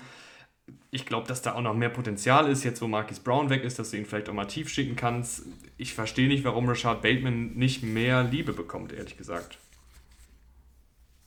Ich 0.92 1.06
glaube, 1.06 1.26
dass 1.26 1.42
da 1.42 1.54
auch 1.54 1.62
noch 1.62 1.74
mehr 1.74 1.88
Potenzial 1.88 2.48
ist, 2.48 2.64
jetzt 2.64 2.80
wo 2.82 2.86
Marquis 2.86 3.20
Brown 3.20 3.50
weg 3.50 3.64
ist, 3.64 3.78
dass 3.78 3.90
du 3.90 3.96
ihn 3.96 4.06
vielleicht 4.06 4.28
auch 4.28 4.34
mal 4.34 4.46
tief 4.46 4.68
schicken 4.68 4.96
kannst. 4.96 5.46
Ich 5.76 5.94
verstehe 5.94 6.28
nicht, 6.28 6.44
warum 6.44 6.68
Rashad 6.68 7.02
Bateman 7.02 7.54
nicht 7.54 7.82
mehr 7.82 8.24
Liebe 8.24 8.52
bekommt, 8.52 8.92
ehrlich 8.92 9.16
gesagt. 9.16 9.58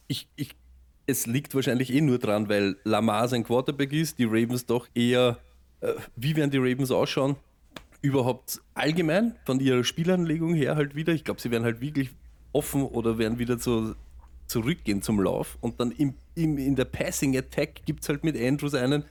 Ich, 0.07 0.27
ich, 0.35 0.51
es 1.07 1.25
liegt 1.25 1.55
wahrscheinlich 1.55 1.93
eh 1.93 2.01
nur 2.01 2.19
dran, 2.19 2.49
weil 2.49 2.77
Lamar 2.83 3.27
sein 3.27 3.43
Quarterback 3.43 3.91
ist, 3.93 4.19
die 4.19 4.25
Ravens 4.25 4.65
doch 4.65 4.87
eher, 4.93 5.39
wie 6.15 6.35
werden 6.35 6.51
die 6.51 6.57
Ravens 6.57 6.91
ausschauen? 6.91 7.35
Überhaupt 8.01 8.61
allgemein 8.73 9.35
von 9.45 9.59
ihrer 9.59 9.83
Spielanlegung 9.83 10.53
her 10.53 10.75
halt 10.75 10.95
wieder. 10.95 11.13
Ich 11.13 11.23
glaube, 11.23 11.41
sie 11.41 11.51
werden 11.51 11.63
halt 11.63 11.81
wirklich 11.81 12.09
offen 12.51 12.83
oder 12.83 13.17
werden 13.17 13.39
wieder 13.39 13.57
zu, 13.57 13.95
zurückgehen 14.47 15.01
zum 15.01 15.19
Lauf. 15.19 15.57
Und 15.61 15.79
dann 15.79 15.91
im, 15.91 16.13
im, 16.35 16.57
in 16.57 16.75
der 16.75 16.85
Passing 16.85 17.37
Attack 17.37 17.85
gibt 17.85 18.03
es 18.03 18.09
halt 18.09 18.23
mit 18.23 18.39
Andrews 18.39 18.73
einen, 18.73 19.03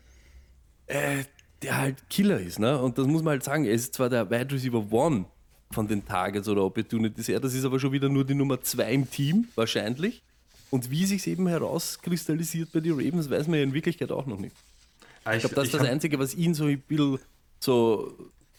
äh, 0.86 1.24
der 1.62 1.78
halt 1.78 2.08
Killer 2.10 2.40
ist. 2.40 2.58
Ne? 2.58 2.80
Und 2.80 2.98
das 2.98 3.06
muss 3.06 3.22
man 3.22 3.32
halt 3.32 3.44
sagen, 3.44 3.64
er 3.64 3.72
ist 3.72 3.94
zwar 3.94 4.08
der 4.08 4.30
Wide 4.30 4.54
Receiver 4.54 4.92
One 4.92 5.26
von 5.70 5.88
den 5.88 6.04
Targets 6.04 6.48
oder 6.48 6.64
Opportunities 6.64 7.28
her, 7.28 7.40
das 7.40 7.54
ist 7.54 7.64
aber 7.64 7.80
schon 7.80 7.92
wieder 7.92 8.08
nur 8.10 8.24
die 8.24 8.34
Nummer 8.34 8.60
zwei 8.60 8.92
im 8.92 9.10
Team, 9.10 9.48
wahrscheinlich. 9.54 10.22
Und 10.70 10.90
wie 10.90 11.06
sich 11.06 11.26
eben 11.26 11.48
herauskristallisiert 11.48 12.72
bei 12.72 12.80
den 12.80 12.92
Ravens, 12.92 13.30
weiß 13.30 13.46
man 13.46 13.58
ja 13.58 13.64
in 13.64 13.74
Wirklichkeit 13.74 14.10
auch 14.10 14.26
noch 14.26 14.38
nicht. 14.38 14.54
Aber 15.24 15.36
Ich 15.36 15.40
glaube, 15.42 15.54
das 15.54 15.64
ist 15.66 15.74
das 15.74 15.80
hab- 15.82 15.88
Einzige, 15.88 16.18
was 16.18 16.34
ihn 16.34 16.54
so 16.54 16.64
ein 16.66 16.80
bisschen 16.80 17.18
so, 17.60 18.12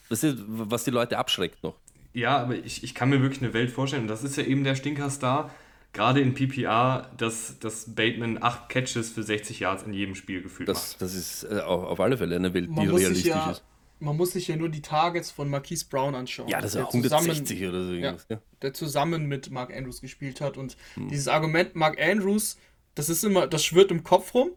was 0.09 0.83
die 0.83 0.91
Leute 0.91 1.17
abschreckt 1.17 1.63
noch. 1.63 1.75
Ja, 2.13 2.37
aber 2.37 2.55
ich, 2.55 2.83
ich 2.83 2.93
kann 2.93 3.09
mir 3.09 3.21
wirklich 3.21 3.41
eine 3.41 3.53
Welt 3.53 3.71
vorstellen. 3.71 4.03
Und 4.03 4.07
das 4.07 4.23
ist 4.23 4.37
ja 4.37 4.43
eben 4.43 4.63
der 4.63 4.75
Stinkerstar, 4.75 5.49
gerade 5.93 6.21
in 6.21 6.33
PPR, 6.35 7.09
dass, 7.17 7.57
dass 7.59 7.95
Bateman 7.95 8.41
acht 8.41 8.69
Catches 8.69 9.09
für 9.09 9.23
60 9.23 9.59
Yards 9.59 9.83
in 9.83 9.93
jedem 9.93 10.13
Spiel 10.15 10.41
gefühlt 10.41 10.69
Das, 10.69 10.91
macht. 10.93 11.01
das 11.01 11.15
ist 11.15 11.43
äh, 11.45 11.59
auf 11.61 11.99
alle 11.99 12.17
Fälle 12.17 12.35
eine 12.35 12.53
Welt, 12.53 12.65
die 12.65 12.71
Man 12.71 12.87
sich 12.87 12.95
realistisch 12.97 13.25
ja, 13.27 13.51
ist. 13.51 13.63
man 13.99 14.15
muss 14.15 14.31
sich 14.31 14.47
ja 14.47 14.55
nur 14.55 14.69
die 14.69 14.81
Targets 14.81 15.31
von 15.31 15.49
Marquise 15.49 15.85
Brown 15.89 16.13
anschauen. 16.13 16.47
Ja, 16.49 16.57
das 16.61 16.67
ist 16.71 16.75
der 16.75 16.81
ja 16.83 16.87
160 16.87 17.65
oder 17.67 17.83
so. 17.85 17.93
Ja. 17.93 18.15
der 18.61 18.73
zusammen 18.73 19.25
mit 19.27 19.49
Mark 19.49 19.75
Andrews 19.75 19.99
gespielt 20.01 20.39
hat. 20.39 20.57
Und 20.57 20.77
Hm. 20.93 21.09
dieses 21.09 21.27
Argument, 21.27 21.75
Mark 21.75 21.99
Andrews, 21.99 22.57
das 22.95 23.09
ist 23.09 23.23
immer, 23.23 23.47
das 23.47 23.65
schwirrt 23.65 23.89
im 23.89 24.03
Kopf 24.03 24.35
rum, 24.35 24.51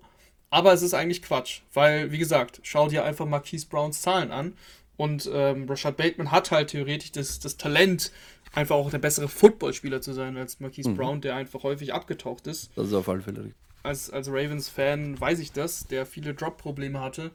aber 0.50 0.72
es 0.72 0.82
ist 0.82 0.94
eigentlich 0.94 1.22
Quatsch. 1.22 1.60
Weil, 1.74 2.12
wie 2.12 2.18
gesagt, 2.18 2.60
schau 2.62 2.88
dir 2.88 3.04
einfach 3.04 3.26
Marquise 3.26 3.66
Browns 3.66 4.00
Zahlen 4.02 4.30
an. 4.30 4.54
Und 4.96 5.28
ähm, 5.32 5.68
Rashad 5.68 5.96
Bateman 5.98 6.30
hat 6.30 6.50
halt 6.50 6.70
theoretisch 6.70 7.12
das, 7.12 7.38
das 7.38 7.56
Talent, 7.58 8.12
einfach 8.54 8.76
auch 8.76 8.90
der 8.90 8.98
bessere 8.98 9.28
Footballspieler 9.28 10.00
zu 10.00 10.14
sein 10.14 10.36
als 10.38 10.58
Marquise 10.60 10.88
Mhm. 10.90 10.96
Brown, 10.96 11.20
der 11.20 11.34
einfach 11.36 11.62
häufig 11.64 11.92
abgetaucht 11.92 12.46
ist 12.46 12.70
Das 12.76 12.86
ist 12.86 12.94
auf 12.94 13.06
alle 13.08 13.20
Fälle 13.20 13.40
richtig. 13.40 13.54
als, 13.82 14.08
als 14.10 14.28
Ravens-Fan 14.28 15.20
weiß 15.20 15.40
ich 15.40 15.52
das, 15.52 15.86
der 15.88 16.06
viele 16.06 16.32
Drop-Probleme 16.32 16.98
hatte. 17.00 17.30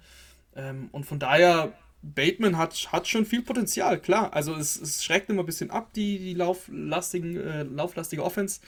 Ähm, 0.56 0.89
und 0.91 1.06
von 1.06 1.19
daher, 1.19 1.74
Bateman 2.02 2.58
hat, 2.58 2.91
hat 2.91 3.08
schon 3.08 3.28
viel 3.28 3.43
Potenzial, 3.43 4.00
klar. 4.00 4.34
Also 4.34 4.56
es, 4.56 4.82
es 4.82 5.04
schreckt 5.04 5.30
immer 5.30 5.43
ein 5.43 5.45
bisschen 5.45 5.69
ab, 5.69 5.93
die, 5.93 6.17
die 6.17 6.34
lauflastigen, 6.34 7.38
äh, 7.38 7.62
lauflastige 7.63 8.24
Offense. 8.24 8.60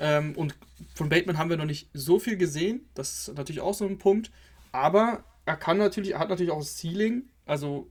Ähm, 0.00 0.34
und 0.34 0.56
von 0.94 1.08
Bateman 1.08 1.38
haben 1.38 1.50
wir 1.50 1.58
noch 1.58 1.66
nicht 1.66 1.88
so 1.92 2.18
viel 2.18 2.36
gesehen. 2.36 2.88
Das 2.94 3.28
ist 3.28 3.36
natürlich 3.36 3.60
auch 3.60 3.74
so 3.74 3.86
ein 3.86 3.98
Punkt. 3.98 4.32
Aber 4.72 5.22
er 5.44 5.56
kann 5.56 5.78
natürlich, 5.78 6.12
er 6.12 6.18
hat 6.18 6.30
natürlich 6.30 6.50
auch 6.50 6.62
Ceiling, 6.62 7.28
also 7.44 7.88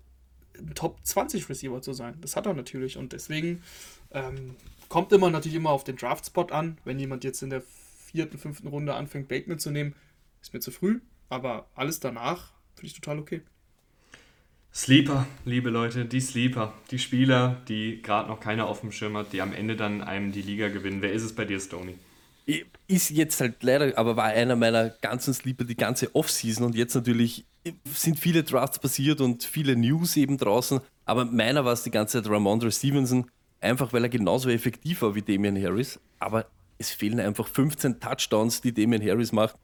ein 0.57 0.73
Top 0.73 0.97
20 1.03 1.47
Receiver 1.47 1.81
zu 1.81 1.93
sein. 1.93 2.17
Das 2.21 2.35
hat 2.35 2.47
er 2.47 2.53
natürlich. 2.53 2.97
Und 2.97 3.13
deswegen 3.13 3.61
ähm, 4.11 4.55
kommt 4.89 5.13
immer 5.13 5.29
natürlich 5.29 5.55
immer 5.55 5.69
auf 5.69 5.83
den 5.83 5.95
Draft-Spot 5.95 6.47
an. 6.47 6.79
Wenn 6.83 6.99
jemand 6.99 7.23
jetzt 7.23 7.43
in 7.43 7.51
der 7.51 7.61
vierten, 8.11 8.39
fünften 8.39 8.67
Runde 8.67 8.95
anfängt, 8.95 9.27
Bateman 9.27 9.59
zu 9.59 9.69
nehmen, 9.69 9.95
ist 10.41 10.53
mir 10.53 10.59
zu 10.59 10.71
früh. 10.71 11.01
Aber 11.29 11.67
alles 11.75 11.99
danach 11.99 12.53
finde 12.75 12.87
ich 12.87 12.93
total 12.93 13.19
okay. 13.19 13.43
Sleeper, 14.73 15.25
liebe 15.45 15.69
Leute, 15.69 16.05
die 16.05 16.21
Sleeper, 16.21 16.73
die 16.91 16.99
Spieler, 16.99 17.61
die 17.67 18.01
gerade 18.01 18.29
noch 18.29 18.39
keiner 18.39 18.67
auf 18.67 18.81
dem 18.81 18.91
Schirm 18.91 19.17
hat, 19.17 19.33
die 19.33 19.41
am 19.41 19.53
Ende 19.53 19.75
dann 19.75 20.01
einem 20.01 20.31
die 20.31 20.41
Liga 20.41 20.69
gewinnen. 20.69 21.01
Wer 21.01 21.11
ist 21.11 21.23
es 21.23 21.33
bei 21.33 21.45
dir, 21.45 21.59
Stoney? 21.59 21.95
ist 22.87 23.11
jetzt 23.11 23.39
halt 23.41 23.61
leider, 23.61 23.97
aber 23.97 24.17
war 24.17 24.25
einer 24.25 24.55
meiner 24.55 24.89
ganzen 24.89 25.33
Sleeper 25.33 25.63
die 25.63 25.75
ganze 25.77 26.15
Offseason 26.15 26.65
und 26.65 26.75
jetzt 26.75 26.95
natürlich 26.95 27.45
sind 27.85 28.17
viele 28.17 28.43
Drafts 28.43 28.79
passiert 28.79 29.21
und 29.21 29.43
viele 29.43 29.75
News 29.75 30.17
eben 30.17 30.37
draußen, 30.37 30.79
aber 31.05 31.25
meiner 31.25 31.65
war 31.65 31.73
es 31.73 31.83
die 31.83 31.91
ganze 31.91 32.21
Zeit 32.21 32.31
Ramondre 32.31 32.71
Stevenson, 32.71 33.29
einfach 33.61 33.93
weil 33.93 34.03
er 34.03 34.09
genauso 34.09 34.49
effektiv 34.49 35.03
war 35.03 35.13
wie 35.13 35.21
Damian 35.21 35.61
Harris, 35.61 35.99
aber 36.17 36.47
es 36.79 36.89
fehlen 36.89 37.19
einfach 37.19 37.47
15 37.47 37.99
Touchdowns, 37.99 38.61
die 38.61 38.73
Damian 38.73 39.05
Harris 39.05 39.31
macht, 39.31 39.55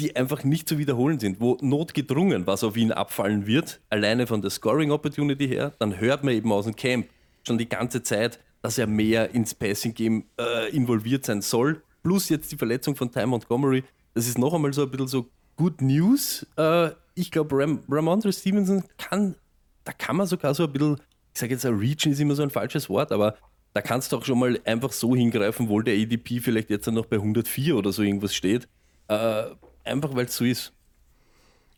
die 0.00 0.16
einfach 0.16 0.44
nicht 0.44 0.68
zu 0.68 0.78
wiederholen 0.78 1.20
sind, 1.20 1.40
wo 1.40 1.56
notgedrungen 1.60 2.46
was 2.46 2.64
auf 2.64 2.76
ihn 2.76 2.92
abfallen 2.92 3.46
wird, 3.46 3.80
alleine 3.90 4.26
von 4.26 4.42
der 4.42 4.50
Scoring 4.50 4.90
Opportunity 4.90 5.46
her, 5.46 5.72
dann 5.78 6.00
hört 6.00 6.24
man 6.24 6.34
eben 6.34 6.50
aus 6.50 6.64
dem 6.64 6.74
Camp 6.74 7.06
schon 7.46 7.58
die 7.58 7.68
ganze 7.68 8.02
Zeit, 8.02 8.40
dass 8.60 8.78
er 8.78 8.86
mehr 8.86 9.34
ins 9.34 9.54
Passing 9.54 9.94
Game 9.94 10.24
äh, 10.38 10.74
involviert 10.74 11.24
sein 11.24 11.42
soll 11.42 11.82
plus 12.02 12.28
jetzt 12.28 12.50
die 12.52 12.56
Verletzung 12.56 12.96
von 12.96 13.10
Ty 13.10 13.26
Montgomery. 13.26 13.84
Das 14.14 14.26
ist 14.26 14.38
noch 14.38 14.54
einmal 14.54 14.72
so 14.72 14.82
ein 14.82 14.90
bisschen 14.90 15.08
so 15.08 15.26
Good 15.56 15.80
News. 15.80 16.46
Äh, 16.56 16.90
ich 17.14 17.30
glaube, 17.30 17.56
Ram 17.56 17.80
Ramondre 17.88 18.32
Stevenson 18.32 18.84
kann, 18.98 19.36
da 19.84 19.92
kann 19.92 20.16
man 20.16 20.26
sogar 20.26 20.54
so 20.54 20.64
ein 20.64 20.72
bisschen, 20.72 20.96
ich 21.34 21.40
sage 21.40 21.52
jetzt, 21.52 21.64
Reach 21.64 22.06
ist 22.06 22.20
immer 22.20 22.34
so 22.34 22.42
ein 22.42 22.50
falsches 22.50 22.88
Wort, 22.88 23.12
aber 23.12 23.36
da 23.74 23.80
kannst 23.80 24.12
du 24.12 24.18
auch 24.18 24.24
schon 24.24 24.38
mal 24.38 24.60
einfach 24.64 24.92
so 24.92 25.14
hingreifen, 25.14 25.68
wohl 25.68 25.84
der 25.84 25.94
ADP 25.94 26.40
vielleicht 26.40 26.70
jetzt 26.70 26.86
noch 26.88 27.06
bei 27.06 27.16
104 27.16 27.76
oder 27.76 27.92
so 27.92 28.02
irgendwas 28.02 28.34
steht. 28.34 28.68
Äh, 29.12 29.54
einfach 29.84 30.14
weil 30.14 30.26
es 30.26 30.36
so 30.36 30.44
ist. 30.44 30.72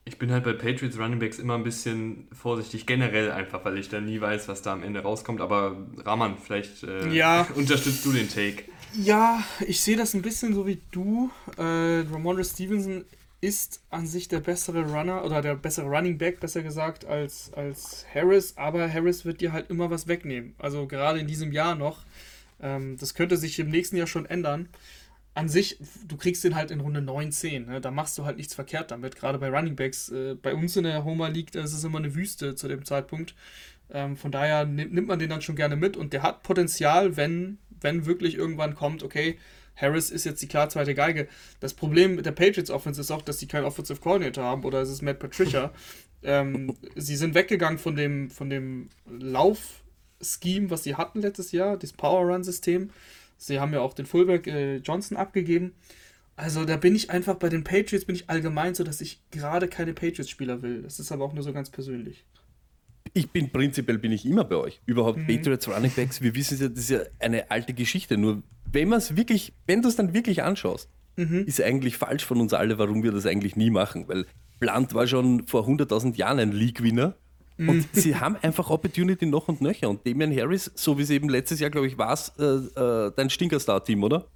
Ich 0.07 0.19
bin 0.19 0.31
halt 0.31 0.45
bei 0.45 0.53
Patriots 0.53 0.99
Running 0.99 1.19
Backs 1.19 1.39
immer 1.39 1.55
ein 1.55 1.65
bisschen 1.65 2.29
vorsichtig, 2.31 2.85
generell 2.85 3.31
einfach, 3.31 3.65
weil 3.65 3.79
ich 3.79 3.89
da 3.89 4.01
nie 4.01 4.21
weiß, 4.21 4.49
was 4.49 4.61
da 4.61 4.75
am 4.75 4.83
Ende 4.83 5.01
rauskommt. 5.01 5.41
Aber 5.41 5.79
Rahman, 6.05 6.37
vielleicht 6.39 6.83
äh, 6.83 7.09
ja. 7.09 7.47
unterstützt 7.55 8.05
du 8.05 8.13
den 8.13 8.29
Take. 8.29 8.65
Ja, 8.97 9.43
ich 9.67 9.81
sehe 9.81 9.97
das 9.97 10.13
ein 10.13 10.21
bisschen 10.21 10.55
so 10.55 10.67
wie 10.67 10.81
du. 10.91 11.31
Äh, 11.57 12.05
Ramondre 12.13 12.45
Stevenson 12.45 13.07
ist 13.41 13.83
an 13.91 14.07
sich 14.07 14.29
der 14.29 14.41
bessere 14.41 14.83
Runner 14.91 15.25
oder 15.25 15.43
der 15.43 15.55
bessere 15.55 15.87
Running 15.87 16.19
Back, 16.19 16.41
besser 16.41 16.63
gesagt, 16.63 17.05
als, 17.05 17.53
als 17.55 18.07
Harris, 18.13 18.57
aber 18.57 18.91
Harris 18.91 19.25
wird 19.25 19.41
dir 19.41 19.53
halt 19.53 19.71
immer 19.71 19.91
was 19.91 20.07
wegnehmen. 20.07 20.55
Also 20.59 20.87
gerade 20.87 21.19
in 21.19 21.27
diesem 21.27 21.53
Jahr 21.53 21.75
noch. 21.75 22.05
Ähm, 22.61 22.97
das 22.99 23.15
könnte 23.15 23.37
sich 23.37 23.59
im 23.59 23.69
nächsten 23.69 23.97
Jahr 23.97 24.07
schon 24.07 24.27
ändern. 24.27 24.69
An 25.35 25.49
sich, 25.49 25.79
du 26.07 26.17
kriegst 26.17 26.45
den 26.45 26.55
halt 26.55 26.71
in 26.71 26.81
Runde 26.81 27.03
9, 27.03 27.33
10. 27.33 27.67
Ne? 27.67 27.81
Da 27.81 27.91
machst 27.91 28.17
du 28.17 28.25
halt 28.25 28.37
nichts 28.37 28.55
verkehrt 28.55 28.91
damit. 28.91 29.17
Gerade 29.17 29.39
bei 29.39 29.49
Running 29.51 29.75
Backs. 29.75 30.09
Äh, 30.09 30.37
bei 30.41 30.55
uns 30.55 30.77
in 30.77 30.85
der 30.85 31.05
Homer 31.05 31.29
League, 31.29 31.51
das 31.53 31.73
ist 31.73 31.85
immer 31.85 31.99
eine 31.99 32.15
Wüste 32.15 32.55
zu 32.55 32.69
dem 32.69 32.85
Zeitpunkt. 32.85 33.35
Ähm, 33.91 34.17
von 34.17 34.31
daher 34.31 34.65
nimmt 34.65 35.09
man 35.09 35.19
den 35.19 35.29
dann 35.29 35.43
schon 35.43 35.57
gerne 35.57 35.77
mit 35.77 35.97
und 35.97 36.13
der 36.13 36.23
hat 36.23 36.43
Potenzial, 36.43 37.17
wenn 37.17 37.59
wenn 37.85 38.07
wirklich 38.07 38.35
irgendwann 38.35 38.75
kommt, 38.75 39.05
okay, 39.05 39.39
Harris 39.77 40.11
ist 40.11 40.25
jetzt 40.25 40.43
die 40.43 40.49
klar 40.49 40.69
zweite 40.69 40.95
Geige. 40.95 41.29
Das 41.61 41.75
Problem 41.75 42.17
mit 42.17 42.27
der 42.27 42.33
Patriots 42.33 42.71
Offense 42.71 43.01
ist 43.01 43.11
auch, 43.11 43.23
dass 43.23 43.39
sie 43.39 43.47
keinen 43.47 43.65
Offensive 43.65 44.01
Coordinator 44.01 44.43
haben 44.43 44.65
oder 44.65 44.81
es 44.81 44.91
ist 44.91 45.03
Matt 45.03 45.19
Patricia. 45.19 45.73
ähm, 46.23 46.75
sie 46.97 47.17
sind 47.17 47.35
weggegangen 47.35 47.79
von 47.79 47.95
dem, 47.95 48.31
von 48.31 48.51
dem 48.51 48.89
Lauf-Scheme, 49.07 50.71
was 50.71 50.85
sie 50.85 50.95
hatten 50.95 51.21
letztes 51.21 51.53
Jahr, 51.53 51.77
das 51.77 51.93
Power-Run-System. 51.93 52.91
Sie 53.47 53.61
haben 53.61 53.73
ja 53.73 53.81
auch 53.81 53.95
den 53.95 54.07
Fullback 54.07 54.47
äh, 54.47 54.77
Johnson 54.77 55.17
abgegeben. 55.17 55.73
Also 56.37 56.65
da 56.65 56.77
bin 56.77 56.97
ich 56.97 57.11
einfach 57.11 57.37
bei 57.37 57.49
den 57.49 57.63
Patriots 57.63 58.05
bin 58.05 58.17
ich 58.17 58.29
allgemein 58.29 58.75
so, 58.75 58.83
dass 58.83 59.01
ich 59.01 59.23
gerade 59.31 59.69
keine 59.69 59.95
Patriots-Spieler 59.95 60.63
will. 60.63 60.83
Das 60.83 60.99
ist 60.99 61.13
aber 61.13 61.25
auch 61.25 61.33
nur 61.33 61.45
so 61.45 61.53
ganz 61.53 61.71
persönlich 61.71 62.25
ich 63.15 63.31
bin 63.31 63.51
prinzipiell 63.51 63.99
bin 63.99 64.13
ich 64.13 64.27
immer 64.27 64.45
bei 64.45 64.57
euch. 64.57 64.81
Überhaupt 64.87 65.19
mhm. 65.19 65.27
Patriots 65.27 65.69
Running 65.69 65.93
Backs, 65.95 66.21
wir 66.21 66.35
wissen 66.35 66.61
ja, 66.61 66.69
das 66.69 66.79
ist 66.81 66.91
ja 66.91 67.01
eine 67.21 67.51
alte 67.51 67.73
Geschichte. 67.73 68.19
Nur 68.19 68.43
wenn 68.71 68.89
man 68.89 68.99
es 68.99 69.17
wirklich, 69.17 69.53
wenn 69.67 69.83
du 69.83 69.89
es 69.89 69.97
dann 69.97 70.13
wirklich 70.13 70.43
anschaust, 70.43 70.89
mhm. 71.17 71.45
ist 71.47 71.63
eigentlich 71.63 71.97
falsch 71.97 72.25
von 72.25 72.41
uns 72.41 72.53
alle, 72.53 72.79
warum 72.79 73.03
wir 73.03 73.13
das 73.13 73.25
eigentlich 73.25 73.57
nie 73.57 73.71
machen. 73.71 74.09
Weil 74.09 74.27
Blunt 74.59 74.95
war 74.95 75.07
schon 75.07 75.47
vor 75.47 75.67
100.000 75.67 76.17
Jahren 76.17 76.41
ein 76.41 76.53
League-Winner. 76.53 77.17
Mhm. 77.57 77.69
Und 77.69 77.89
sie 77.93 78.17
haben 78.17 78.37
einfach 78.43 78.69
Opportunity 78.71 79.27
noch 79.27 79.49
und 79.49 79.61
nöcher. 79.61 79.89
Und 79.89 80.07
Damian 80.07 80.37
Harris, 80.37 80.71
so 80.75 80.99
wie 80.99 81.03
es 81.03 81.11
eben 81.11 81.29
letztes 81.29 81.61
Jahr, 81.61 81.71
glaube 81.71 81.87
ich, 81.87 81.97
war 81.97 82.13
es, 82.13 82.33
äh, 82.39 82.45
äh, 82.45 83.13
dein 83.15 83.31
Stinkerstar-Team, 83.31 84.03
oder? 84.03 84.27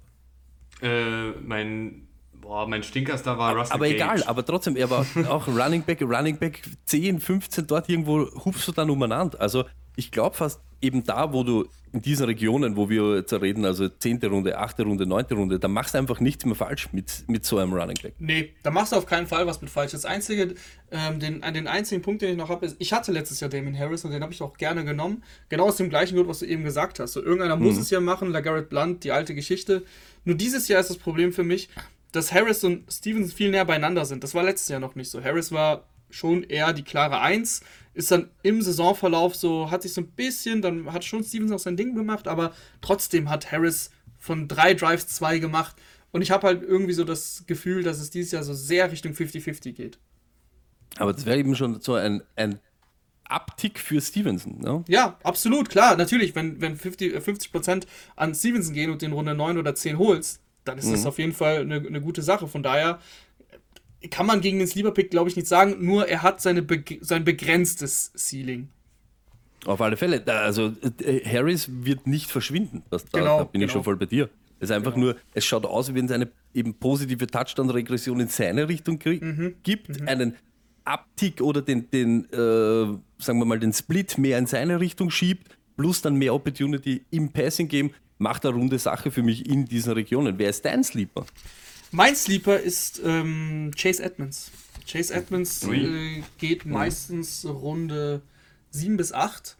Äh, 0.81 1.31
mein 1.41 2.07
Boah, 2.41 2.67
mein 2.67 2.81
Stinkerstar 2.83 3.37
war 3.37 3.55
Russell 3.55 3.75
Aber 3.75 3.85
Gage. 3.85 3.95
egal, 3.95 4.23
aber 4.23 4.45
trotzdem, 4.45 4.75
er 4.75 4.89
war 4.89 5.05
auch 5.29 5.47
Running 5.47 5.83
Back, 5.83 6.01
Running 6.01 6.37
Back 6.37 6.61
10, 6.85 7.19
15, 7.19 7.67
dort 7.67 7.89
irgendwo 7.89 8.25
hupfst 8.43 8.65
du 8.67 8.71
dann 8.71 8.89
umeinander. 8.89 9.39
Also 9.39 9.65
ich 9.95 10.09
glaube 10.09 10.35
fast 10.35 10.61
eben 10.81 11.03
da, 11.03 11.33
wo 11.33 11.43
du 11.43 11.67
in 11.91 12.01
diesen 12.01 12.25
Regionen, 12.25 12.75
wo 12.75 12.89
wir 12.89 13.15
jetzt 13.15 13.33
reden, 13.33 13.65
also 13.65 13.89
10. 13.89 14.19
Runde, 14.25 14.57
8. 14.57 14.79
Runde, 14.81 15.05
9. 15.07 15.25
Runde, 15.31 15.59
da 15.59 15.67
machst 15.67 15.93
du 15.93 15.97
einfach 15.97 16.19
nichts 16.19 16.45
mehr 16.45 16.55
falsch 16.55 16.89
mit, 16.91 17.23
mit 17.27 17.45
so 17.45 17.57
einem 17.57 17.73
Running 17.73 17.97
Back. 18.01 18.13
Nee, 18.19 18.53
da 18.61 18.69
machst 18.69 18.91
du 18.91 18.97
auf 18.97 19.05
keinen 19.05 19.25
Fall 19.25 19.47
was 19.47 19.61
mit 19.61 19.71
falsch. 19.71 19.91
Das 19.91 20.05
einzige, 20.05 20.53
ähm, 20.91 21.19
den, 21.19 21.41
den 21.41 21.67
einzigen 21.67 22.01
Punkt, 22.01 22.21
den 22.21 22.31
ich 22.31 22.37
noch 22.37 22.49
habe, 22.49 22.65
ist, 22.65 22.75
ich 22.79 22.93
hatte 22.93 23.11
letztes 23.11 23.39
Jahr 23.39 23.49
Damien 23.49 23.77
Harris 23.77 24.05
und 24.05 24.11
den 24.11 24.21
habe 24.21 24.31
ich 24.31 24.41
auch 24.41 24.57
gerne 24.57 24.85
genommen. 24.85 25.23
Genau 25.49 25.65
aus 25.67 25.77
dem 25.77 25.89
gleichen 25.89 26.15
Grund, 26.15 26.29
was 26.29 26.39
du 26.39 26.45
eben 26.45 26.63
gesagt 26.63 26.99
hast. 26.99 27.13
So, 27.13 27.23
irgendeiner 27.23 27.55
mhm. 27.55 27.63
muss 27.63 27.77
es 27.77 27.89
ja 27.89 27.99
machen, 27.99 28.31
LaGarrett 28.31 28.69
Blunt, 28.69 29.03
die 29.03 29.11
alte 29.11 29.33
Geschichte. 29.33 29.83
Nur 30.25 30.35
dieses 30.35 30.67
Jahr 30.67 30.81
ist 30.81 30.91
das 30.91 30.97
Problem 30.97 31.33
für 31.33 31.43
mich, 31.43 31.69
dass 32.11 32.33
Harris 32.33 32.63
und 32.63 32.91
Stevens 32.91 33.33
viel 33.33 33.49
näher 33.49 33.65
beieinander 33.65 34.05
sind. 34.05 34.23
Das 34.23 34.35
war 34.35 34.43
letztes 34.43 34.69
Jahr 34.69 34.79
noch 34.79 34.95
nicht 34.95 35.09
so. 35.09 35.23
Harris 35.23 35.51
war 35.51 35.85
schon 36.11 36.43
eher 36.43 36.73
die 36.73 36.83
klare 36.83 37.21
Eins, 37.21 37.61
ist 37.93 38.11
dann 38.11 38.29
im 38.43 38.61
Saisonverlauf 38.61 39.35
so, 39.35 39.71
hat 39.71 39.81
sich 39.81 39.93
so 39.93 40.01
ein 40.01 40.11
bisschen, 40.11 40.61
dann 40.61 40.91
hat 40.93 41.03
schon 41.03 41.23
Stevens 41.23 41.51
auch 41.51 41.59
sein 41.59 41.77
Ding 41.77 41.95
gemacht, 41.95 42.27
aber 42.27 42.53
trotzdem 42.81 43.29
hat 43.29 43.51
Harris 43.51 43.91
von 44.17 44.47
drei 44.47 44.73
Drives 44.73 45.07
zwei 45.07 45.39
gemacht. 45.39 45.75
Und 46.11 46.21
ich 46.21 46.31
habe 46.31 46.47
halt 46.47 46.63
irgendwie 46.63 46.93
so 46.93 47.03
das 47.03 47.43
Gefühl, 47.47 47.83
dass 47.83 47.99
es 47.99 48.09
dieses 48.09 48.31
Jahr 48.31 48.43
so 48.43 48.53
sehr 48.53 48.91
Richtung 48.91 49.13
50-50 49.13 49.73
geht. 49.73 49.99
Aber 50.97 51.13
das 51.13 51.25
wäre 51.25 51.37
eben 51.37 51.55
schon 51.55 51.81
so 51.81 51.93
ein, 51.93 52.23
ein 52.35 52.59
Abtick 53.25 53.79
für 53.79 54.01
Stevenson, 54.01 54.59
ne? 54.59 54.83
Ja, 54.87 55.17
absolut, 55.23 55.69
klar. 55.69 55.95
Natürlich, 55.95 56.35
wenn, 56.35 56.59
wenn 56.61 56.75
50, 56.75 57.15
50% 57.15 57.85
an 58.15 58.33
Stevenson 58.33 58.73
gehen 58.73 58.89
und 58.89 59.01
den 59.01 59.13
Runde 59.13 59.35
9 59.35 59.57
oder 59.57 59.75
10 59.75 59.99
holst, 59.99 60.41
dann 60.65 60.77
ist 60.77 60.87
mhm. 60.87 60.93
das 60.93 61.05
auf 61.05 61.19
jeden 61.19 61.33
Fall 61.33 61.61
eine, 61.61 61.75
eine 61.75 62.01
gute 62.01 62.23
Sache. 62.23 62.47
Von 62.47 62.63
daher 62.63 62.99
kann 64.09 64.25
man 64.25 64.41
gegen 64.41 64.59
den 64.59 64.67
Sleeper-Pick, 64.67 65.11
glaube 65.11 65.29
ich, 65.29 65.35
nicht 65.35 65.47
sagen, 65.47 65.77
nur 65.79 66.07
er 66.07 66.23
hat 66.23 66.41
seine 66.41 66.61
Be 66.61 66.83
sein 67.01 67.25
begrenztes 67.25 68.11
Ceiling. 68.15 68.69
Auf 69.65 69.81
alle 69.81 69.97
Fälle. 69.97 70.23
Also 70.25 70.73
äh, 71.03 71.19
Harris 71.25 71.69
wird 71.69 72.07
nicht 72.07 72.31
verschwinden. 72.31 72.83
Das, 72.89 73.05
da, 73.05 73.19
genau, 73.19 73.37
da 73.39 73.43
bin 73.43 73.59
genau. 73.59 73.65
ich 73.69 73.73
schon 73.73 73.83
voll 73.83 73.97
bei 73.97 74.05
dir. 74.05 74.29
Es 74.59 74.69
ist 74.69 74.75
einfach 74.75 74.93
genau. 74.93 75.07
nur, 75.07 75.15
es 75.33 75.45
schaut 75.45 75.65
aus, 75.65 75.89
wie 75.89 75.95
wenn 75.95 76.05
es 76.05 76.11
eine 76.11 76.29
eben 76.53 76.73
positive 76.73 77.27
Touchdown-Regression 77.27 78.19
in 78.19 78.27
seine 78.27 78.67
Richtung 78.67 78.99
mhm. 79.03 79.55
gibt, 79.63 79.99
mhm. 80.01 80.07
einen 80.07 80.35
Abtick 80.85 81.41
oder 81.41 81.61
den, 81.61 81.89
den 81.91 82.25
äh, 82.31 82.97
sagen 83.21 83.39
wir 83.39 83.45
mal, 83.45 83.59
den 83.59 83.73
Split 83.73 84.17
mehr 84.17 84.37
in 84.37 84.47
seine 84.47 84.79
Richtung 84.79 85.11
schiebt, 85.11 85.55
plus 85.77 86.01
dann 86.01 86.15
mehr 86.15 86.33
Opportunity 86.33 87.05
im 87.11 87.31
Passing 87.31 87.67
Game 87.67 87.91
macht 88.17 88.45
eine 88.45 88.55
runde 88.55 88.79
Sache 88.79 89.11
für 89.11 89.23
mich 89.23 89.49
in 89.49 89.65
diesen 89.65 89.93
Regionen. 89.93 90.37
Wer 90.37 90.49
ist 90.49 90.65
dein 90.65 90.83
Sleeper? 90.83 91.25
Mein 91.91 92.15
Sleeper 92.15 92.59
ist 92.59 93.01
ähm, 93.03 93.71
Chase 93.75 94.03
Edmonds. 94.03 94.51
Chase 94.87 95.13
Edmonds 95.13 95.67
äh, 95.67 96.21
geht 96.37 96.65
meistens 96.65 97.45
Runde 97.45 98.21
7 98.71 98.97
bis 98.97 99.11
8. 99.11 99.57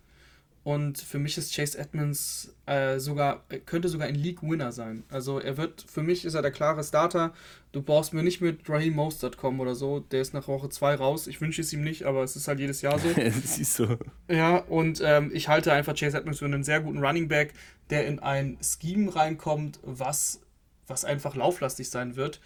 Und 0.63 0.99
für 0.99 1.17
mich 1.17 1.37
ist 1.37 1.55
Chase 1.55 1.77
Edmonds 1.79 2.53
äh, 2.67 2.99
sogar, 2.99 3.43
könnte 3.65 3.87
sogar 3.87 4.07
ein 4.07 4.15
League-Winner 4.15 4.71
sein. 4.71 5.03
Also 5.09 5.39
er 5.39 5.57
wird, 5.57 5.83
für 5.87 6.03
mich 6.03 6.25
ist 6.25 6.35
er 6.35 6.43
der 6.43 6.51
klare 6.51 6.83
Starter. 6.83 7.33
Du 7.71 7.81
brauchst 7.81 8.13
mir 8.13 8.21
nicht 8.21 8.41
mit 8.41 8.69
Raheem 8.69 8.93
Mostert 8.93 9.37
kommen 9.37 9.59
oder 9.59 9.73
so. 9.73 9.99
Der 9.99 10.21
ist 10.21 10.33
nach 10.33 10.47
Woche 10.47 10.69
2 10.69 10.95
raus. 10.95 11.25
Ich 11.25 11.41
wünsche 11.41 11.61
es 11.61 11.73
ihm 11.73 11.81
nicht, 11.81 12.03
aber 12.03 12.23
es 12.23 12.35
ist 12.35 12.47
halt 12.47 12.59
jedes 12.59 12.81
Jahr 12.81 12.99
so. 12.99 13.07
ist 13.09 13.73
so. 13.73 13.97
Ja, 14.27 14.57
und 14.57 15.01
ähm, 15.03 15.31
ich 15.33 15.47
halte 15.47 15.71
einfach 15.73 15.95
Chase 15.95 16.17
Edmonds 16.17 16.39
für 16.39 16.45
einen 16.45 16.63
sehr 16.63 16.81
guten 16.81 17.03
Running 17.03 17.27
Back, 17.27 17.53
der 17.89 18.05
in 18.05 18.19
ein 18.19 18.57
Scheme 18.61 19.15
reinkommt, 19.15 19.79
was, 19.81 20.41
was 20.89 21.05
einfach 21.05 21.35
lauflastig 21.35 21.89
sein 21.89 22.15
wird. 22.15 22.39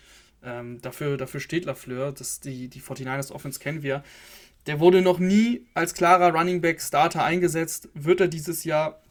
Ähm, 0.44 0.82
dafür, 0.82 1.18
dafür 1.18 1.40
steht 1.40 1.66
Lafleur. 1.66 2.12
Das, 2.12 2.40
die, 2.40 2.68
die 2.68 2.82
49ers 2.82 3.32
Offense 3.32 3.60
kennen 3.60 3.84
wir. 3.84 4.04
Der 4.66 4.80
wurde 4.80 5.02
noch 5.02 5.20
nie 5.20 5.66
als 5.74 5.94
klarer 5.94 6.34
Running 6.34 6.62
Back 6.62 6.82
Starter 6.82 7.24
eingesetzt. 7.24 7.90
Wird 7.94 8.22
er 8.22 8.28
dieses 8.28 8.64
Jahr 8.64 9.02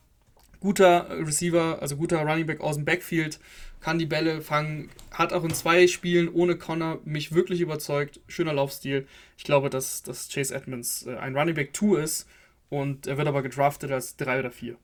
guter 0.60 1.08
Receiver, 1.10 1.78
also 1.82 1.96
guter 1.96 2.22
Running 2.22 2.46
Back 2.46 2.60
aus 2.60 2.76
dem 2.76 2.84
Backfield, 2.84 3.40
kann 3.80 3.98
die 3.98 4.06
Bälle 4.06 4.40
fangen, 4.40 4.90
hat 5.10 5.32
auch 5.32 5.42
in 5.42 5.52
zwei 5.52 5.88
Spielen 5.88 6.28
ohne 6.28 6.56
Connor 6.56 7.00
mich 7.04 7.34
wirklich 7.34 7.60
überzeugt. 7.60 8.20
Schöner 8.28 8.52
Laufstil. 8.52 9.06
Ich 9.36 9.44
glaube, 9.44 9.70
dass, 9.70 10.04
dass 10.04 10.28
Chase 10.32 10.54
Edmonds 10.54 11.04
äh, 11.06 11.16
ein 11.16 11.36
Running 11.36 11.56
Back 11.56 11.76
2 11.76 12.00
ist 12.00 12.28
und 12.70 13.08
er 13.08 13.18
wird 13.18 13.26
aber 13.26 13.42
gedraftet 13.42 13.90
als 13.90 14.16
3 14.16 14.38
oder 14.38 14.50
4. 14.52 14.76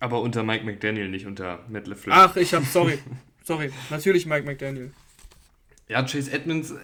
Aber 0.00 0.20
unter 0.20 0.42
Mike 0.42 0.64
McDaniel, 0.64 1.08
nicht 1.08 1.26
unter 1.26 1.60
Matt 1.68 1.86
LeFleur. 1.86 2.16
Ach, 2.16 2.36
ich 2.36 2.54
hab, 2.54 2.64
sorry. 2.64 2.98
sorry. 3.46 3.70
Natürlich 3.90 4.26
Mike 4.26 4.44
McDaniel. 4.44 4.92
Ja, 5.88 6.02
Chase 6.02 6.32
Edmonds 6.32 6.74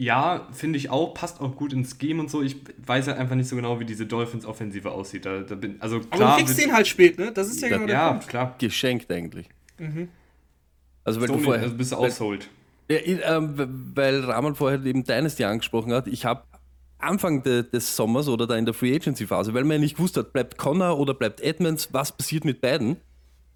ja, 0.00 0.46
finde 0.52 0.78
ich 0.78 0.90
auch, 0.90 1.12
passt 1.12 1.40
auch 1.40 1.56
gut 1.56 1.72
ins 1.72 1.98
Game 1.98 2.20
und 2.20 2.30
so. 2.30 2.40
Ich 2.40 2.56
weiß 2.86 3.08
halt 3.08 3.18
einfach 3.18 3.34
nicht 3.34 3.48
so 3.48 3.56
genau, 3.56 3.80
wie 3.80 3.84
diese 3.84 4.06
Dolphins-Offensive 4.06 4.92
aussieht. 4.92 5.26
Da, 5.26 5.40
da 5.40 5.56
bin, 5.56 5.74
also 5.80 5.98
klar, 5.98 6.30
Aber 6.30 6.40
du 6.40 6.44
kriegst 6.44 6.62
den 6.62 6.72
halt 6.72 6.86
spät, 6.86 7.18
ne? 7.18 7.32
Das 7.32 7.48
ist 7.48 7.60
ja 7.60 7.68
genau 7.68 7.86
der 7.86 7.94
ja, 7.94 8.10
Punkt. 8.10 8.28
klar. 8.28 8.54
Geschenkt 8.58 9.10
eigentlich. 9.10 9.48
Mhm. 9.76 10.08
Also 11.02 11.20
weil 11.20 11.26
Sony, 11.26 11.38
du 11.40 11.44
vorher, 11.44 11.62
also 11.64 11.74
bist 11.74 11.92
du 11.92 12.10
sold. 12.10 12.48
Ja, 12.88 12.98
ich, 13.04 13.18
ähm, 13.24 13.54
weil 13.94 14.20
Rahman 14.20 14.54
vorher 14.54 14.84
eben 14.84 15.02
Dynasty 15.02 15.42
angesprochen 15.42 15.92
hat, 15.92 16.06
ich 16.06 16.24
habe 16.24 16.44
Anfang 16.98 17.42
de, 17.42 17.68
des 17.68 17.96
Sommers 17.96 18.28
oder 18.28 18.46
da 18.46 18.56
in 18.56 18.66
der 18.66 18.74
Free 18.74 18.94
Agency 18.94 19.26
Phase, 19.26 19.52
weil 19.52 19.64
man 19.64 19.72
ja 19.72 19.78
nicht 19.78 19.96
gewusst 19.96 20.16
hat, 20.16 20.32
bleibt 20.32 20.58
Connor 20.58 20.96
oder 20.96 21.12
bleibt 21.12 21.40
Edmonds, 21.40 21.92
was 21.92 22.16
passiert 22.16 22.44
mit 22.44 22.60
beiden, 22.60 22.98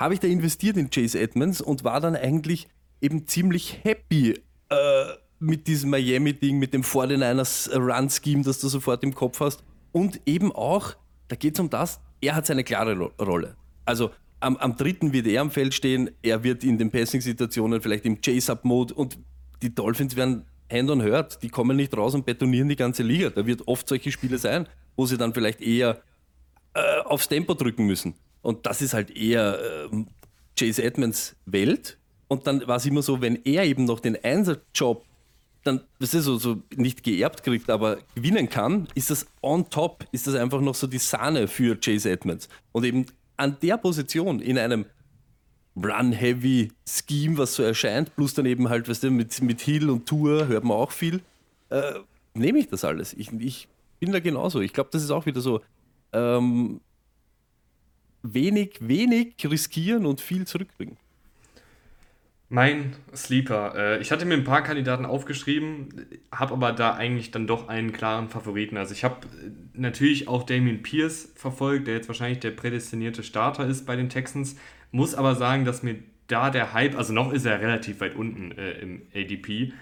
habe 0.03 0.15
ich 0.15 0.21
da 0.21 0.29
investiert 0.29 0.77
in 0.77 0.91
Chase 0.91 1.19
Edmonds 1.19 1.61
und 1.61 1.85
war 1.85 2.01
dann 2.01 2.17
eigentlich 2.17 2.69
eben 3.01 3.27
ziemlich 3.27 3.81
happy 3.83 4.35
äh, 4.69 5.05
mit 5.39 5.67
diesem 5.67 5.91
Miami-Ding, 5.91 6.59
mit 6.59 6.75
dem 6.75 6.83
49ers 6.83 7.75
Run-Scheme, 7.75 8.43
das 8.43 8.61
du 8.61 8.69
sofort 8.69 9.03
im 9.03 9.15
Kopf 9.15 9.41
hast. 9.41 9.65
Und 9.93 10.21
eben 10.27 10.53
auch, 10.53 10.95
da 11.29 11.37
geht 11.37 11.55
es 11.55 11.61
um 11.61 11.71
das, 11.71 12.01
er 12.21 12.35
hat 12.35 12.47
seine 12.47 12.65
klare 12.65 12.97
Ro 12.97 13.11
Rolle. 13.21 13.57
Also 13.85 14.11
am, 14.41 14.57
am 14.57 14.77
dritten 14.77 15.13
wird 15.13 15.27
er 15.27 15.41
am 15.41 15.51
Feld 15.51 15.75
stehen, 15.75 16.11
er 16.23 16.43
wird 16.43 16.65
in 16.65 16.79
den 16.79 16.91
Passing-Situationen 16.91 17.81
vielleicht 17.81 18.05
im 18.05 18.21
Chase-Up-Mode 18.21 18.95
und 18.95 19.19
die 19.63 19.75
Dolphins 19.75 20.17
werden 20.17 20.45
Hand 20.71 20.91
on 20.91 21.03
Hurt, 21.03 21.43
die 21.43 21.49
kommen 21.49 21.77
nicht 21.77 21.97
raus 21.97 22.15
und 22.15 22.27
betonieren 22.27 22.69
die 22.69 22.77
ganze 22.77 23.03
Liga. 23.03 23.31
Da 23.31 23.47
wird 23.47 23.69
oft 23.69 23.89
solche 23.89 24.11
Spiele 24.11 24.39
sein, 24.39 24.67
wo 24.97 25.07
sie 25.07 25.19
dann 25.19 25.35
vielleicht 25.35 25.61
eher 25.61 26.01
äh, 26.75 27.01
aufs 27.05 27.29
Tempo 27.29 27.55
drücken 27.55 27.87
müssen. 27.87 28.15
Und 28.43 28.67
das 28.67 28.83
ist 28.83 28.95
halt 28.95 29.17
eher 29.17 29.89
äh, 29.93 30.05
Chase 30.59 30.83
Edmonds 30.83 31.37
Welt. 31.47 31.99
Und 32.29 32.47
dann 32.47 32.67
war 32.67 32.77
es 32.77 32.87
immer 32.87 33.03
so, 33.03 33.21
wenn 33.21 33.37
er 33.45 33.65
eben 33.65 33.85
noch 33.85 34.01
den 34.01 34.23
Einsatzjob 34.23 35.05
dann, 35.65 35.81
das 36.01 36.15
ist 36.15 36.25
so, 36.25 36.39
so 36.39 36.63
nicht 36.75 37.03
geerbt 37.03 37.43
kriegt, 37.43 37.71
aber 37.71 37.99
gewinnen 38.15 38.49
kann, 38.49 38.89
ist 38.95 39.11
das 39.11 39.27
on 39.43 39.69
top, 39.71 40.05
ist 40.13 40.27
das 40.27 40.35
einfach 40.35 40.61
noch 40.61 40.75
so 40.75 40.87
die 40.87 40.99
Sahne 40.99 41.47
für 41.47 41.77
Chase 41.77 42.11
Edmonds. 42.11 42.49
Und 42.73 42.85
eben 42.85 43.07
an 43.37 43.57
der 43.63 43.77
Position 43.77 44.41
in 44.41 44.59
einem 44.59 44.87
Run-Heavy-Scheme, 45.77 47.39
was 47.39 47.55
so 47.55 47.63
erscheint, 47.63 48.15
plus 48.15 48.35
dann 48.35 48.47
eben 48.47 48.69
halt, 48.69 48.89
weißt 48.89 49.05
du, 49.05 49.11
mit, 49.11 49.41
mit 49.41 49.61
Hill 49.61 49.89
und 49.89 50.07
Tour 50.07 50.49
hört 50.49 50.65
man 50.65 50.77
auch 50.77 50.91
viel, 50.91 51.21
äh, 51.71 51.95
nehme 52.35 52.59
ich 52.59 52.69
das 52.69 52.85
alles. 52.85 53.15
Ich, 53.15 53.33
ich 53.33 53.69
bin 54.01 54.13
da 54.13 54.21
genauso. 54.21 54.61
Ich 54.61 54.73
glaube, 54.73 54.91
das 54.93 55.03
ist 55.03 55.11
auch 55.11 55.27
wieder 55.27 55.41
so 55.41 55.61
ähm, 56.13 56.81
wenig, 58.23 58.79
wenig 58.81 59.35
riskieren 59.45 60.07
und 60.07 60.21
viel 60.21 60.47
zurückbringen. 60.47 60.97
Mein 62.49 62.95
Sleeper. 63.15 63.75
Äh, 63.75 64.03
ich 64.03 64.13
hatte 64.13 64.27
mir 64.27 64.35
ein 64.35 64.45
paar 64.45 64.63
Kandidaten 64.63 65.07
aufgeschrieben, 65.07 65.89
habe 66.31 66.53
aber 66.53 66.73
da 66.73 66.95
eigentlich 66.95 67.31
dann 67.31 67.47
doch 67.47 67.69
einen 67.69 67.93
klaren 67.93 68.29
Favoriten. 68.29 68.77
Also 68.77 68.93
ich 68.93 69.05
habe 69.05 69.27
natürlich 69.73 70.29
auch 70.29 70.43
Damien 70.43 70.83
Pierce 70.83 71.33
verfolgt, 71.35 71.87
der 71.87 71.95
jetzt 71.95 72.09
wahrscheinlich 72.09 72.41
der 72.41 72.51
prädestinierte 72.51 73.23
Starter 73.23 73.67
ist 73.67 73.87
bei 73.87 73.97
den 73.97 74.11
Texans. 74.11 74.57
Muss 74.91 75.15
aber 75.15 75.35
sagen, 75.35 75.65
dass 75.65 75.83
mir 75.83 75.97
da 76.27 76.51
der 76.51 76.75
Hype, 76.75 76.95
also 76.97 77.15
noch 77.15 77.33
ist 77.33 77.47
er 77.47 77.61
relativ 77.61 78.01
weit 78.01 78.17
unten 78.17 78.53
äh, 78.53 78.73
im 78.81 79.03
ADP, 79.15 79.73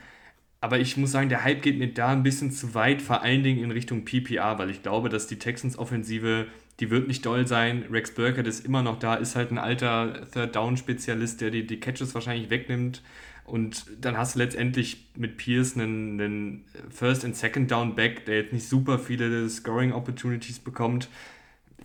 aber 0.61 0.79
ich 0.79 0.96
muss 0.96 1.11
sagen, 1.11 1.31
der 1.31 1.42
Hype 1.42 1.62
geht 1.62 1.79
mir 1.79 1.88
da 1.88 2.09
ein 2.09 2.22
bisschen 2.22 2.50
zu 2.50 2.74
weit, 2.74 3.00
vor 3.00 3.22
allen 3.22 3.42
Dingen 3.42 3.64
in 3.64 3.70
Richtung 3.70 4.05
PPR, 4.05 4.59
weil 4.59 4.70
ich 4.70 4.83
glaube, 4.83 5.09
dass 5.09 5.26
die 5.26 5.38
Texans-Offensive, 5.38 6.46
die 6.80 6.90
wird 6.90 7.08
nicht 7.08 7.24
doll 7.26 7.46
sein. 7.46 7.84
Rex 7.90 8.12
Burkett 8.12 8.46
ist 8.46 8.64
immer 8.64 8.82
noch 8.82 8.98
da, 8.98 9.14
ist 9.14 9.36
halt 9.36 9.50
ein 9.50 9.58
alter 9.58 10.26
Third-Down-Spezialist, 10.32 11.40
der 11.40 11.50
die, 11.50 11.66
die 11.66 11.78
Catches 11.78 12.14
wahrscheinlich 12.14 12.50
wegnimmt. 12.50 13.02
Und 13.44 13.84
dann 14.00 14.16
hast 14.16 14.34
du 14.34 14.38
letztendlich 14.38 15.08
mit 15.16 15.36
Pierce 15.36 15.76
einen, 15.76 16.20
einen 16.20 16.64
First- 16.88 17.24
und 17.24 17.36
Second-Down-Back, 17.36 18.24
der 18.24 18.36
jetzt 18.36 18.52
nicht 18.52 18.66
super 18.66 18.98
viele 18.98 19.48
Scoring-Opportunities 19.48 20.60
bekommt. 20.60 21.08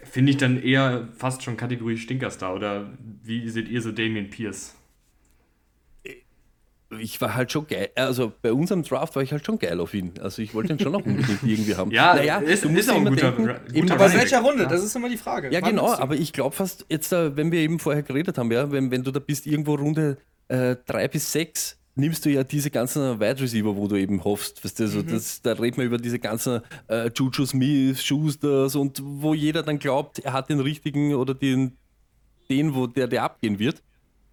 Finde 0.04 0.32
ich 0.32 0.38
dann 0.38 0.62
eher 0.62 1.10
fast 1.18 1.44
schon 1.44 1.58
Kategorie 1.58 1.98
Stinkerstar. 1.98 2.56
Oder 2.56 2.94
wie 3.24 3.50
seht 3.50 3.68
ihr 3.68 3.82
so 3.82 3.92
Damien 3.92 4.30
Pierce? 4.30 4.76
Ich 7.00 7.20
war 7.20 7.36
halt 7.36 7.52
schon 7.52 7.68
geil. 7.68 7.90
Also 7.96 8.32
bei 8.42 8.54
unserem 8.54 8.84
Draft 8.84 9.16
war 9.16 9.24
ich 9.24 9.32
halt 9.32 9.46
schon 9.46 9.60
geil 9.60 9.80
auf 9.80 9.94
ihn. 9.94 10.14
Also 10.22 10.42
ich 10.42 10.54
wollte 10.54 10.74
ihn 10.74 10.80
schon 10.80 10.92
noch 10.92 11.06
unbedingt 11.06 11.44
irgendwie 11.44 11.76
haben. 11.76 11.92
ja, 11.92 12.16
naja, 12.16 12.38
ist, 12.40 12.64
du 12.64 12.70
musst 12.70 12.84
ist 12.84 12.90
auch 12.90 12.98
ein 12.98 13.06
guter, 13.06 13.32
denken, 13.32 13.74
guter 13.74 13.94
Aber 13.96 14.06
in 14.08 14.14
welcher 14.14 14.42
Runde? 14.42 14.64
Ja. 14.64 14.70
Das 14.70 14.84
ist 14.84 14.96
immer 14.96 15.10
die 15.10 15.18
Frage. 15.18 15.52
Ja, 15.52 15.62
Wann 15.62 15.72
genau. 15.72 15.94
Aber 15.94 16.16
ich 16.16 16.34
glaube 16.34 16.56
fast, 16.56 16.86
jetzt, 16.90 17.12
wenn 17.12 17.52
wir 17.52 17.60
eben 17.60 17.80
vorher 17.80 18.04
geredet 18.04 18.38
haben, 18.38 18.52
ja, 18.52 18.72
wenn, 18.72 18.92
wenn 18.92 19.04
du 19.04 19.12
da 19.12 19.20
bist, 19.20 19.48
irgendwo 19.48 19.76
Runde 19.76 20.18
äh, 20.48 20.76
drei 20.86 21.08
bis 21.08 21.32
sechs, 21.32 21.78
nimmst 21.96 22.26
du 22.26 22.30
ja 22.30 22.44
diese 22.44 22.70
ganzen 22.70 23.20
Wide 23.20 23.42
Receiver, 23.42 23.76
wo 23.76 23.88
du 23.88 23.96
eben 23.96 24.24
hoffst. 24.24 24.64
Weißt 24.64 24.80
du, 24.80 24.84
also 24.84 25.00
mhm. 25.00 25.08
das, 25.08 25.42
da 25.42 25.54
reden 25.54 25.78
wir 25.78 25.86
über 25.86 25.98
diese 25.98 26.20
ganzen 26.20 26.62
äh, 26.88 27.10
Juju 27.16 27.46
Smith, 27.46 28.04
Schusters 28.04 28.76
und 28.76 29.02
wo 29.04 29.34
jeder 29.34 29.64
dann 29.64 29.80
glaubt, 29.80 30.20
er 30.20 30.34
hat 30.34 30.50
den 30.50 30.60
richtigen 30.60 31.16
oder 31.16 31.34
den, 31.34 31.78
den 32.50 32.76
wo 32.76 32.88
der, 32.88 33.08
der 33.08 33.24
abgehen 33.24 33.60
wird. 33.60 33.82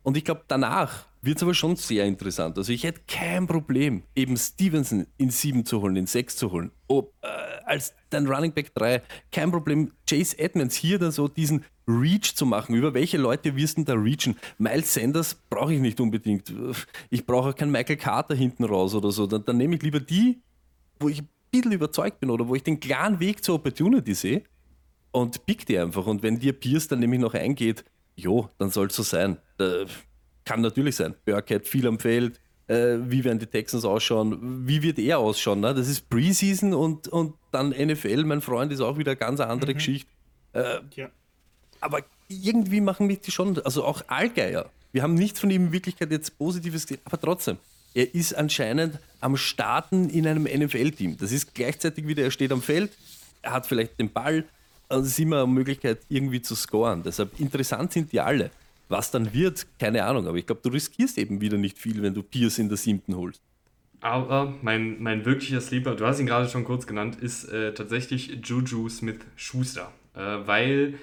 Und 0.02 0.16
ich 0.16 0.24
glaube, 0.24 0.42
danach 0.48 1.06
wird 1.20 1.36
es 1.36 1.42
aber 1.42 1.54
schon 1.54 1.76
sehr 1.76 2.04
interessant. 2.04 2.58
Also 2.58 2.72
ich 2.72 2.82
hätte 2.82 3.02
kein 3.06 3.46
Problem, 3.46 4.02
eben 4.16 4.36
Stevenson 4.36 5.06
in 5.18 5.30
7 5.30 5.64
zu 5.64 5.80
holen, 5.80 5.96
in 5.96 6.06
6 6.06 6.36
zu 6.36 6.50
holen. 6.50 6.72
Ob, 6.88 7.12
äh, 7.22 7.28
als 7.64 7.94
dein 8.10 8.26
Running 8.26 8.52
Back 8.52 8.74
3, 8.74 9.02
kein 9.30 9.52
Problem, 9.52 9.92
Chase 10.08 10.38
Edmonds 10.38 10.74
hier 10.74 10.98
dann 10.98 11.12
so 11.12 11.28
diesen 11.28 11.64
Reach 11.86 12.34
zu 12.34 12.44
machen. 12.44 12.74
Über 12.74 12.94
welche 12.94 13.18
Leute 13.18 13.56
wirst 13.56 13.78
du 13.78 13.84
da 13.84 13.94
reachen? 13.94 14.36
Miles 14.58 14.94
Sanders 14.94 15.36
brauche 15.48 15.74
ich 15.74 15.80
nicht 15.80 16.00
unbedingt. 16.00 16.52
Ich 17.10 17.24
brauche 17.24 17.50
auch 17.50 17.54
keinen 17.54 17.72
Michael 17.72 17.96
Carter 17.96 18.34
hinten 18.34 18.64
raus 18.64 18.94
oder 18.94 19.12
so. 19.12 19.26
Dann, 19.26 19.44
dann 19.44 19.56
nehme 19.56 19.76
ich 19.76 19.82
lieber 19.82 20.00
die, 20.00 20.40
wo 20.98 21.08
ich 21.08 21.22
ein 21.22 21.28
bisschen 21.50 21.72
überzeugt 21.72 22.20
bin 22.20 22.30
oder 22.30 22.48
wo 22.48 22.54
ich 22.54 22.62
den 22.62 22.80
klaren 22.80 23.20
Weg 23.20 23.44
zur 23.44 23.56
Opportunity 23.56 24.14
sehe 24.14 24.42
und 25.12 25.44
pick 25.46 25.66
die 25.66 25.78
einfach. 25.78 26.06
Und 26.06 26.22
wenn 26.22 26.38
dir 26.38 26.52
Pierce 26.52 26.88
dann 26.88 27.00
nämlich 27.00 27.20
noch 27.20 27.34
eingeht, 27.34 27.84
jo, 28.16 28.48
dann 28.58 28.70
soll 28.70 28.88
es 28.88 28.96
so 28.96 29.02
sein. 29.02 29.38
Da, 29.56 29.84
kann 30.44 30.60
natürlich 30.60 30.96
sein. 30.96 31.14
Burkhead 31.24 31.66
viel 31.66 31.86
am 31.86 31.98
Feld. 31.98 32.40
Äh, 32.68 32.98
wie 33.08 33.24
werden 33.24 33.38
die 33.38 33.46
Texans 33.46 33.84
ausschauen? 33.84 34.66
Wie 34.66 34.82
wird 34.82 34.98
er 34.98 35.18
ausschauen? 35.18 35.60
Ne? 35.60 35.74
Das 35.74 35.88
ist 35.88 36.08
Preseason 36.08 36.74
und, 36.74 37.08
und 37.08 37.34
dann 37.50 37.70
NFL, 37.70 38.24
mein 38.24 38.40
Freund, 38.40 38.72
ist 38.72 38.80
auch 38.80 38.98
wieder 38.98 39.12
eine 39.12 39.18
ganz 39.18 39.40
andere 39.40 39.72
mhm. 39.72 39.76
Geschichte. 39.76 40.10
Äh, 40.52 40.80
ja. 40.94 41.10
Aber 41.80 42.00
irgendwie 42.28 42.80
machen 42.80 43.06
mich 43.06 43.20
die 43.20 43.30
schon, 43.30 43.58
also 43.60 43.84
auch 43.84 44.02
Allgeier. 44.06 44.70
Wir 44.92 45.02
haben 45.02 45.14
nichts 45.14 45.40
von 45.40 45.50
ihm 45.50 45.66
in 45.66 45.72
Wirklichkeit 45.72 46.10
jetzt 46.10 46.36
Positives 46.38 46.86
gesehen, 46.86 47.00
aber 47.04 47.20
trotzdem. 47.20 47.58
Er 47.94 48.14
ist 48.14 48.34
anscheinend 48.34 48.98
am 49.20 49.36
Starten 49.36 50.08
in 50.08 50.26
einem 50.26 50.44
NFL-Team. 50.44 51.18
Das 51.18 51.30
ist 51.30 51.54
gleichzeitig 51.54 52.06
wieder, 52.06 52.22
er 52.22 52.30
steht 52.30 52.52
am 52.52 52.62
Feld, 52.62 52.90
er 53.42 53.52
hat 53.52 53.66
vielleicht 53.66 53.98
den 53.98 54.10
Ball, 54.10 54.44
also 54.92 55.06
ist 55.06 55.18
immer 55.18 55.42
eine 55.42 55.52
Möglichkeit, 55.52 56.00
irgendwie 56.08 56.42
zu 56.42 56.54
scoren. 56.54 57.02
Deshalb 57.02 57.38
interessant 57.40 57.92
sind 57.92 58.12
die 58.12 58.20
alle. 58.20 58.50
Was 58.88 59.10
dann 59.10 59.32
wird, 59.32 59.66
keine 59.78 60.04
Ahnung, 60.04 60.26
aber 60.26 60.36
ich 60.36 60.46
glaube, 60.46 60.60
du 60.62 60.68
riskierst 60.68 61.16
eben 61.18 61.40
wieder 61.40 61.56
nicht 61.56 61.78
viel, 61.78 62.02
wenn 62.02 62.14
du 62.14 62.22
Pierce 62.22 62.58
in 62.58 62.68
der 62.68 62.76
siebten 62.76 63.16
holst. 63.16 63.40
Aber 64.00 64.52
mein, 64.62 65.00
mein 65.00 65.24
wirklicher 65.24 65.60
Sleeper, 65.60 65.94
du 65.94 66.04
hast 66.04 66.18
ihn 66.18 66.26
gerade 66.26 66.48
schon 66.48 66.64
kurz 66.64 66.86
genannt, 66.86 67.16
ist 67.20 67.44
äh, 67.44 67.72
tatsächlich 67.72 68.40
Juju 68.44 68.88
Smith-Schuster. 68.88 69.92
Äh, 70.14 70.18
weil 70.44 70.94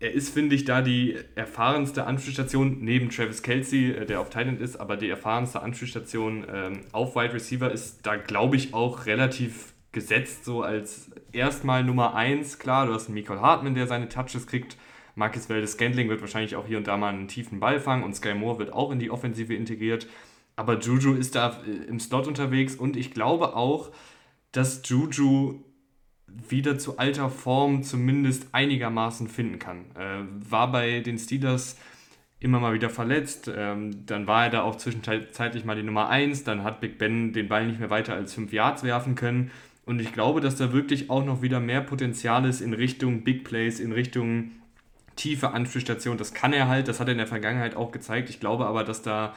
er 0.00 0.12
ist, 0.12 0.30
finde 0.30 0.54
ich, 0.56 0.64
da 0.64 0.82
die 0.82 1.16
erfahrenste 1.34 2.06
Anspielstation 2.06 2.78
neben 2.80 3.10
Travis 3.10 3.42
Kelsey, 3.42 3.92
äh, 3.92 4.06
der 4.06 4.20
auf 4.20 4.30
Thailand 4.30 4.60
ist, 4.60 4.76
aber 4.76 4.96
die 4.96 5.08
erfahrenste 5.08 5.62
Anspielstation 5.62 6.46
ähm, 6.52 6.80
auf 6.92 7.14
Wide 7.14 7.34
Receiver 7.34 7.70
ist 7.70 8.00
da, 8.02 8.16
glaube 8.16 8.56
ich, 8.56 8.74
auch 8.74 9.06
relativ 9.06 9.73
gesetzt, 9.94 10.44
so 10.44 10.62
als 10.62 11.10
erstmal 11.32 11.82
Nummer 11.82 12.14
1. 12.14 12.58
Klar, 12.58 12.86
du 12.86 12.92
hast 12.92 13.06
einen 13.06 13.14
Michael 13.14 13.40
Hartmann, 13.40 13.74
der 13.74 13.86
seine 13.86 14.08
Touches 14.08 14.46
kriegt. 14.46 14.76
Marcus 15.14 15.48
Valdes 15.48 15.72
Scantling 15.72 16.08
wird 16.08 16.20
wahrscheinlich 16.20 16.56
auch 16.56 16.66
hier 16.66 16.78
und 16.78 16.86
da 16.86 16.96
mal 16.96 17.08
einen 17.08 17.28
tiefen 17.28 17.60
Ball 17.60 17.80
fangen 17.80 18.02
und 18.02 18.14
Sky 18.14 18.34
Moore 18.34 18.58
wird 18.58 18.72
auch 18.72 18.90
in 18.90 18.98
die 18.98 19.10
Offensive 19.10 19.54
integriert. 19.54 20.06
Aber 20.56 20.78
Juju 20.78 21.14
ist 21.14 21.34
da 21.34 21.62
äh, 21.66 21.70
im 21.88 22.00
Slot 22.00 22.26
unterwegs 22.26 22.74
und 22.74 22.96
ich 22.96 23.12
glaube 23.12 23.56
auch, 23.56 23.90
dass 24.52 24.82
Juju 24.88 25.60
wieder 26.26 26.78
zu 26.78 26.98
alter 26.98 27.30
Form 27.30 27.82
zumindest 27.82 28.48
einigermaßen 28.52 29.28
finden 29.28 29.58
kann. 29.58 29.84
Äh, 29.96 30.24
war 30.50 30.70
bei 30.70 31.00
den 31.00 31.18
Steelers 31.18 31.78
immer 32.40 32.60
mal 32.60 32.74
wieder 32.74 32.90
verletzt, 32.90 33.50
ähm, 33.54 34.04
dann 34.04 34.26
war 34.26 34.44
er 34.44 34.50
da 34.50 34.62
auch 34.62 34.76
zwischenzeitlich 34.76 35.64
mal 35.64 35.76
die 35.76 35.82
Nummer 35.82 36.08
1, 36.08 36.44
dann 36.44 36.62
hat 36.62 36.80
Big 36.80 36.98
Ben 36.98 37.32
den 37.32 37.48
Ball 37.48 37.66
nicht 37.66 37.80
mehr 37.80 37.88
weiter 37.88 38.14
als 38.14 38.34
5 38.34 38.52
Yards 38.52 38.82
werfen 38.82 39.14
können 39.14 39.50
und 39.86 40.00
ich 40.00 40.12
glaube, 40.12 40.40
dass 40.40 40.56
da 40.56 40.72
wirklich 40.72 41.10
auch 41.10 41.24
noch 41.24 41.42
wieder 41.42 41.60
mehr 41.60 41.80
Potenzial 41.80 42.46
ist 42.46 42.60
in 42.60 42.72
Richtung 42.72 43.22
Big 43.22 43.44
Plays, 43.44 43.80
in 43.80 43.92
Richtung 43.92 44.52
tiefe 45.16 45.50
Anspielstation. 45.50 46.16
Das 46.16 46.34
kann 46.34 46.52
er 46.52 46.68
halt, 46.68 46.88
das 46.88 47.00
hat 47.00 47.08
er 47.08 47.12
in 47.12 47.18
der 47.18 47.26
Vergangenheit 47.26 47.76
auch 47.76 47.92
gezeigt. 47.92 48.30
Ich 48.30 48.40
glaube 48.40 48.66
aber, 48.66 48.84
dass 48.84 49.02
da 49.02 49.34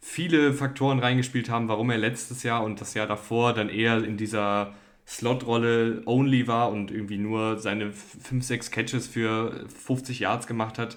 viele 0.00 0.52
Faktoren 0.52 0.98
reingespielt 0.98 1.48
haben, 1.48 1.68
warum 1.68 1.90
er 1.90 1.98
letztes 1.98 2.42
Jahr 2.42 2.62
und 2.62 2.80
das 2.80 2.94
Jahr 2.94 3.06
davor 3.06 3.54
dann 3.54 3.68
eher 3.68 4.04
in 4.04 4.16
dieser 4.16 4.74
Slot-Rolle 5.06 6.02
only 6.04 6.46
war 6.46 6.70
und 6.70 6.90
irgendwie 6.90 7.18
nur 7.18 7.58
seine 7.58 7.92
5, 7.92 8.44
6 8.44 8.70
Catches 8.70 9.06
für 9.06 9.66
50 9.68 10.20
Yards 10.20 10.46
gemacht 10.46 10.78
hat. 10.78 10.96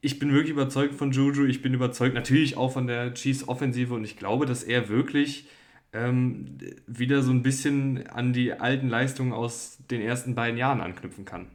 Ich 0.00 0.18
bin 0.18 0.32
wirklich 0.32 0.50
überzeugt 0.50 0.94
von 0.94 1.12
Juju, 1.12 1.44
ich 1.44 1.62
bin 1.62 1.74
überzeugt 1.74 2.14
natürlich 2.14 2.56
auch 2.56 2.72
von 2.72 2.86
der 2.86 3.14
Chiefs-Offensive 3.14 3.94
und 3.94 4.04
ich 4.04 4.16
glaube, 4.16 4.46
dass 4.46 4.62
er 4.62 4.88
wirklich 4.88 5.46
ähm, 5.92 6.58
wieder 6.86 7.22
so 7.22 7.30
ein 7.30 7.42
bisschen 7.42 8.06
an 8.08 8.32
die 8.32 8.52
alten 8.52 8.88
Leistungen 8.88 9.32
aus 9.32 9.78
den 9.90 10.00
ersten 10.00 10.34
beiden 10.34 10.58
Jahren 10.58 10.80
anknüpfen 10.80 11.24
kann 11.24 11.46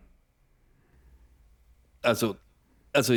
also, 2.04 2.36
also 2.92 3.16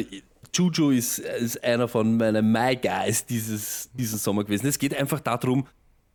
Juju 0.54 0.90
ist, 0.90 1.18
ist 1.18 1.62
einer 1.62 1.88
von 1.88 2.16
meinen 2.16 2.50
My 2.50 2.76
Guys 2.76 3.26
dieses, 3.26 3.90
diesen 3.92 4.18
Sommer 4.18 4.44
gewesen. 4.44 4.66
Es 4.66 4.78
geht 4.78 4.96
einfach 4.96 5.20
darum, 5.20 5.66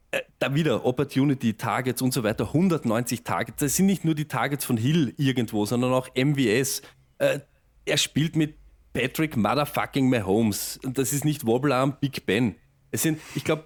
äh, 0.09 0.21
da 0.39 0.53
wieder 0.55 0.83
Opportunity, 0.85 1.53
Targets 1.53 2.01
und 2.01 2.13
so 2.13 2.23
weiter, 2.23 2.47
190 2.47 3.23
Targets. 3.23 3.59
Das 3.59 3.75
sind 3.75 3.85
nicht 3.85 4.03
nur 4.03 4.15
die 4.15 4.25
Targets 4.25 4.65
von 4.65 4.77
Hill 4.77 5.13
irgendwo, 5.17 5.65
sondern 5.65 5.93
auch 5.93 6.07
MWS. 6.15 6.81
Äh, 7.19 7.39
er 7.85 7.97
spielt 7.97 8.35
mit 8.35 8.55
Patrick 8.93 9.37
Motherfucking 9.37 10.09
Mahomes. 10.09 10.79
Und 10.83 10.97
das 10.97 11.13
ist 11.13 11.23
nicht 11.23 11.45
Wobblearm 11.45 11.97
Big 11.99 12.25
Ben. 12.25 12.55
Es 12.89 13.03
sind, 13.03 13.19
ich 13.35 13.43
glaube, 13.43 13.65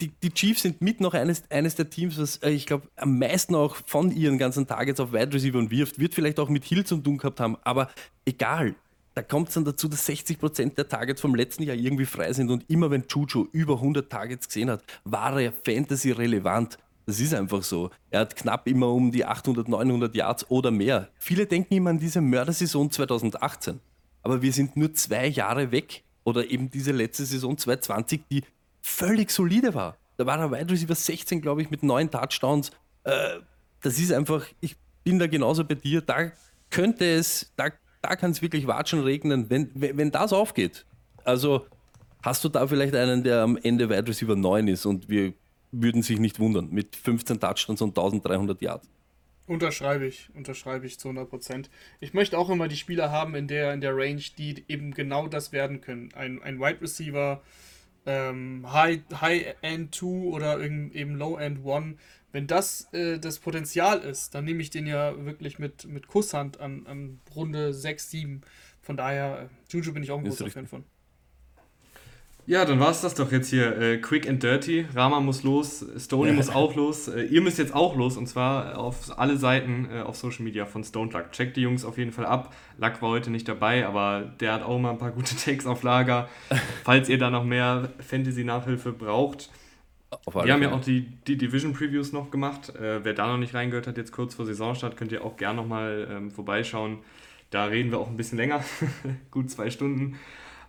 die, 0.00 0.08
die, 0.08 0.30
Chiefs 0.30 0.62
sind 0.62 0.82
mit 0.82 1.00
noch 1.00 1.14
eines, 1.14 1.42
eines 1.50 1.74
der 1.74 1.88
Teams, 1.88 2.18
was 2.18 2.36
äh, 2.38 2.50
ich 2.50 2.66
glaube 2.66 2.88
am 2.96 3.18
meisten 3.18 3.54
auch 3.54 3.76
von 3.86 4.10
ihren 4.10 4.38
ganzen 4.38 4.66
Targets 4.66 5.00
auf 5.00 5.12
Wide 5.12 5.32
Receiver 5.32 5.70
wirft. 5.70 5.98
Wird 5.98 6.14
vielleicht 6.14 6.38
auch 6.38 6.48
mit 6.48 6.64
Hill 6.64 6.84
zu 6.84 6.98
tun 6.98 7.18
gehabt 7.18 7.40
haben, 7.40 7.56
aber 7.62 7.88
egal. 8.24 8.74
Da 9.14 9.22
kommt 9.22 9.48
es 9.48 9.54
dann 9.54 9.64
dazu, 9.64 9.88
dass 9.88 10.06
60% 10.06 10.74
der 10.74 10.88
Targets 10.88 11.22
vom 11.22 11.34
letzten 11.34 11.62
Jahr 11.62 11.76
irgendwie 11.76 12.04
frei 12.04 12.34
sind 12.34 12.50
und 12.50 12.68
immer 12.68 12.90
wenn 12.90 13.04
Juju 13.08 13.48
über 13.52 13.76
100 13.76 14.10
Targets 14.10 14.46
gesehen 14.46 14.68
hat, 14.68 14.84
war 15.04 15.40
er 15.40 15.54
Fantasy 15.64 16.12
relevant. 16.12 16.76
Das 17.06 17.18
ist 17.18 17.32
einfach 17.32 17.62
so. 17.62 17.90
Er 18.10 18.20
hat 18.20 18.36
knapp 18.36 18.66
immer 18.66 18.88
um 18.88 19.10
die 19.10 19.24
800, 19.24 19.68
900 19.68 20.14
Yards 20.14 20.50
oder 20.50 20.70
mehr. 20.70 21.08
Viele 21.18 21.46
denken 21.46 21.72
immer 21.72 21.90
an 21.90 21.98
diese 21.98 22.20
Mördersaison 22.20 22.90
2018. 22.90 23.80
Aber 24.22 24.42
wir 24.42 24.52
sind 24.52 24.76
nur 24.76 24.92
zwei 24.92 25.28
Jahre 25.28 25.70
weg. 25.70 26.02
Oder 26.24 26.50
eben 26.50 26.68
diese 26.68 26.90
letzte 26.90 27.24
Saison 27.24 27.56
2020, 27.56 28.22
die 28.28 28.42
völlig 28.86 29.30
solide 29.30 29.74
war. 29.74 29.96
Da 30.16 30.26
war 30.26 30.38
er 30.38 30.50
Wide 30.50 30.72
Receiver 30.72 30.94
16, 30.94 31.42
glaube 31.42 31.60
ich, 31.60 31.70
mit 31.70 31.82
neun 31.82 32.10
Touchdowns. 32.10 32.70
Äh, 33.04 33.40
das 33.82 33.98
ist 33.98 34.12
einfach, 34.12 34.46
ich 34.60 34.76
bin 35.04 35.18
da 35.18 35.26
genauso 35.26 35.64
bei 35.64 35.74
dir. 35.74 36.00
Da 36.00 36.30
könnte 36.70 37.04
es, 37.04 37.52
da, 37.56 37.68
da 38.00 38.16
kann 38.16 38.30
es 38.30 38.40
wirklich 38.40 38.66
watschen 38.66 39.02
regnen, 39.02 39.50
wenn, 39.50 39.70
wenn 39.74 40.10
das 40.10 40.32
aufgeht. 40.32 40.86
Also 41.24 41.66
hast 42.22 42.44
du 42.44 42.48
da 42.48 42.66
vielleicht 42.66 42.94
einen, 42.94 43.24
der 43.24 43.42
am 43.42 43.56
Ende 43.56 43.90
Wide 43.90 44.06
Receiver 44.06 44.36
9 44.36 44.68
ist 44.68 44.86
und 44.86 45.08
wir 45.08 45.34
würden 45.72 46.02
sich 46.02 46.18
nicht 46.18 46.38
wundern 46.38 46.70
mit 46.70 46.96
15 46.96 47.40
Touchdowns 47.40 47.82
und 47.82 47.90
1300 47.90 48.62
Yards. 48.62 48.88
Unterschreibe 49.46 50.06
ich, 50.06 50.30
unterschreibe 50.34 50.86
ich 50.86 50.98
zu 50.98 51.08
100 51.08 51.28
Prozent. 51.28 51.70
Ich 52.00 52.14
möchte 52.14 52.38
auch 52.38 52.50
immer 52.50 52.66
die 52.68 52.76
Spieler 52.76 53.10
haben 53.10 53.34
in 53.34 53.46
der, 53.46 53.74
in 53.74 53.80
der 53.80 53.96
Range, 53.96 54.22
die 54.38 54.64
eben 54.68 54.92
genau 54.92 55.28
das 55.28 55.52
werden 55.52 55.80
können. 55.80 56.12
Ein, 56.14 56.42
ein 56.42 56.58
Wide 56.58 56.80
Receiver, 56.80 57.42
ähm, 58.06 58.72
High, 58.72 59.00
High 59.20 59.56
End 59.62 59.94
2 59.94 60.06
oder 60.06 60.60
eben 60.60 61.16
Low 61.16 61.36
End 61.36 61.66
1. 61.66 61.96
Wenn 62.32 62.46
das 62.46 62.92
äh, 62.92 63.18
das 63.18 63.38
Potenzial 63.38 64.00
ist, 64.00 64.34
dann 64.34 64.44
nehme 64.44 64.62
ich 64.62 64.70
den 64.70 64.86
ja 64.86 65.24
wirklich 65.24 65.58
mit, 65.58 65.86
mit 65.86 66.06
Kusshand 66.06 66.60
an, 66.60 66.86
an 66.86 67.20
Runde 67.34 67.72
6, 67.72 68.10
7. 68.10 68.40
Von 68.82 68.96
daher, 68.96 69.50
Juju 69.68 69.92
bin 69.92 70.02
ich 70.02 70.10
auch 70.10 70.18
ein 70.18 70.24
großer 70.24 70.50
Fan 70.50 70.66
von. 70.66 70.84
Ja, 72.48 72.64
dann 72.64 72.78
war 72.78 72.90
es 72.90 73.00
das 73.00 73.14
doch 73.14 73.32
jetzt 73.32 73.50
hier. 73.50 73.76
Äh, 73.76 73.98
quick 73.98 74.28
and 74.28 74.40
dirty. 74.40 74.86
Rama 74.94 75.18
muss 75.18 75.42
los, 75.42 75.84
Stony 75.98 76.30
muss 76.30 76.48
auch 76.48 76.76
los. 76.76 77.08
Äh, 77.08 77.24
ihr 77.24 77.40
müsst 77.40 77.58
jetzt 77.58 77.74
auch 77.74 77.96
los 77.96 78.16
und 78.16 78.28
zwar 78.28 78.78
auf 78.78 79.18
alle 79.18 79.36
Seiten 79.36 79.88
äh, 79.92 80.02
auf 80.02 80.16
Social 80.16 80.44
Media 80.44 80.64
von 80.64 80.84
Stone 80.84 81.10
Luck. 81.10 81.32
Checkt 81.32 81.56
die 81.56 81.62
Jungs 81.62 81.84
auf 81.84 81.98
jeden 81.98 82.12
Fall 82.12 82.24
ab. 82.24 82.54
Luck 82.78 83.02
war 83.02 83.10
heute 83.10 83.30
nicht 83.32 83.48
dabei, 83.48 83.84
aber 83.84 84.32
der 84.38 84.52
hat 84.52 84.62
auch 84.62 84.78
mal 84.78 84.92
ein 84.92 84.98
paar 84.98 85.10
gute 85.10 85.34
Takes 85.44 85.66
auf 85.66 85.82
Lager. 85.82 86.28
Falls 86.84 87.08
ihr 87.08 87.18
da 87.18 87.30
noch 87.30 87.44
mehr 87.44 87.90
Fantasy-Nachhilfe 87.98 88.92
braucht. 88.92 89.50
Wir 90.32 90.52
haben 90.52 90.62
ja 90.62 90.70
auch 90.70 90.80
die, 90.80 91.00
die 91.26 91.36
Division-Previews 91.36 92.12
noch 92.12 92.30
gemacht. 92.30 92.74
Äh, 92.76 93.04
wer 93.04 93.12
da 93.12 93.26
noch 93.26 93.38
nicht 93.38 93.54
reingehört 93.54 93.88
hat, 93.88 93.96
jetzt 93.96 94.12
kurz 94.12 94.36
vor 94.36 94.46
Saisonstart, 94.46 94.96
könnt 94.96 95.10
ihr 95.10 95.24
auch 95.24 95.36
gerne 95.36 95.60
nochmal 95.60 96.06
ähm, 96.08 96.30
vorbeischauen. 96.30 96.98
Da 97.50 97.64
reden 97.64 97.90
wir 97.90 97.98
auch 97.98 98.08
ein 98.08 98.16
bisschen 98.16 98.38
länger, 98.38 98.64
gut 99.32 99.50
zwei 99.50 99.68
Stunden. 99.70 100.16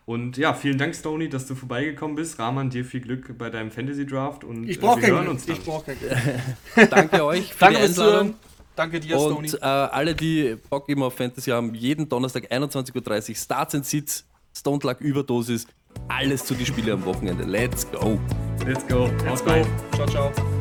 Und 0.08 0.38
ja, 0.38 0.54
vielen 0.54 0.78
Dank, 0.78 0.96
Stony, 0.96 1.28
dass 1.28 1.48
du 1.48 1.56
vorbeigekommen 1.56 2.16
bist. 2.16 2.40
Rahman, 2.40 2.70
dir 2.70 2.86
viel 2.86 3.02
Glück 3.02 3.38
bei 3.38 3.50
deinem 3.50 3.72
Fantasy 3.72 4.06
Draft 4.06 4.46
und 4.46 4.70
ich 4.70 4.80
brauche 4.80 5.02
äh, 5.02 5.08
wir 5.08 5.10
hören 5.10 5.28
uns 5.28 5.46
dann. 5.46 5.58
Ich 5.58 5.66
brauche 5.66 5.84
kein 5.84 6.00
Glück. 6.00 6.90
Danke 6.90 7.26
euch 7.26 7.54
für 7.54 7.60
Danke 7.66 7.80
die 7.82 7.84
Einladung. 7.84 8.36
Danke 8.74 9.00
dir, 9.02 9.20
Stony. 9.20 9.52
Und 9.52 9.62
äh, 9.62 9.66
alle, 9.66 10.16
die 10.16 10.56
Bock 10.70 10.88
immer 10.88 11.08
auf 11.08 11.16
Fantasy 11.16 11.52
haben, 11.52 11.76
jeden 11.76 12.08
Donnerstag 12.08 12.50
21.30 12.50 13.30
Uhr 13.30 13.36
Starts 13.36 13.76
and 13.76 13.86
Sits, 13.86 14.26
Stone 14.58 14.80
Luck 14.84 15.02
Überdosis, 15.02 15.68
alles 16.08 16.46
zu 16.46 16.54
den 16.54 16.66
Spielen 16.66 16.92
am 16.92 17.04
Wochenende. 17.04 17.44
Let's 17.44 17.86
go. 17.92 18.18
Let's 18.66 18.88
go. 18.88 19.10
Let's 19.26 19.44
go. 19.44 19.66
Ciao, 19.94 20.08
ciao. 20.08 20.57